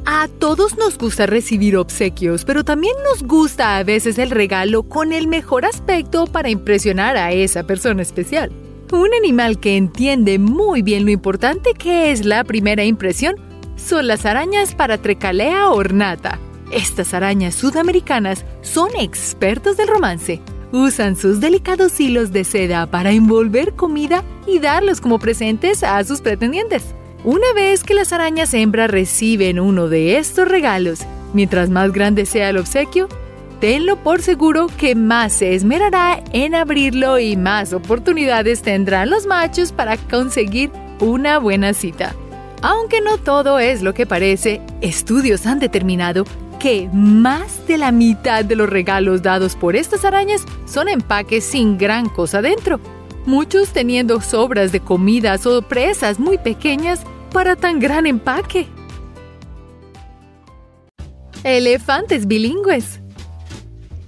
A 0.07 0.26
todos 0.26 0.76
nos 0.76 0.99
gusta 0.99 1.26
recibir 1.26 1.76
obsequios, 1.76 2.45
pero 2.45 2.64
también 2.64 2.95
nos 3.05 3.22
gusta 3.22 3.76
a 3.76 3.84
veces 3.84 4.18
el 4.18 4.30
regalo 4.30 4.82
con 4.82 5.12
el 5.12 5.28
mejor 5.28 5.64
aspecto 5.64 6.26
para 6.26 6.51
impresionar 6.51 7.16
a 7.16 7.32
esa 7.32 7.62
persona 7.62 8.03
especial. 8.03 8.51
Un 8.93 9.14
animal 9.14 9.61
que 9.61 9.76
entiende 9.76 10.41
muy 10.41 10.82
bien 10.82 11.05
lo 11.05 11.12
importante 11.12 11.74
que 11.74 12.11
es 12.11 12.24
la 12.24 12.43
primera 12.43 12.84
impresión 12.84 13.36
son 13.76 14.09
las 14.09 14.26
arañas 14.26 14.74
Paratrecalea 14.74 15.70
ornata. 15.70 16.41
Estas 16.72 17.14
arañas 17.14 17.55
sudamericanas 17.55 18.45
son 18.62 18.91
expertos 18.99 19.76
del 19.76 19.86
romance. 19.86 20.41
Usan 20.72 21.14
sus 21.14 21.41
delicados 21.41 22.01
hilos 22.01 22.32
de 22.32 22.43
seda 22.43 22.91
para 22.91 23.12
envolver 23.12 23.74
comida 23.74 24.24
y 24.45 24.59
darlos 24.59 25.01
como 25.01 25.20
presentes 25.20 25.84
a 25.84 26.03
sus 26.03 26.20
pretendientes. 26.20 26.95
Una 27.22 27.53
vez 27.55 27.84
que 27.84 27.95
las 27.95 28.12
arañas 28.12 28.55
hembra 28.55 28.88
reciben 28.88 29.61
uno 29.61 29.88
de 29.88 30.16
estos 30.16 30.49
regalos, 30.49 31.01
mientras 31.32 31.70
más 31.70 31.93
grande 31.93 32.26
sea 32.26 32.51
el 32.51 32.57
obsequio, 32.57 33.09
tenlo 33.61 33.96
por 33.96 34.22
seguro 34.22 34.68
que 34.68 34.94
más 34.94 35.34
se 35.34 35.54
esmerará 35.54 36.22
en 36.32 36.54
abrirlo 36.54 37.18
y 37.18 37.36
más 37.36 37.72
oportunidades 37.72 38.62
tendrán 38.62 39.11
los 39.11 39.26
machos 39.26 39.70
para 39.70 39.96
conseguir 39.96 40.70
una 41.00 41.38
buena 41.38 41.74
cita. 41.74 42.14
Aunque 42.62 43.00
no 43.00 43.18
todo 43.18 43.58
es 43.58 43.82
lo 43.82 43.94
que 43.94 44.06
parece, 44.06 44.61
estudios 44.80 45.46
han 45.46 45.61
determinado 45.61 46.24
que 46.58 46.90
más 46.92 47.66
de 47.66 47.78
la 47.78 47.90
mitad 47.90 48.44
de 48.44 48.56
los 48.56 48.68
regalos 48.68 49.22
dados 49.22 49.56
por 49.56 49.76
estas 49.76 50.04
arañas 50.04 50.44
son 50.66 50.88
empaques 50.88 51.44
sin 51.44 51.78
gran 51.78 52.08
cosa 52.08 52.42
dentro, 52.42 52.80
muchos 53.24 53.70
teniendo 53.70 54.20
sobras 54.20 54.72
de 54.72 54.80
comidas 54.80 55.46
o 55.46 55.62
presas 55.62 56.18
muy 56.18 56.36
pequeñas 56.36 57.00
para 57.32 57.56
tan 57.56 57.78
gran 57.78 58.06
empaque. 58.06 58.66
Elefantes 61.44 62.26
bilingües. 62.26 63.00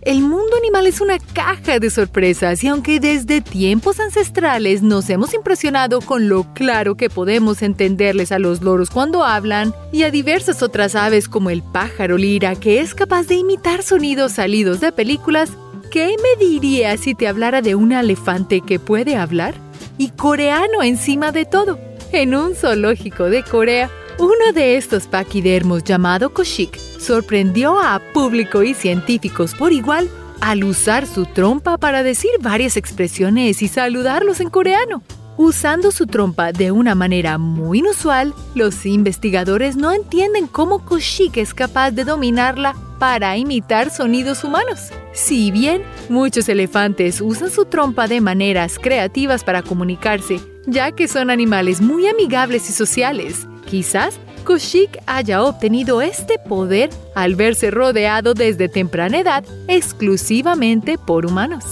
El 0.03 0.21
mundo 0.21 0.57
animal 0.59 0.89
es 0.89 1.01
una 1.01 1.21
caja 1.21 1.79
de 1.79 1.89
sorpresas 1.89 2.65
y 2.65 2.67
aunque 2.67 2.99
desde 2.99 3.41
tiempos 3.41 4.01
ancestrales 4.01 4.83
nos 4.83 5.09
hemos 5.09 5.33
impresionado 5.33 6.01
con 6.01 6.29
lo 6.29 6.53
claro 6.55 6.97
que 6.97 7.09
podemos 7.09 7.63
entenderles 7.63 8.33
a 8.33 8.41
los 8.41 8.63
loros 8.63 8.91
cuando 8.91 9.23
hablan 9.23 9.73
y 9.93 10.03
a 10.03 10.11
diversas 10.11 10.61
otras 10.61 10.97
aves 10.97 11.29
como 11.29 11.51
el 11.51 11.63
pájaro 11.63 12.19
lira 12.19 12.57
que 12.57 12.81
es 12.81 12.97
capaz 12.97 13.29
de 13.29 13.37
imitar 13.37 13.85
sonidos 13.85 14.33
salidos 14.33 14.81
de 14.81 14.91
películas, 14.91 15.53
¿qué 15.93 16.17
me 16.21 16.45
dirías 16.45 16.99
si 16.99 17.15
te 17.15 17.29
hablara 17.29 17.63
de 17.63 17.77
un 17.77 17.93
elefante 17.93 18.61
que 18.61 18.81
puede 18.81 19.15
hablar? 19.15 19.55
Y 19.99 20.09
coreano 20.09 20.83
encima 20.83 21.31
de 21.31 21.45
todo. 21.45 21.79
En 22.11 22.35
un 22.35 22.57
zoológico 22.57 23.27
de 23.27 23.45
Corea, 23.45 23.89
uno 24.19 24.53
de 24.55 24.77
estos 24.77 25.07
paquidermos 25.07 25.85
llamado 25.85 26.33
Koshik 26.33 26.79
sorprendió 26.79 27.81
a 27.81 28.01
público 28.13 28.63
y 28.63 28.75
científicos 28.75 29.55
por 29.55 29.73
igual 29.73 30.09
al 30.41 30.65
usar 30.65 31.07
su 31.07 31.25
trompa 31.27 31.79
para 31.79 32.03
decir 32.03 32.31
varias 32.41 32.77
expresiones 32.77 33.63
y 33.63 33.69
saludarlos 33.69 34.41
en 34.41 34.51
coreano. 34.51 35.03
Usando 35.37 35.93
su 35.93 36.07
trompa 36.07 36.53
de 36.53 36.73
una 36.73 36.95
manera 36.95 37.39
muy 37.39 37.79
inusual, 37.79 38.35
los 38.55 38.85
investigadores 38.85 39.77
no 39.77 39.93
entienden 39.93 40.47
cómo 40.47 40.85
Koshik 40.85 41.39
es 41.39 41.55
capaz 41.55 41.93
de 41.93 42.05
dominarla 42.05 42.75
para 42.99 43.37
imitar 43.37 43.91
sonidos 43.91 44.45
humanos. 44.45 44.91
Si 45.13 45.51
bien 45.51 45.83
muchos 46.09 46.49
elefantes 46.49 47.21
usan 47.21 47.51
su 47.51 47.65
trompa 47.65 48.09
de 48.09 48.21
maneras 48.21 48.79
creativas 48.79 49.43
para 49.43 49.63
comunicarse, 49.63 50.41
ya 50.67 50.93
que 50.93 51.09
son 51.09 51.31
animales 51.31 51.81
muy 51.81 52.07
amigables 52.09 52.69
y 52.69 52.73
sociales, 52.73 53.47
quizás 53.73 54.21
Koshik 54.45 54.99
haya 55.07 55.43
obtenido 55.43 56.03
este 56.03 56.39
poder 56.39 56.91
al 57.15 57.37
verse 57.37 57.71
rodeado 57.71 58.35
desde 58.35 58.69
temprana 58.69 59.21
edad 59.21 59.45
exclusivamente 59.67 60.99
por 60.99 61.25
humanos. 61.25 61.65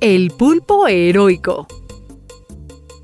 El 0.00 0.30
pulpo 0.30 0.88
heroico. 0.88 1.66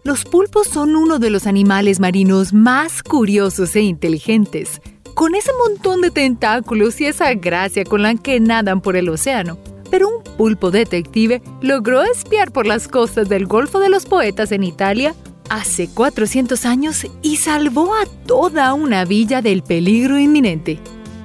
Los 0.02 0.24
pulpos 0.24 0.68
son 0.68 0.96
uno 0.96 1.18
de 1.18 1.28
los 1.28 1.46
animales 1.46 2.00
marinos 2.00 2.54
más 2.54 3.02
curiosos 3.02 3.76
e 3.76 3.82
inteligentes, 3.82 4.80
con 5.12 5.34
ese 5.34 5.50
montón 5.62 6.00
de 6.00 6.10
tentáculos 6.10 7.02
y 7.02 7.04
esa 7.04 7.34
gracia 7.34 7.84
con 7.84 8.00
la 8.00 8.14
que 8.14 8.40
nadan 8.40 8.80
por 8.80 8.96
el 8.96 9.10
océano. 9.10 9.58
Pero 9.90 10.08
un 10.08 10.22
pulpo 10.38 10.70
detective 10.70 11.42
logró 11.60 12.02
espiar 12.02 12.50
por 12.50 12.66
las 12.66 12.88
costas 12.88 13.28
del 13.28 13.44
Golfo 13.44 13.78
de 13.78 13.90
los 13.90 14.06
Poetas 14.06 14.52
en 14.52 14.64
Italia 14.64 15.14
hace 15.48 15.88
400 15.88 16.64
años 16.64 17.06
y 17.22 17.36
salvó 17.36 17.94
a 17.94 18.06
toda 18.26 18.74
una 18.74 19.04
villa 19.04 19.42
del 19.42 19.62
peligro 19.62 20.18
inminente. 20.18 20.78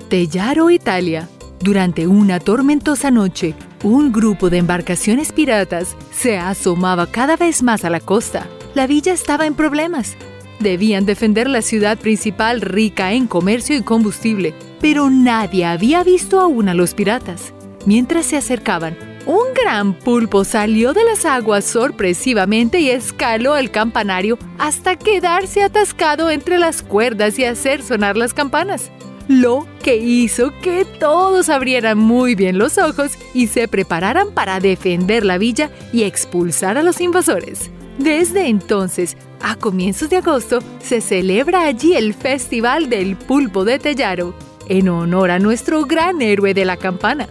Tellaro, 0.09 0.69
Italia. 0.69 1.30
Durante 1.59 2.07
una 2.07 2.39
tormentosa 2.39 3.09
noche, 3.09 3.55
un 3.84 4.11
grupo 4.11 4.49
de 4.49 4.57
embarcaciones 4.57 5.32
piratas 5.32 5.95
se 6.11 6.38
asomaba 6.38 7.07
cada 7.07 7.38
vez 7.38 7.63
más 7.63 7.86
a 7.86 7.89
la 7.89 7.99
costa. 7.99 8.47
La 8.76 8.88
villa 8.88 9.13
estaba 9.13 9.45
en 9.45 9.55
problemas. 9.55 10.15
Debían 10.59 11.05
defender 11.05 11.49
la 11.49 11.61
ciudad 11.61 11.97
principal 11.97 12.61
rica 12.61 13.13
en 13.13 13.28
comercio 13.28 13.76
y 13.76 13.82
combustible, 13.82 14.53
pero 14.80 15.09
nadie 15.09 15.65
había 15.65 16.03
visto 16.03 16.39
aún 16.39 16.69
a 16.69 16.74
los 16.74 16.93
piratas. 16.93 17.53
Mientras 17.86 18.26
se 18.26 18.38
acercaban, 18.38 18.95
un 19.26 19.53
gran 19.53 19.93
pulpo 19.93 20.43
salió 20.43 20.93
de 20.93 21.03
las 21.05 21.26
aguas 21.26 21.65
sorpresivamente 21.65 22.80
y 22.80 22.89
escaló 22.89 23.55
el 23.55 23.71
campanario 23.71 24.38
hasta 24.57 24.97
quedarse 24.97 25.63
atascado 25.63 26.30
entre 26.30 26.59
las 26.59 26.82
cuerdas 26.82 27.39
y 27.39 27.45
hacer 27.45 27.82
sonar 27.82 28.17
las 28.17 28.34
campanas. 28.34 28.91
Lo 29.30 29.65
que 29.82 29.95
hizo 29.95 30.51
que 30.61 30.86
todos 30.99 31.47
abrieran 31.47 31.97
muy 31.97 32.36
bien 32.36 32.57
los 32.57 32.78
ojos 32.78 33.13
y 33.34 33.47
se 33.47 33.69
prepararan 33.69 34.32
para 34.32 34.59
defender 34.59 35.24
la 35.24 35.38
villa 35.38 35.69
y 35.93 36.03
expulsar 36.03 36.78
a 36.78 36.84
los 36.84 36.99
invasores. 36.99 37.71
Desde 37.97 38.47
entonces, 38.47 39.15
a 39.41 39.55
comienzos 39.55 40.09
de 40.09 40.17
agosto, 40.17 40.59
se 40.82 40.99
celebra 40.99 41.61
allí 41.61 41.95
el 41.95 42.13
Festival 42.13 42.89
del 42.89 43.15
Pulpo 43.15 43.63
de 43.63 43.80
Tellaro, 43.80 44.34
en 44.67 44.89
honor 44.89 45.32
a 45.32 45.39
nuestro 45.39 45.86
gran 45.86 46.21
héroe 46.21 46.53
de 46.53 46.65
la 46.65 46.78
campana. 46.78 47.28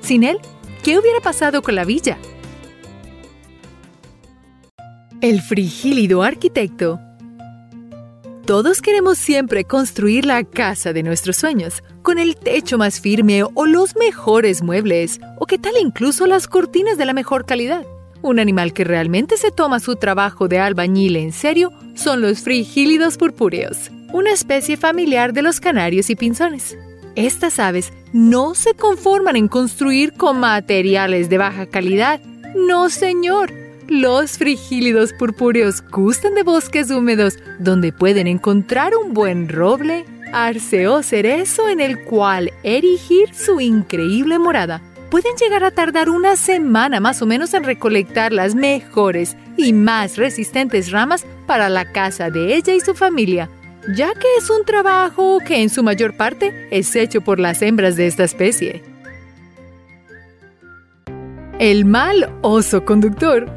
Sin 0.00 0.24
él, 0.24 0.38
¿Qué 0.86 0.96
hubiera 0.96 1.18
pasado 1.18 1.62
con 1.62 1.74
la 1.74 1.84
villa? 1.84 2.16
El 5.20 5.42
frigílido 5.42 6.22
arquitecto. 6.22 7.00
Todos 8.46 8.82
queremos 8.82 9.18
siempre 9.18 9.64
construir 9.64 10.24
la 10.24 10.44
casa 10.44 10.92
de 10.92 11.02
nuestros 11.02 11.38
sueños, 11.38 11.82
con 12.02 12.20
el 12.20 12.36
techo 12.36 12.78
más 12.78 13.00
firme 13.00 13.42
o 13.42 13.66
los 13.66 13.96
mejores 13.96 14.62
muebles, 14.62 15.18
o 15.40 15.46
que 15.46 15.58
tal 15.58 15.72
incluso 15.76 16.24
las 16.28 16.46
cortinas 16.46 16.96
de 16.96 17.06
la 17.06 17.14
mejor 17.14 17.46
calidad. 17.46 17.84
Un 18.22 18.38
animal 18.38 18.72
que 18.72 18.84
realmente 18.84 19.38
se 19.38 19.50
toma 19.50 19.80
su 19.80 19.96
trabajo 19.96 20.46
de 20.46 20.60
albañil 20.60 21.16
en 21.16 21.32
serio 21.32 21.72
son 21.96 22.20
los 22.20 22.42
frigílidos 22.42 23.16
purpúreos, 23.16 23.90
una 24.12 24.30
especie 24.30 24.76
familiar 24.76 25.32
de 25.32 25.42
los 25.42 25.58
canarios 25.58 26.10
y 26.10 26.14
pinzones. 26.14 26.76
Estas 27.16 27.58
aves 27.58 27.94
no 28.12 28.54
se 28.54 28.74
conforman 28.74 29.36
en 29.36 29.48
construir 29.48 30.12
con 30.12 30.38
materiales 30.38 31.30
de 31.30 31.38
baja 31.38 31.64
calidad. 31.64 32.20
No, 32.54 32.90
señor. 32.90 33.50
Los 33.88 34.36
frigílidos 34.36 35.14
purpúreos 35.14 35.82
gustan 35.90 36.34
de 36.34 36.42
bosques 36.42 36.90
húmedos 36.90 37.38
donde 37.58 37.90
pueden 37.90 38.26
encontrar 38.26 38.92
un 38.94 39.14
buen 39.14 39.48
roble, 39.48 40.04
arce 40.32 40.88
o 40.88 41.02
cerezo 41.02 41.70
en 41.70 41.80
el 41.80 42.04
cual 42.04 42.52
erigir 42.62 43.34
su 43.34 43.60
increíble 43.60 44.38
morada. 44.38 44.82
Pueden 45.08 45.36
llegar 45.36 45.64
a 45.64 45.70
tardar 45.70 46.10
una 46.10 46.36
semana 46.36 47.00
más 47.00 47.22
o 47.22 47.26
menos 47.26 47.54
en 47.54 47.64
recolectar 47.64 48.30
las 48.32 48.54
mejores 48.54 49.36
y 49.56 49.72
más 49.72 50.18
resistentes 50.18 50.90
ramas 50.90 51.24
para 51.46 51.70
la 51.70 51.92
casa 51.92 52.28
de 52.28 52.56
ella 52.56 52.74
y 52.74 52.80
su 52.80 52.94
familia 52.94 53.48
ya 53.94 54.12
que 54.14 54.26
es 54.38 54.50
un 54.50 54.64
trabajo 54.64 55.38
que 55.46 55.62
en 55.62 55.68
su 55.68 55.82
mayor 55.82 56.16
parte 56.16 56.68
es 56.70 56.94
hecho 56.96 57.20
por 57.20 57.38
las 57.38 57.62
hembras 57.62 57.96
de 57.96 58.06
esta 58.06 58.24
especie. 58.24 58.82
El 61.58 61.84
mal 61.84 62.32
oso 62.42 62.84
conductor. 62.84 63.50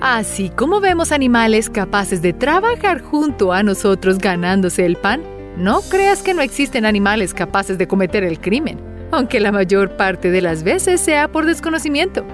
Así 0.00 0.50
como 0.50 0.80
vemos 0.80 1.12
animales 1.12 1.68
capaces 1.68 2.22
de 2.22 2.32
trabajar 2.32 3.02
junto 3.02 3.52
a 3.52 3.62
nosotros 3.62 4.18
ganándose 4.18 4.86
el 4.86 4.96
pan, 4.96 5.22
no 5.56 5.80
creas 5.82 6.22
que 6.22 6.34
no 6.34 6.42
existen 6.42 6.86
animales 6.86 7.34
capaces 7.34 7.78
de 7.78 7.88
cometer 7.88 8.22
el 8.22 8.40
crimen, 8.40 8.80
aunque 9.10 9.40
la 9.40 9.52
mayor 9.52 9.96
parte 9.96 10.30
de 10.30 10.40
las 10.40 10.62
veces 10.62 11.00
sea 11.00 11.28
por 11.28 11.46
desconocimiento. 11.46 12.24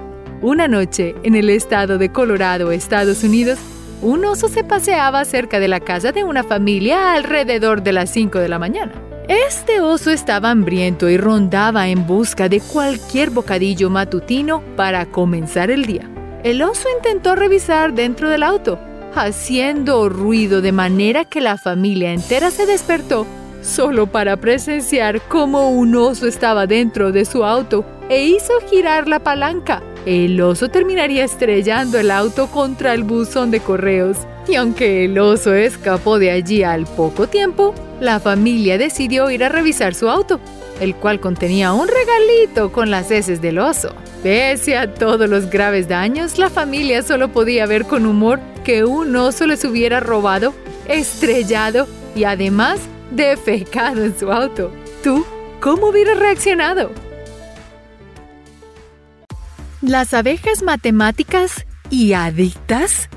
Una 0.41 0.67
noche, 0.67 1.15
en 1.23 1.35
el 1.35 1.49
estado 1.49 1.97
de 1.97 2.11
Colorado, 2.11 2.71
Estados 2.71 3.23
Unidos, 3.23 3.57
un 4.01 4.25
oso 4.25 4.47
se 4.47 4.63
paseaba 4.63 5.25
cerca 5.25 5.59
de 5.59 5.67
la 5.67 5.79
casa 5.79 6.11
de 6.11 6.23
una 6.23 6.43
familia 6.43 7.13
alrededor 7.13 7.83
de 7.83 7.93
las 7.93 8.09
5 8.09 8.39
de 8.39 8.49
la 8.49 8.59
mañana. 8.59 8.93
Este 9.27 9.81
oso 9.81 10.11
estaba 10.11 10.51
hambriento 10.51 11.09
y 11.09 11.17
rondaba 11.17 11.87
en 11.87 12.05
busca 12.05 12.47
de 12.47 12.61
cualquier 12.61 13.31
bocadillo 13.31 13.89
matutino 13.89 14.61
para 14.75 15.05
comenzar 15.07 15.71
el 15.71 15.85
día. 15.85 16.09
El 16.43 16.61
oso 16.61 16.87
intentó 16.95 17.35
revisar 17.35 17.93
dentro 17.93 18.29
del 18.29 18.43
auto, 18.43 18.79
haciendo 19.15 20.09
ruido 20.09 20.61
de 20.61 20.71
manera 20.71 21.25
que 21.25 21.41
la 21.41 21.57
familia 21.57 22.13
entera 22.13 22.51
se 22.51 22.67
despertó 22.67 23.25
solo 23.65 24.07
para 24.07 24.37
presenciar 24.37 25.21
cómo 25.27 25.71
un 25.71 25.95
oso 25.95 26.27
estaba 26.27 26.67
dentro 26.67 27.11
de 27.11 27.25
su 27.25 27.43
auto 27.43 27.83
e 28.09 28.25
hizo 28.25 28.53
girar 28.69 29.07
la 29.07 29.19
palanca. 29.19 29.81
El 30.05 30.39
oso 30.39 30.69
terminaría 30.69 31.23
estrellando 31.23 31.97
el 31.97 32.11
auto 32.11 32.47
contra 32.47 32.93
el 32.93 33.03
buzón 33.03 33.49
de 33.49 33.59
correos. 33.59 34.17
Y 34.47 34.55
aunque 34.55 35.05
el 35.05 35.17
oso 35.17 35.55
escapó 35.55 36.19
de 36.19 36.29
allí 36.29 36.61
al 36.61 36.85
poco 36.85 37.27
tiempo, 37.27 37.73
la 37.99 38.19
familia 38.19 38.77
decidió 38.77 39.31
ir 39.31 39.43
a 39.43 39.49
revisar 39.49 39.95
su 39.95 40.07
auto, 40.07 40.39
el 40.79 40.93
cual 40.93 41.19
contenía 41.19 41.73
un 41.73 41.87
regalito 41.87 42.71
con 42.71 42.91
las 42.91 43.09
heces 43.09 43.41
del 43.41 43.57
oso. 43.57 43.95
Pese 44.21 44.77
a 44.77 44.93
todos 44.93 45.27
los 45.27 45.49
graves 45.49 45.87
daños, 45.87 46.37
la 46.37 46.51
familia 46.51 47.01
solo 47.01 47.29
podía 47.29 47.65
ver 47.65 47.85
con 47.85 48.05
humor 48.05 48.39
que 48.63 48.83
un 48.83 49.15
oso 49.15 49.47
les 49.47 49.63
hubiera 49.65 49.99
robado, 49.99 50.53
estrellado 50.87 51.87
y 52.15 52.25
además 52.25 52.79
defecado 53.11 54.03
en 54.03 54.17
su 54.17 54.31
auto. 54.31 54.71
¿Tú 55.03 55.25
cómo 55.59 55.87
hubieras 55.87 56.19
reaccionado? 56.19 56.91
Las 59.81 60.13
abejas 60.13 60.63
matemáticas 60.63 61.65
y 61.89 62.13
adictas. 62.13 63.09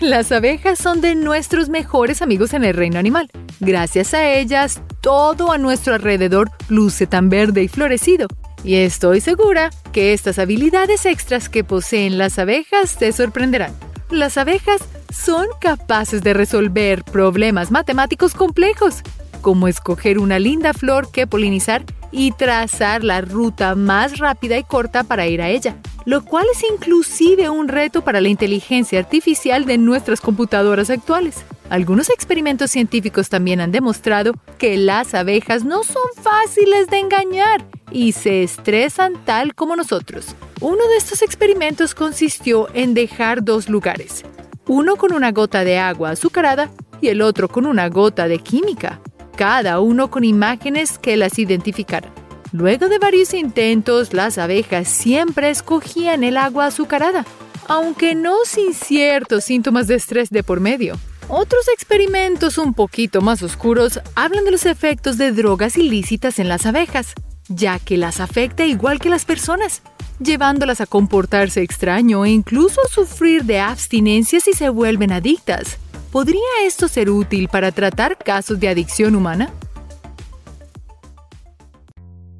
Las 0.00 0.30
abejas 0.30 0.78
son 0.78 1.00
de 1.00 1.14
nuestros 1.14 1.68
mejores 1.68 2.22
amigos 2.22 2.52
en 2.52 2.64
el 2.64 2.74
reino 2.74 2.98
animal. 2.98 3.30
Gracias 3.60 4.12
a 4.14 4.30
ellas, 4.30 4.82
todo 5.00 5.52
a 5.52 5.58
nuestro 5.58 5.94
alrededor 5.94 6.50
luce 6.68 7.06
tan 7.06 7.28
verde 7.30 7.62
y 7.62 7.68
florecido. 7.68 8.28
Y 8.62 8.76
estoy 8.76 9.20
segura 9.20 9.70
que 9.92 10.12
estas 10.12 10.38
habilidades 10.38 11.06
extras 11.06 11.48
que 11.48 11.64
poseen 11.64 12.18
las 12.18 12.38
abejas 12.38 12.96
te 12.96 13.12
sorprenderán. 13.12 13.72
Las 14.10 14.38
abejas 14.38 14.82
son 15.12 15.48
capaces 15.60 16.22
de 16.22 16.32
resolver 16.32 17.02
problemas 17.02 17.72
matemáticos 17.72 18.34
complejos, 18.34 19.02
como 19.40 19.66
escoger 19.66 20.20
una 20.20 20.38
linda 20.38 20.72
flor 20.74 21.10
que 21.10 21.26
polinizar 21.26 21.84
y 22.12 22.30
trazar 22.30 23.02
la 23.02 23.20
ruta 23.20 23.74
más 23.74 24.18
rápida 24.18 24.58
y 24.58 24.62
corta 24.62 25.02
para 25.02 25.26
ir 25.26 25.42
a 25.42 25.48
ella, 25.48 25.74
lo 26.04 26.24
cual 26.24 26.46
es 26.52 26.62
inclusive 26.72 27.50
un 27.50 27.66
reto 27.66 28.02
para 28.02 28.20
la 28.20 28.28
inteligencia 28.28 29.00
artificial 29.00 29.64
de 29.64 29.76
nuestras 29.76 30.20
computadoras 30.20 30.88
actuales. 30.88 31.44
Algunos 31.68 32.10
experimentos 32.10 32.70
científicos 32.70 33.28
también 33.28 33.60
han 33.60 33.72
demostrado 33.72 34.34
que 34.56 34.76
las 34.76 35.14
abejas 35.14 35.64
no 35.64 35.82
son 35.82 36.04
fáciles 36.22 36.88
de 36.88 37.00
engañar 37.00 37.66
y 37.90 38.12
se 38.12 38.44
estresan 38.44 39.14
tal 39.24 39.54
como 39.54 39.74
nosotros. 39.74 40.36
Uno 40.60 40.86
de 40.88 40.96
estos 40.96 41.22
experimentos 41.22 41.94
consistió 41.94 42.68
en 42.72 42.94
dejar 42.94 43.42
dos 43.42 43.68
lugares, 43.68 44.24
uno 44.68 44.94
con 44.94 45.12
una 45.12 45.32
gota 45.32 45.64
de 45.64 45.78
agua 45.78 46.10
azucarada 46.10 46.70
y 47.00 47.08
el 47.08 47.20
otro 47.20 47.48
con 47.48 47.66
una 47.66 47.88
gota 47.88 48.28
de 48.28 48.38
química, 48.38 49.00
cada 49.36 49.80
uno 49.80 50.08
con 50.08 50.22
imágenes 50.22 50.98
que 50.98 51.16
las 51.16 51.36
identificaran. 51.36 52.12
Luego 52.52 52.88
de 52.88 52.98
varios 52.98 53.34
intentos, 53.34 54.14
las 54.14 54.38
abejas 54.38 54.86
siempre 54.86 55.50
escogían 55.50 56.22
el 56.22 56.36
agua 56.36 56.66
azucarada, 56.66 57.26
aunque 57.66 58.14
no 58.14 58.36
sin 58.44 58.72
ciertos 58.72 59.42
síntomas 59.42 59.88
de 59.88 59.96
estrés 59.96 60.30
de 60.30 60.44
por 60.44 60.60
medio. 60.60 60.96
Otros 61.28 61.66
experimentos 61.74 62.56
un 62.56 62.72
poquito 62.72 63.20
más 63.20 63.42
oscuros 63.42 64.00
hablan 64.14 64.44
de 64.44 64.52
los 64.52 64.64
efectos 64.64 65.18
de 65.18 65.32
drogas 65.32 65.76
ilícitas 65.76 66.38
en 66.38 66.48
las 66.48 66.66
abejas, 66.66 67.14
ya 67.48 67.80
que 67.80 67.96
las 67.96 68.20
afecta 68.20 68.64
igual 68.64 69.00
que 69.00 69.08
las 69.08 69.24
personas, 69.24 69.82
llevándolas 70.20 70.80
a 70.80 70.86
comportarse 70.86 71.62
extraño 71.62 72.24
e 72.24 72.30
incluso 72.30 72.80
a 72.80 72.88
sufrir 72.88 73.44
de 73.44 73.58
abstinencia 73.58 74.38
si 74.38 74.52
se 74.52 74.68
vuelven 74.68 75.10
adictas. 75.10 75.78
¿Podría 76.12 76.40
esto 76.62 76.86
ser 76.86 77.10
útil 77.10 77.48
para 77.48 77.72
tratar 77.72 78.18
casos 78.18 78.60
de 78.60 78.68
adicción 78.68 79.16
humana? 79.16 79.52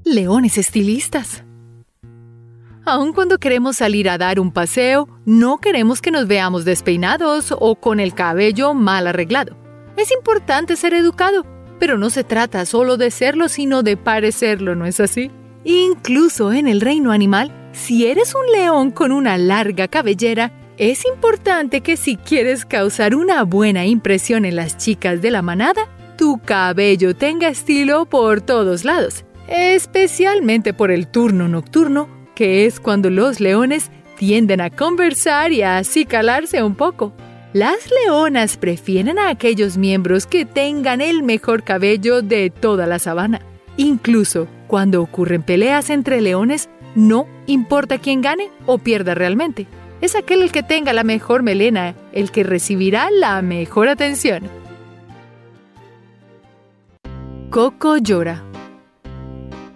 Leones 0.04 0.58
estilistas. 0.58 1.42
Aun 2.88 3.12
cuando 3.12 3.38
queremos 3.38 3.78
salir 3.78 4.08
a 4.08 4.16
dar 4.16 4.38
un 4.38 4.52
paseo, 4.52 5.08
no 5.24 5.58
queremos 5.58 6.00
que 6.00 6.12
nos 6.12 6.28
veamos 6.28 6.64
despeinados 6.64 7.52
o 7.58 7.74
con 7.74 7.98
el 7.98 8.14
cabello 8.14 8.74
mal 8.74 9.08
arreglado. 9.08 9.56
Es 9.96 10.12
importante 10.12 10.76
ser 10.76 10.94
educado, 10.94 11.44
pero 11.80 11.98
no 11.98 12.10
se 12.10 12.22
trata 12.22 12.64
solo 12.64 12.96
de 12.96 13.10
serlo, 13.10 13.48
sino 13.48 13.82
de 13.82 13.96
parecerlo, 13.96 14.76
¿no 14.76 14.86
es 14.86 15.00
así? 15.00 15.32
Incluso 15.64 16.52
en 16.52 16.68
el 16.68 16.80
reino 16.80 17.10
animal, 17.10 17.50
si 17.72 18.06
eres 18.06 18.36
un 18.36 18.52
león 18.52 18.92
con 18.92 19.10
una 19.10 19.36
larga 19.36 19.88
cabellera, 19.88 20.52
es 20.76 21.04
importante 21.06 21.80
que 21.80 21.96
si 21.96 22.16
quieres 22.16 22.64
causar 22.64 23.16
una 23.16 23.42
buena 23.42 23.84
impresión 23.84 24.44
en 24.44 24.54
las 24.54 24.76
chicas 24.76 25.20
de 25.20 25.32
la 25.32 25.42
manada, 25.42 25.88
tu 26.16 26.38
cabello 26.38 27.16
tenga 27.16 27.48
estilo 27.48 28.06
por 28.06 28.42
todos 28.42 28.84
lados, 28.84 29.24
especialmente 29.48 30.72
por 30.72 30.92
el 30.92 31.08
turno 31.08 31.48
nocturno 31.48 32.15
que 32.36 32.66
es 32.66 32.78
cuando 32.78 33.10
los 33.10 33.40
leones 33.40 33.90
tienden 34.16 34.60
a 34.60 34.70
conversar 34.70 35.50
y 35.50 35.62
a 35.62 35.78
acicalarse 35.78 36.62
un 36.62 36.76
poco. 36.76 37.12
Las 37.52 37.90
leonas 37.90 38.58
prefieren 38.58 39.18
a 39.18 39.30
aquellos 39.30 39.78
miembros 39.78 40.26
que 40.26 40.44
tengan 40.44 41.00
el 41.00 41.22
mejor 41.22 41.64
cabello 41.64 42.22
de 42.22 42.50
toda 42.50 42.86
la 42.86 42.98
sabana. 42.98 43.40
Incluso 43.78 44.46
cuando 44.68 45.02
ocurren 45.02 45.42
peleas 45.42 45.90
entre 45.90 46.20
leones, 46.20 46.68
no 46.94 47.26
importa 47.46 47.98
quién 47.98 48.20
gane 48.20 48.50
o 48.66 48.78
pierda 48.78 49.14
realmente. 49.14 49.66
Es 50.02 50.14
aquel 50.14 50.42
el 50.42 50.52
que 50.52 50.62
tenga 50.62 50.92
la 50.92 51.04
mejor 51.04 51.42
melena 51.42 51.94
el 52.12 52.30
que 52.30 52.44
recibirá 52.44 53.10
la 53.10 53.40
mejor 53.40 53.88
atención. 53.88 54.44
Coco 57.48 57.96
llora. 57.96 58.42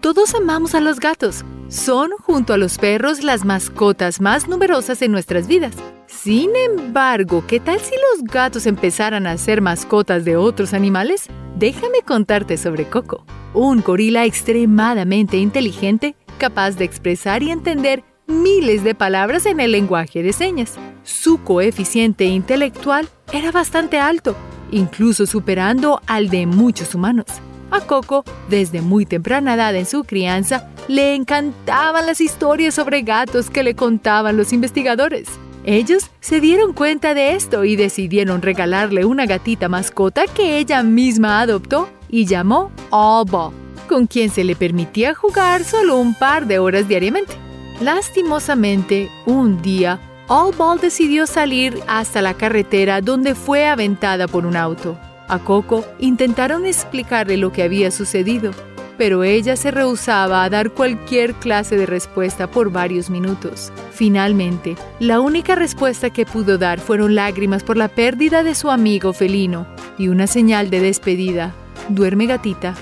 Todos 0.03 0.35
amamos 0.35 0.75
a 0.75 0.81
los 0.81 1.01
gatos, 1.01 1.45
son, 1.71 2.11
junto 2.21 2.53
a 2.53 2.59
los 2.59 2.77
perros, 2.79 3.23
las 3.23 3.45
mascotas 3.45 4.21
más 4.21 4.49
numerosas 4.49 5.01
en 5.03 5.13
nuestras 5.13 5.47
vidas. 5.47 5.73
Sin 6.07 6.51
embargo, 6.57 7.45
¿qué 7.47 7.61
tal 7.61 7.81
si 7.81 7.95
los 7.95 8.25
gatos 8.25 8.67
empezaran 8.67 9.27
a 9.27 9.39
ser 9.39 9.63
mascotas 9.63 10.25
de 10.25 10.37
otros 10.37 10.75
animales? 10.75 11.29
Déjame 11.57 12.03
contarte 12.05 12.57
sobre 12.57 12.85
Coco, 12.85 13.25
un 13.55 13.81
gorila 13.81 14.25
extremadamente 14.25 15.39
inteligente, 15.39 16.17
capaz 16.39 16.73
de 16.73 16.85
expresar 16.85 17.43
y 17.43 17.51
entender 17.51 18.03
miles 18.27 18.83
de 18.85 18.95
palabras 18.95 19.47
en 19.47 19.61
el 19.61 19.73
lenguaje 19.73 20.23
de 20.23 20.33
señas. 20.33 20.75
Su 21.05 21.43
coeficiente 21.43 22.25
intelectual 22.25 23.09
era 23.33 23.53
bastante 23.53 23.99
alto, 23.99 24.37
incluso 24.73 25.27
superando 25.27 26.01
al 26.07 26.29
de 26.29 26.47
muchos 26.47 26.95
humanos. 26.95 27.27
A 27.71 27.81
Coco, 27.81 28.25
desde 28.49 28.83
muy 28.83 29.07
temprana 29.07 29.55
edad 29.55 29.75
en 29.77 29.87
su 29.87 30.05
crianza, 30.05 30.69
le 30.89 31.15
encantaban 31.15 32.05
las 32.07 32.21
historias 32.21 32.75
sobre 32.75 33.03
gatos 33.03 33.49
que 33.49 33.63
le 33.63 33.77
contaban 33.77 34.37
los 34.37 34.53
investigadores. 34.53 35.29
Ellos 35.65 36.11
se 36.21 36.41
dieron 36.41 36.73
cuenta 36.73 37.15
de 37.15 37.35
esto 37.35 37.65
y 37.65 37.77
decidieron 37.77 38.43
regalarle 38.43 39.05
una 39.05 39.27
gatita 39.27 39.69
mascota 39.69 40.25
que 40.27 40.59
ella 40.59 40.83
misma 40.83 41.41
adoptó 41.41 41.89
y 42.09 42.25
llamó 42.25 42.73
Alba, 42.91 43.53
con 43.89 44.07
quien 44.07 44.31
se 44.31 44.43
le 44.43 44.57
permitía 44.57 45.15
jugar 45.15 45.63
solo 45.65 45.99
un 45.99 46.15
par 46.15 46.47
de 46.47 46.59
horas 46.59 46.89
diariamente. 46.89 47.35
Lastimosamente, 47.81 49.11
un 49.27 49.63
día, 49.63 50.01
Alba 50.29 50.77
decidió 50.77 51.27
salir 51.27 51.79
hasta 51.87 52.23
la 52.23 52.35
carretera 52.35 53.01
donde 53.01 53.35
fue 53.35 53.67
aventada 53.67 54.27
por 54.27 54.47
un 54.47 54.57
auto. 54.57 54.99
A 55.31 55.39
Coco 55.39 55.85
intentaron 56.01 56.67
explicarle 56.67 57.37
lo 57.37 57.53
que 57.53 57.63
había 57.63 57.93
sucedido, 57.93 58.51
pero 58.99 59.23
ella 59.23 59.55
se 59.55 59.71
rehusaba 59.71 60.43
a 60.43 60.51
dar 60.51 60.73
cualquier 60.73 61.35
clase 61.35 61.77
de 61.77 61.87
respuesta 61.87 62.51
por 62.51 62.73
varios 62.73 63.11
minutos. 63.11 63.73
Finalmente, 63.93 64.75
la 64.99 65.21
única 65.21 65.55
respuesta 65.55 66.11
que 66.11 66.27
pudo 66.27 66.59
dar 66.59 66.81
fueron 66.81 67.15
lágrimas 67.15 67.63
por 67.63 67.77
la 67.77 67.87
pérdida 67.87 68.43
de 68.43 68.57
su 68.57 68.73
amigo 68.73 69.13
felino 69.13 69.69
y 69.99 70.09
una 70.09 70.27
señal 70.27 70.69
de 70.69 70.81
despedida. 70.81 71.55
Duerme 71.89 72.27
gatita. 72.27 72.75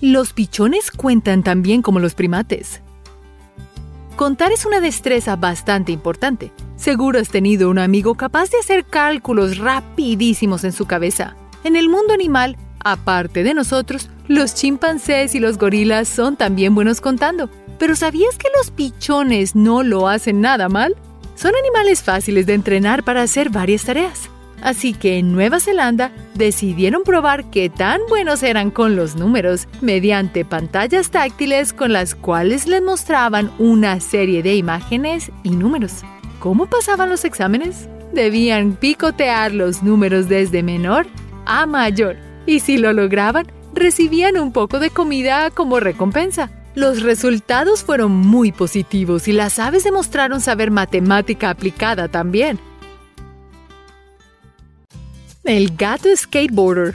Los 0.00 0.34
pichones 0.34 0.92
cuentan 0.92 1.42
también 1.42 1.82
como 1.82 1.98
los 1.98 2.14
primates. 2.14 2.80
Contar 4.16 4.52
es 4.52 4.64
una 4.64 4.80
destreza 4.80 5.34
bastante 5.34 5.90
importante. 5.90 6.52
Seguro 6.76 7.18
has 7.18 7.30
tenido 7.30 7.68
un 7.68 7.80
amigo 7.80 8.14
capaz 8.14 8.48
de 8.48 8.58
hacer 8.58 8.84
cálculos 8.84 9.58
rapidísimos 9.58 10.62
en 10.62 10.70
su 10.70 10.86
cabeza. 10.86 11.34
En 11.64 11.74
el 11.74 11.88
mundo 11.88 12.14
animal, 12.14 12.56
aparte 12.84 13.42
de 13.42 13.54
nosotros, 13.54 14.10
los 14.28 14.54
chimpancés 14.54 15.34
y 15.34 15.40
los 15.40 15.58
gorilas 15.58 16.08
son 16.08 16.36
también 16.36 16.76
buenos 16.76 17.00
contando. 17.00 17.50
Pero 17.80 17.96
¿sabías 17.96 18.38
que 18.38 18.48
los 18.56 18.70
pichones 18.70 19.56
no 19.56 19.82
lo 19.82 20.06
hacen 20.06 20.40
nada 20.40 20.68
mal? 20.68 20.94
Son 21.34 21.52
animales 21.56 22.04
fáciles 22.04 22.46
de 22.46 22.54
entrenar 22.54 23.02
para 23.02 23.22
hacer 23.22 23.50
varias 23.50 23.82
tareas. 23.82 24.30
Así 24.64 24.94
que 24.94 25.18
en 25.18 25.32
Nueva 25.32 25.60
Zelanda 25.60 26.10
decidieron 26.34 27.02
probar 27.04 27.50
qué 27.50 27.68
tan 27.68 28.00
buenos 28.08 28.42
eran 28.42 28.70
con 28.70 28.96
los 28.96 29.14
números 29.14 29.68
mediante 29.82 30.46
pantallas 30.46 31.10
táctiles 31.10 31.74
con 31.74 31.92
las 31.92 32.14
cuales 32.14 32.66
les 32.66 32.80
mostraban 32.80 33.52
una 33.58 34.00
serie 34.00 34.42
de 34.42 34.56
imágenes 34.56 35.30
y 35.42 35.50
números. 35.50 36.00
¿Cómo 36.38 36.64
pasaban 36.64 37.10
los 37.10 37.26
exámenes? 37.26 37.90
Debían 38.14 38.72
picotear 38.76 39.52
los 39.52 39.82
números 39.82 40.30
desde 40.30 40.62
menor 40.62 41.06
a 41.44 41.66
mayor 41.66 42.16
y 42.46 42.60
si 42.60 42.78
lo 42.78 42.94
lograban, 42.94 43.46
recibían 43.74 44.38
un 44.38 44.50
poco 44.50 44.78
de 44.78 44.88
comida 44.88 45.50
como 45.50 45.78
recompensa. 45.78 46.48
Los 46.74 47.02
resultados 47.02 47.84
fueron 47.84 48.12
muy 48.12 48.50
positivos 48.50 49.28
y 49.28 49.32
las 49.32 49.58
aves 49.58 49.84
demostraron 49.84 50.40
saber 50.40 50.70
matemática 50.70 51.50
aplicada 51.50 52.08
también. 52.08 52.58
El 55.44 55.76
gato 55.76 56.08
skateboarder. 56.16 56.94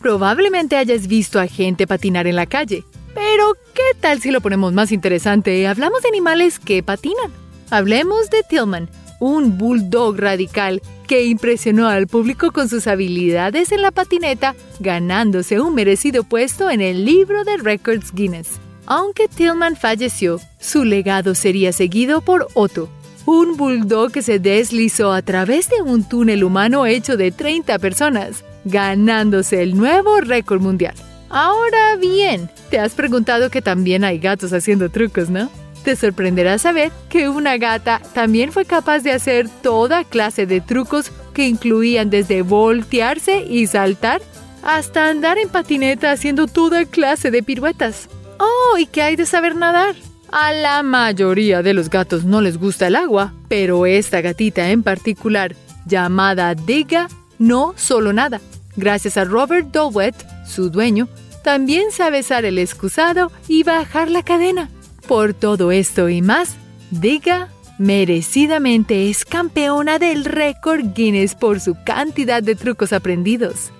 Probablemente 0.00 0.76
hayas 0.76 1.08
visto 1.08 1.40
a 1.40 1.48
gente 1.48 1.84
patinar 1.88 2.28
en 2.28 2.36
la 2.36 2.46
calle, 2.46 2.84
pero 3.14 3.54
¿qué 3.74 3.98
tal 3.98 4.20
si 4.20 4.30
lo 4.30 4.40
ponemos 4.40 4.72
más 4.72 4.92
interesante? 4.92 5.66
Hablamos 5.66 6.02
de 6.02 6.08
animales 6.08 6.60
que 6.60 6.84
patinan. 6.84 7.32
Hablemos 7.70 8.30
de 8.30 8.44
Tillman, 8.48 8.88
un 9.18 9.58
bulldog 9.58 10.16
radical 10.18 10.80
que 11.08 11.26
impresionó 11.26 11.88
al 11.88 12.06
público 12.06 12.52
con 12.52 12.68
sus 12.68 12.86
habilidades 12.86 13.72
en 13.72 13.82
la 13.82 13.90
patineta, 13.90 14.54
ganándose 14.78 15.60
un 15.60 15.74
merecido 15.74 16.22
puesto 16.22 16.70
en 16.70 16.80
el 16.80 17.04
libro 17.04 17.42
de 17.42 17.56
Records 17.56 18.12
Guinness. 18.14 18.60
Aunque 18.86 19.26
Tillman 19.26 19.74
falleció, 19.74 20.38
su 20.60 20.84
legado 20.84 21.34
sería 21.34 21.72
seguido 21.72 22.20
por 22.20 22.46
Otto, 22.54 22.88
un 23.26 23.56
bulldog 23.56 24.12
que 24.12 24.22
se 24.22 24.38
deslizó 24.38 25.12
a 25.12 25.20
través 25.20 25.68
de 25.68 25.82
un 25.82 26.04
túnel 26.04 26.44
humano 26.44 26.86
hecho 26.86 27.16
de 27.16 27.32
30 27.32 27.78
personas, 27.80 28.44
ganándose 28.64 29.62
el 29.62 29.76
nuevo 29.76 30.20
récord 30.20 30.60
mundial. 30.60 30.94
Ahora 31.28 31.96
bien, 31.96 32.48
te 32.70 32.78
has 32.78 32.94
preguntado 32.94 33.50
que 33.50 33.60
también 33.60 34.04
hay 34.04 34.18
gatos 34.18 34.52
haciendo 34.52 34.90
trucos, 34.90 35.28
¿no? 35.28 35.50
Te 35.82 35.96
sorprenderá 35.96 36.58
saber 36.58 36.92
que 37.08 37.28
una 37.28 37.58
gata 37.58 38.00
también 38.14 38.52
fue 38.52 38.64
capaz 38.64 39.00
de 39.00 39.12
hacer 39.12 39.48
toda 39.62 40.04
clase 40.04 40.46
de 40.46 40.60
trucos 40.60 41.10
que 41.34 41.48
incluían 41.48 42.10
desde 42.10 42.42
voltearse 42.42 43.44
y 43.44 43.66
saltar 43.66 44.22
hasta 44.62 45.08
andar 45.08 45.38
en 45.38 45.48
patineta 45.48 46.10
haciendo 46.10 46.46
toda 46.46 46.84
clase 46.86 47.30
de 47.30 47.42
piruetas. 47.42 48.08
Oh, 48.38 48.78
¿y 48.78 48.86
qué 48.86 49.02
hay 49.02 49.16
de 49.16 49.26
saber 49.26 49.54
nadar? 49.54 49.94
A 50.30 50.52
la 50.52 50.82
mayoría 50.82 51.62
de 51.62 51.72
los 51.72 51.88
gatos 51.88 52.24
no 52.24 52.40
les 52.40 52.58
gusta 52.58 52.88
el 52.88 52.96
agua, 52.96 53.32
pero 53.48 53.86
esta 53.86 54.20
gatita 54.20 54.70
en 54.70 54.82
particular, 54.82 55.54
llamada 55.86 56.54
Diga, 56.54 57.08
no 57.38 57.74
solo 57.76 58.12
nada. 58.12 58.40
Gracias 58.76 59.16
a 59.16 59.24
Robert 59.24 59.68
Dowett, 59.72 60.14
su 60.46 60.68
dueño, 60.70 61.08
también 61.42 61.92
sabe 61.92 62.20
usar 62.20 62.44
el 62.44 62.58
excusado 62.58 63.30
y 63.48 63.62
bajar 63.62 64.10
la 64.10 64.22
cadena. 64.22 64.68
Por 65.06 65.32
todo 65.32 65.70
esto 65.70 66.08
y 66.08 66.22
más, 66.22 66.56
Diga 66.90 67.48
merecidamente 67.78 69.10
es 69.10 69.24
campeona 69.24 69.98
del 69.98 70.24
récord 70.24 70.94
Guinness 70.94 71.34
por 71.34 71.60
su 71.60 71.76
cantidad 71.84 72.42
de 72.42 72.54
trucos 72.54 72.92
aprendidos. 72.92 73.70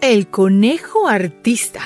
El 0.00 0.28
conejo 0.28 1.08
artista. 1.08 1.80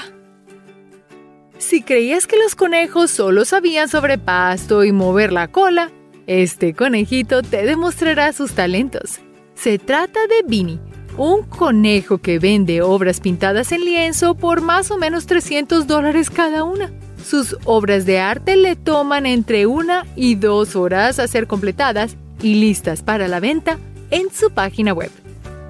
Si 1.61 1.83
creías 1.83 2.27
que 2.27 2.39
los 2.39 2.55
conejos 2.55 3.11
solo 3.11 3.45
sabían 3.45 3.87
sobre 3.91 4.17
pasto 4.17 4.83
y 4.83 4.93
mover 4.93 5.31
la 5.31 5.49
cola, 5.49 5.91
este 6.27 6.73
conejito 6.73 7.43
te 7.43 7.67
demostrará 7.67 8.33
sus 8.33 8.53
talentos. 8.53 9.21
Se 9.55 9.79
trata 9.79 10.21
de 10.27 10.43
Vinny, 10.49 10.81
un 11.19 11.43
conejo 11.43 12.17
que 12.17 12.39
vende 12.39 12.81
obras 12.81 13.21
pintadas 13.21 13.73
en 13.73 13.85
lienzo 13.85 14.35
por 14.35 14.63
más 14.63 14.91
o 14.91 14.97
menos 14.97 15.27
300 15.27 15.87
dólares 15.87 16.31
cada 16.31 16.65
una. 16.65 16.91
Sus 17.23 17.55
obras 17.67 18.07
de 18.07 18.21
arte 18.21 18.57
le 18.57 18.75
toman 18.75 19.27
entre 19.27 19.67
una 19.67 20.07
y 20.17 20.37
dos 20.37 20.75
horas 20.77 21.19
a 21.19 21.29
ser 21.29 21.47
completadas 21.47 22.17
y 22.41 22.55
listas 22.55 23.03
para 23.03 23.29
la 23.29 23.39
venta 23.39 23.79
en 24.11 24.33
su 24.33 24.51
página 24.51 24.95
web. 24.95 25.11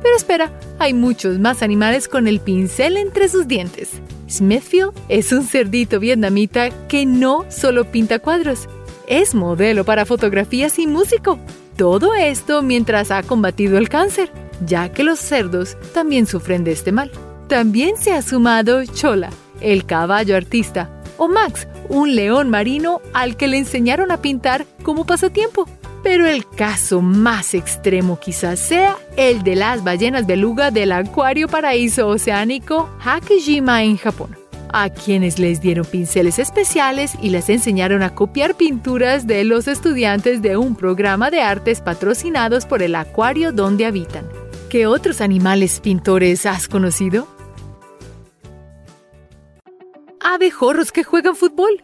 Pero 0.03 0.16
espera, 0.16 0.51
hay 0.78 0.94
muchos 0.94 1.38
más 1.38 1.62
animales 1.62 2.09
con 2.09 2.26
el 2.26 2.40
pincel 2.40 2.96
entre 2.96 3.28
sus 3.28 3.46
dientes. 3.46 3.90
Smithfield 4.28 4.92
es 5.09 5.32
un 5.32 5.44
cerdito 5.44 6.01
vietnamita 6.01 6.70
que 6.88 7.05
no 7.05 7.44
solo 7.51 7.84
pinta 7.90 8.18
cuadros, 8.18 8.68
es 9.11 9.34
modelo 9.34 9.84
para 9.84 10.07
fotografías 10.07 10.78
y 10.78 10.86
músico. 10.86 11.38
Todo 11.76 12.14
esto 12.14 12.62
mientras 12.62 13.11
ha 13.11 13.22
combatido 13.24 13.76
el 13.76 13.88
cáncer, 13.88 14.30
ya 14.64 14.92
que 14.92 15.03
los 15.03 15.18
cerdos 15.18 15.76
también 15.92 16.26
sufren 16.26 16.62
de 16.62 16.72
este 16.72 16.92
mal. 16.92 17.11
También 17.48 17.96
se 17.96 18.12
ha 18.12 18.22
sumado 18.22 18.84
Chola, 18.84 19.30
el 19.61 19.84
caballo 19.84 20.36
artista, 20.36 21.03
o 21.16 21.26
Max, 21.26 21.66
un 21.88 22.14
león 22.14 22.51
marino 22.51 23.01
al 23.12 23.36
que 23.36 23.48
le 23.48 23.59
enseñaron 23.59 24.12
a 24.12 24.22
pintar 24.22 24.64
como 24.84 25.05
pasatiempo. 25.05 25.68
Pero 26.03 26.26
el 26.26 26.46
caso 26.46 27.03
más 27.03 27.55
extremo 27.55 28.18
quizás 28.18 28.59
sea 28.59 28.96
el 29.16 29.42
de 29.42 29.55
las 29.55 29.84
ballenas 29.84 30.26
beluga 30.26 30.70
del 30.70 30.92
Acuario 30.92 31.46
Paraíso 31.46 32.09
Oceánico 32.09 32.88
Hakejima 33.05 33.84
en 33.84 33.98
Japón, 33.98 34.34
a 34.72 34.88
quienes 34.88 35.38
les 35.38 35.61
dieron 35.61 35.84
pinceles 35.84 36.38
especiales 36.38 37.12
y 37.20 37.28
les 37.28 37.51
enseñaron 37.51 38.03
a 38.03 38.14
copiar 38.14 38.55
pinturas 38.55 39.26
de 39.26 39.44
los 39.44 39.68
estudiantes 39.68 40.40
de 40.40 40.57
un 40.57 40.74
programa 40.74 41.30
de 41.30 41.42
artes 41.42 41.82
patrocinados 41.82 42.64
por 42.64 42.82
el 42.82 42.94
acuario 42.94 43.53
donde 43.53 43.84
habitan. 43.84 44.26
¿Qué 44.70 44.86
otros 44.86 45.20
animales 45.20 45.80
pintores 45.80 46.46
has 46.46 46.66
conocido? 46.66 47.28
Abejorros 50.20 50.92
que 50.92 51.05
juegan 51.05 51.36
fútbol 51.36 51.82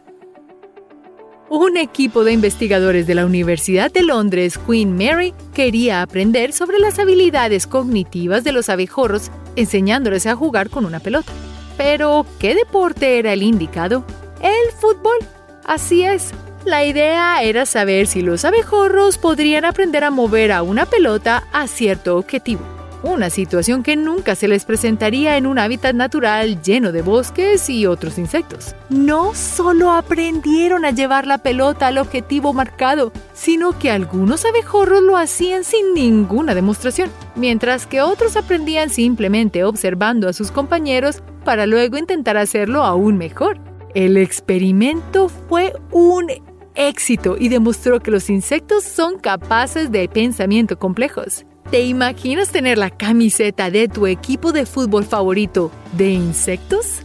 un 1.49 1.77
equipo 1.77 2.23
de 2.23 2.33
investigadores 2.33 3.07
de 3.07 3.15
la 3.15 3.25
Universidad 3.25 3.91
de 3.91 4.03
Londres 4.03 4.57
Queen 4.57 4.97
Mary 4.97 5.33
quería 5.53 6.01
aprender 6.01 6.51
sobre 6.53 6.79
las 6.79 6.99
habilidades 6.99 7.67
cognitivas 7.67 8.43
de 8.43 8.51
los 8.51 8.69
abejorros 8.69 9.31
enseñándoles 9.55 10.25
a 10.27 10.35
jugar 10.35 10.69
con 10.69 10.85
una 10.85 10.99
pelota. 10.99 11.31
Pero, 11.77 12.25
¿qué 12.39 12.55
deporte 12.55 13.19
era 13.19 13.33
el 13.33 13.43
indicado? 13.43 14.03
El 14.41 14.73
fútbol. 14.79 15.17
Así 15.65 16.03
es. 16.03 16.31
La 16.65 16.83
idea 16.83 17.41
era 17.43 17.65
saber 17.65 18.07
si 18.07 18.21
los 18.21 18.43
abejorros 18.43 19.17
podrían 19.17 19.63
aprender 19.63 20.03
a 20.03 20.11
mover 20.11 20.51
a 20.51 20.63
una 20.63 20.85
pelota 20.85 21.47
a 21.53 21.67
cierto 21.67 22.17
objetivo 22.17 22.76
una 23.03 23.29
situación 23.29 23.83
que 23.83 23.95
nunca 23.95 24.35
se 24.35 24.47
les 24.47 24.65
presentaría 24.65 25.37
en 25.37 25.45
un 25.45 25.59
hábitat 25.59 25.95
natural 25.95 26.61
lleno 26.61 26.91
de 26.91 27.01
bosques 27.01 27.69
y 27.69 27.85
otros 27.85 28.17
insectos. 28.17 28.75
No 28.89 29.33
solo 29.33 29.91
aprendieron 29.91 30.85
a 30.85 30.91
llevar 30.91 31.27
la 31.27 31.37
pelota 31.37 31.87
al 31.87 31.97
objetivo 31.97 32.53
marcado, 32.53 33.11
sino 33.33 33.77
que 33.77 33.91
algunos 33.91 34.45
abejorros 34.45 35.01
lo 35.01 35.17
hacían 35.17 35.63
sin 35.63 35.93
ninguna 35.93 36.55
demostración, 36.55 37.09
mientras 37.35 37.85
que 37.85 38.01
otros 38.01 38.35
aprendían 38.35 38.89
simplemente 38.89 39.63
observando 39.63 40.27
a 40.27 40.33
sus 40.33 40.51
compañeros 40.51 41.21
para 41.43 41.65
luego 41.65 41.97
intentar 41.97 42.37
hacerlo 42.37 42.83
aún 42.83 43.17
mejor. 43.17 43.59
El 43.95 44.17
experimento 44.17 45.29
fue 45.29 45.73
un 45.91 46.27
éxito 46.75 47.35
y 47.39 47.49
demostró 47.49 47.99
que 47.99 48.11
los 48.11 48.29
insectos 48.29 48.83
son 48.83 49.17
capaces 49.17 49.91
de 49.91 50.07
pensamiento 50.07 50.77
complejos. 50.77 51.46
¿Te 51.71 51.81
imaginas 51.81 52.49
tener 52.49 52.77
la 52.77 52.89
camiseta 52.89 53.69
de 53.69 53.89
tu 53.89 54.07
equipo 54.07 54.53
de 54.53 54.65
fútbol 54.65 55.03
favorito 55.03 55.69
de 55.91 56.11
insectos? 56.11 57.01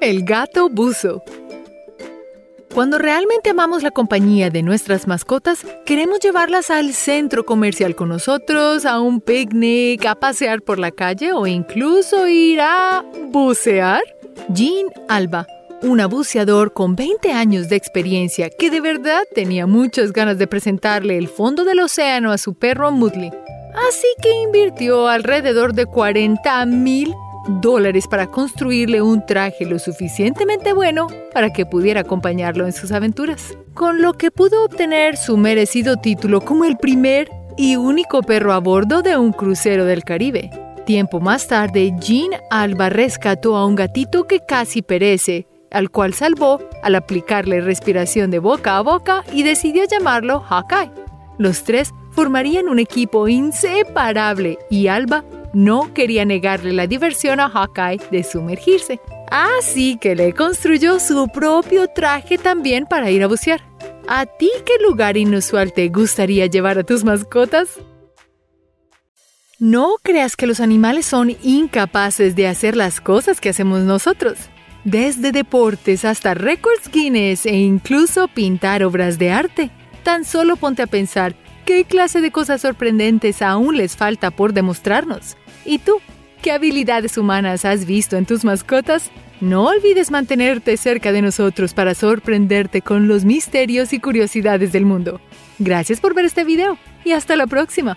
El 0.00 0.24
gato 0.24 0.68
buzo. 0.68 1.24
Cuando 2.72 2.98
realmente 2.98 3.50
amamos 3.50 3.82
la 3.82 3.90
compañía 3.90 4.48
de 4.48 4.62
nuestras 4.62 5.08
mascotas, 5.08 5.66
queremos 5.84 6.20
llevarlas 6.20 6.70
al 6.70 6.92
centro 6.94 7.44
comercial 7.44 7.96
con 7.96 8.10
nosotros, 8.10 8.86
a 8.86 9.00
un 9.00 9.20
picnic, 9.20 10.06
a 10.06 10.14
pasear 10.14 10.62
por 10.62 10.78
la 10.78 10.92
calle 10.92 11.32
o 11.32 11.48
incluso 11.48 12.28
ir 12.28 12.60
a 12.60 13.04
bucear. 13.32 14.02
Jean 14.48 14.86
Alba 15.08 15.48
un 15.82 16.00
buceador 16.08 16.72
con 16.72 16.94
20 16.94 17.32
años 17.32 17.68
de 17.68 17.76
experiencia 17.76 18.50
que 18.50 18.70
de 18.70 18.80
verdad 18.80 19.22
tenía 19.34 19.66
muchas 19.66 20.12
ganas 20.12 20.38
de 20.38 20.46
presentarle 20.46 21.18
el 21.18 21.28
fondo 21.28 21.64
del 21.64 21.80
océano 21.80 22.30
a 22.30 22.38
su 22.38 22.54
perro 22.54 22.92
Mudley. 22.92 23.32
Así 23.88 24.06
que 24.22 24.42
invirtió 24.42 25.08
alrededor 25.08 25.72
de 25.74 25.86
40 25.86 26.66
mil 26.66 27.12
dólares 27.60 28.06
para 28.06 28.28
construirle 28.28 29.02
un 29.02 29.26
traje 29.26 29.64
lo 29.64 29.80
suficientemente 29.80 30.72
bueno 30.72 31.08
para 31.32 31.52
que 31.52 31.66
pudiera 31.66 32.02
acompañarlo 32.02 32.64
en 32.66 32.72
sus 32.72 32.92
aventuras, 32.92 33.56
con 33.74 34.00
lo 34.02 34.12
que 34.12 34.30
pudo 34.30 34.64
obtener 34.64 35.16
su 35.16 35.36
merecido 35.36 35.96
título 35.96 36.42
como 36.42 36.64
el 36.64 36.76
primer 36.76 37.28
y 37.56 37.74
único 37.74 38.22
perro 38.22 38.52
a 38.52 38.60
bordo 38.60 39.02
de 39.02 39.16
un 39.16 39.32
crucero 39.32 39.84
del 39.84 40.04
Caribe. 40.04 40.50
Tiempo 40.86 41.20
más 41.20 41.48
tarde, 41.48 41.92
Jean 41.98 42.30
Alba 42.50 42.88
rescató 42.88 43.56
a 43.56 43.66
un 43.66 43.74
gatito 43.74 44.24
que 44.24 44.40
casi 44.46 44.82
perece 44.82 45.46
al 45.72 45.90
cual 45.90 46.14
salvó 46.14 46.60
al 46.82 46.94
aplicarle 46.94 47.60
respiración 47.60 48.30
de 48.30 48.38
boca 48.38 48.76
a 48.76 48.82
boca 48.82 49.24
y 49.32 49.42
decidió 49.42 49.84
llamarlo 49.84 50.40
Hawkeye. 50.40 50.90
Los 51.38 51.64
tres 51.64 51.92
formarían 52.12 52.68
un 52.68 52.78
equipo 52.78 53.28
inseparable 53.28 54.58
y 54.70 54.88
Alba 54.88 55.24
no 55.52 55.92
quería 55.92 56.24
negarle 56.24 56.72
la 56.72 56.86
diversión 56.86 57.40
a 57.40 57.48
Hawkeye 57.48 58.00
de 58.10 58.22
sumergirse. 58.22 59.00
Así 59.30 59.96
que 59.98 60.14
le 60.14 60.34
construyó 60.34 61.00
su 61.00 61.26
propio 61.28 61.88
traje 61.88 62.38
también 62.38 62.86
para 62.86 63.10
ir 63.10 63.22
a 63.22 63.28
bucear. 63.28 63.62
¿A 64.08 64.26
ti 64.26 64.50
qué 64.66 64.74
lugar 64.86 65.16
inusual 65.16 65.72
te 65.72 65.88
gustaría 65.88 66.46
llevar 66.46 66.78
a 66.78 66.84
tus 66.84 67.04
mascotas? 67.04 67.80
No 69.58 69.94
creas 70.02 70.34
que 70.36 70.46
los 70.46 70.60
animales 70.60 71.06
son 71.06 71.36
incapaces 71.42 72.34
de 72.34 72.48
hacer 72.48 72.76
las 72.76 73.00
cosas 73.00 73.40
que 73.40 73.48
hacemos 73.48 73.82
nosotros. 73.82 74.50
Desde 74.84 75.30
deportes 75.30 76.04
hasta 76.04 76.34
récords 76.34 76.90
Guinness 76.90 77.46
e 77.46 77.54
incluso 77.54 78.26
pintar 78.26 78.82
obras 78.82 79.16
de 79.16 79.30
arte. 79.30 79.70
Tan 80.02 80.24
solo 80.24 80.56
ponte 80.56 80.82
a 80.82 80.88
pensar 80.88 81.36
qué 81.64 81.84
clase 81.84 82.20
de 82.20 82.32
cosas 82.32 82.62
sorprendentes 82.62 83.42
aún 83.42 83.76
les 83.76 83.96
falta 83.96 84.32
por 84.32 84.52
demostrarnos. 84.52 85.36
¿Y 85.64 85.78
tú? 85.78 86.00
¿Qué 86.42 86.50
habilidades 86.50 87.16
humanas 87.16 87.64
has 87.64 87.86
visto 87.86 88.16
en 88.16 88.26
tus 88.26 88.44
mascotas? 88.44 89.12
No 89.40 89.66
olvides 89.66 90.10
mantenerte 90.10 90.76
cerca 90.76 91.12
de 91.12 91.22
nosotros 91.22 91.74
para 91.74 91.94
sorprenderte 91.94 92.82
con 92.82 93.06
los 93.06 93.24
misterios 93.24 93.92
y 93.92 94.00
curiosidades 94.00 94.72
del 94.72 94.84
mundo. 94.84 95.20
Gracias 95.60 96.00
por 96.00 96.14
ver 96.14 96.24
este 96.24 96.42
video 96.42 96.76
y 97.04 97.12
hasta 97.12 97.36
la 97.36 97.46
próxima. 97.46 97.96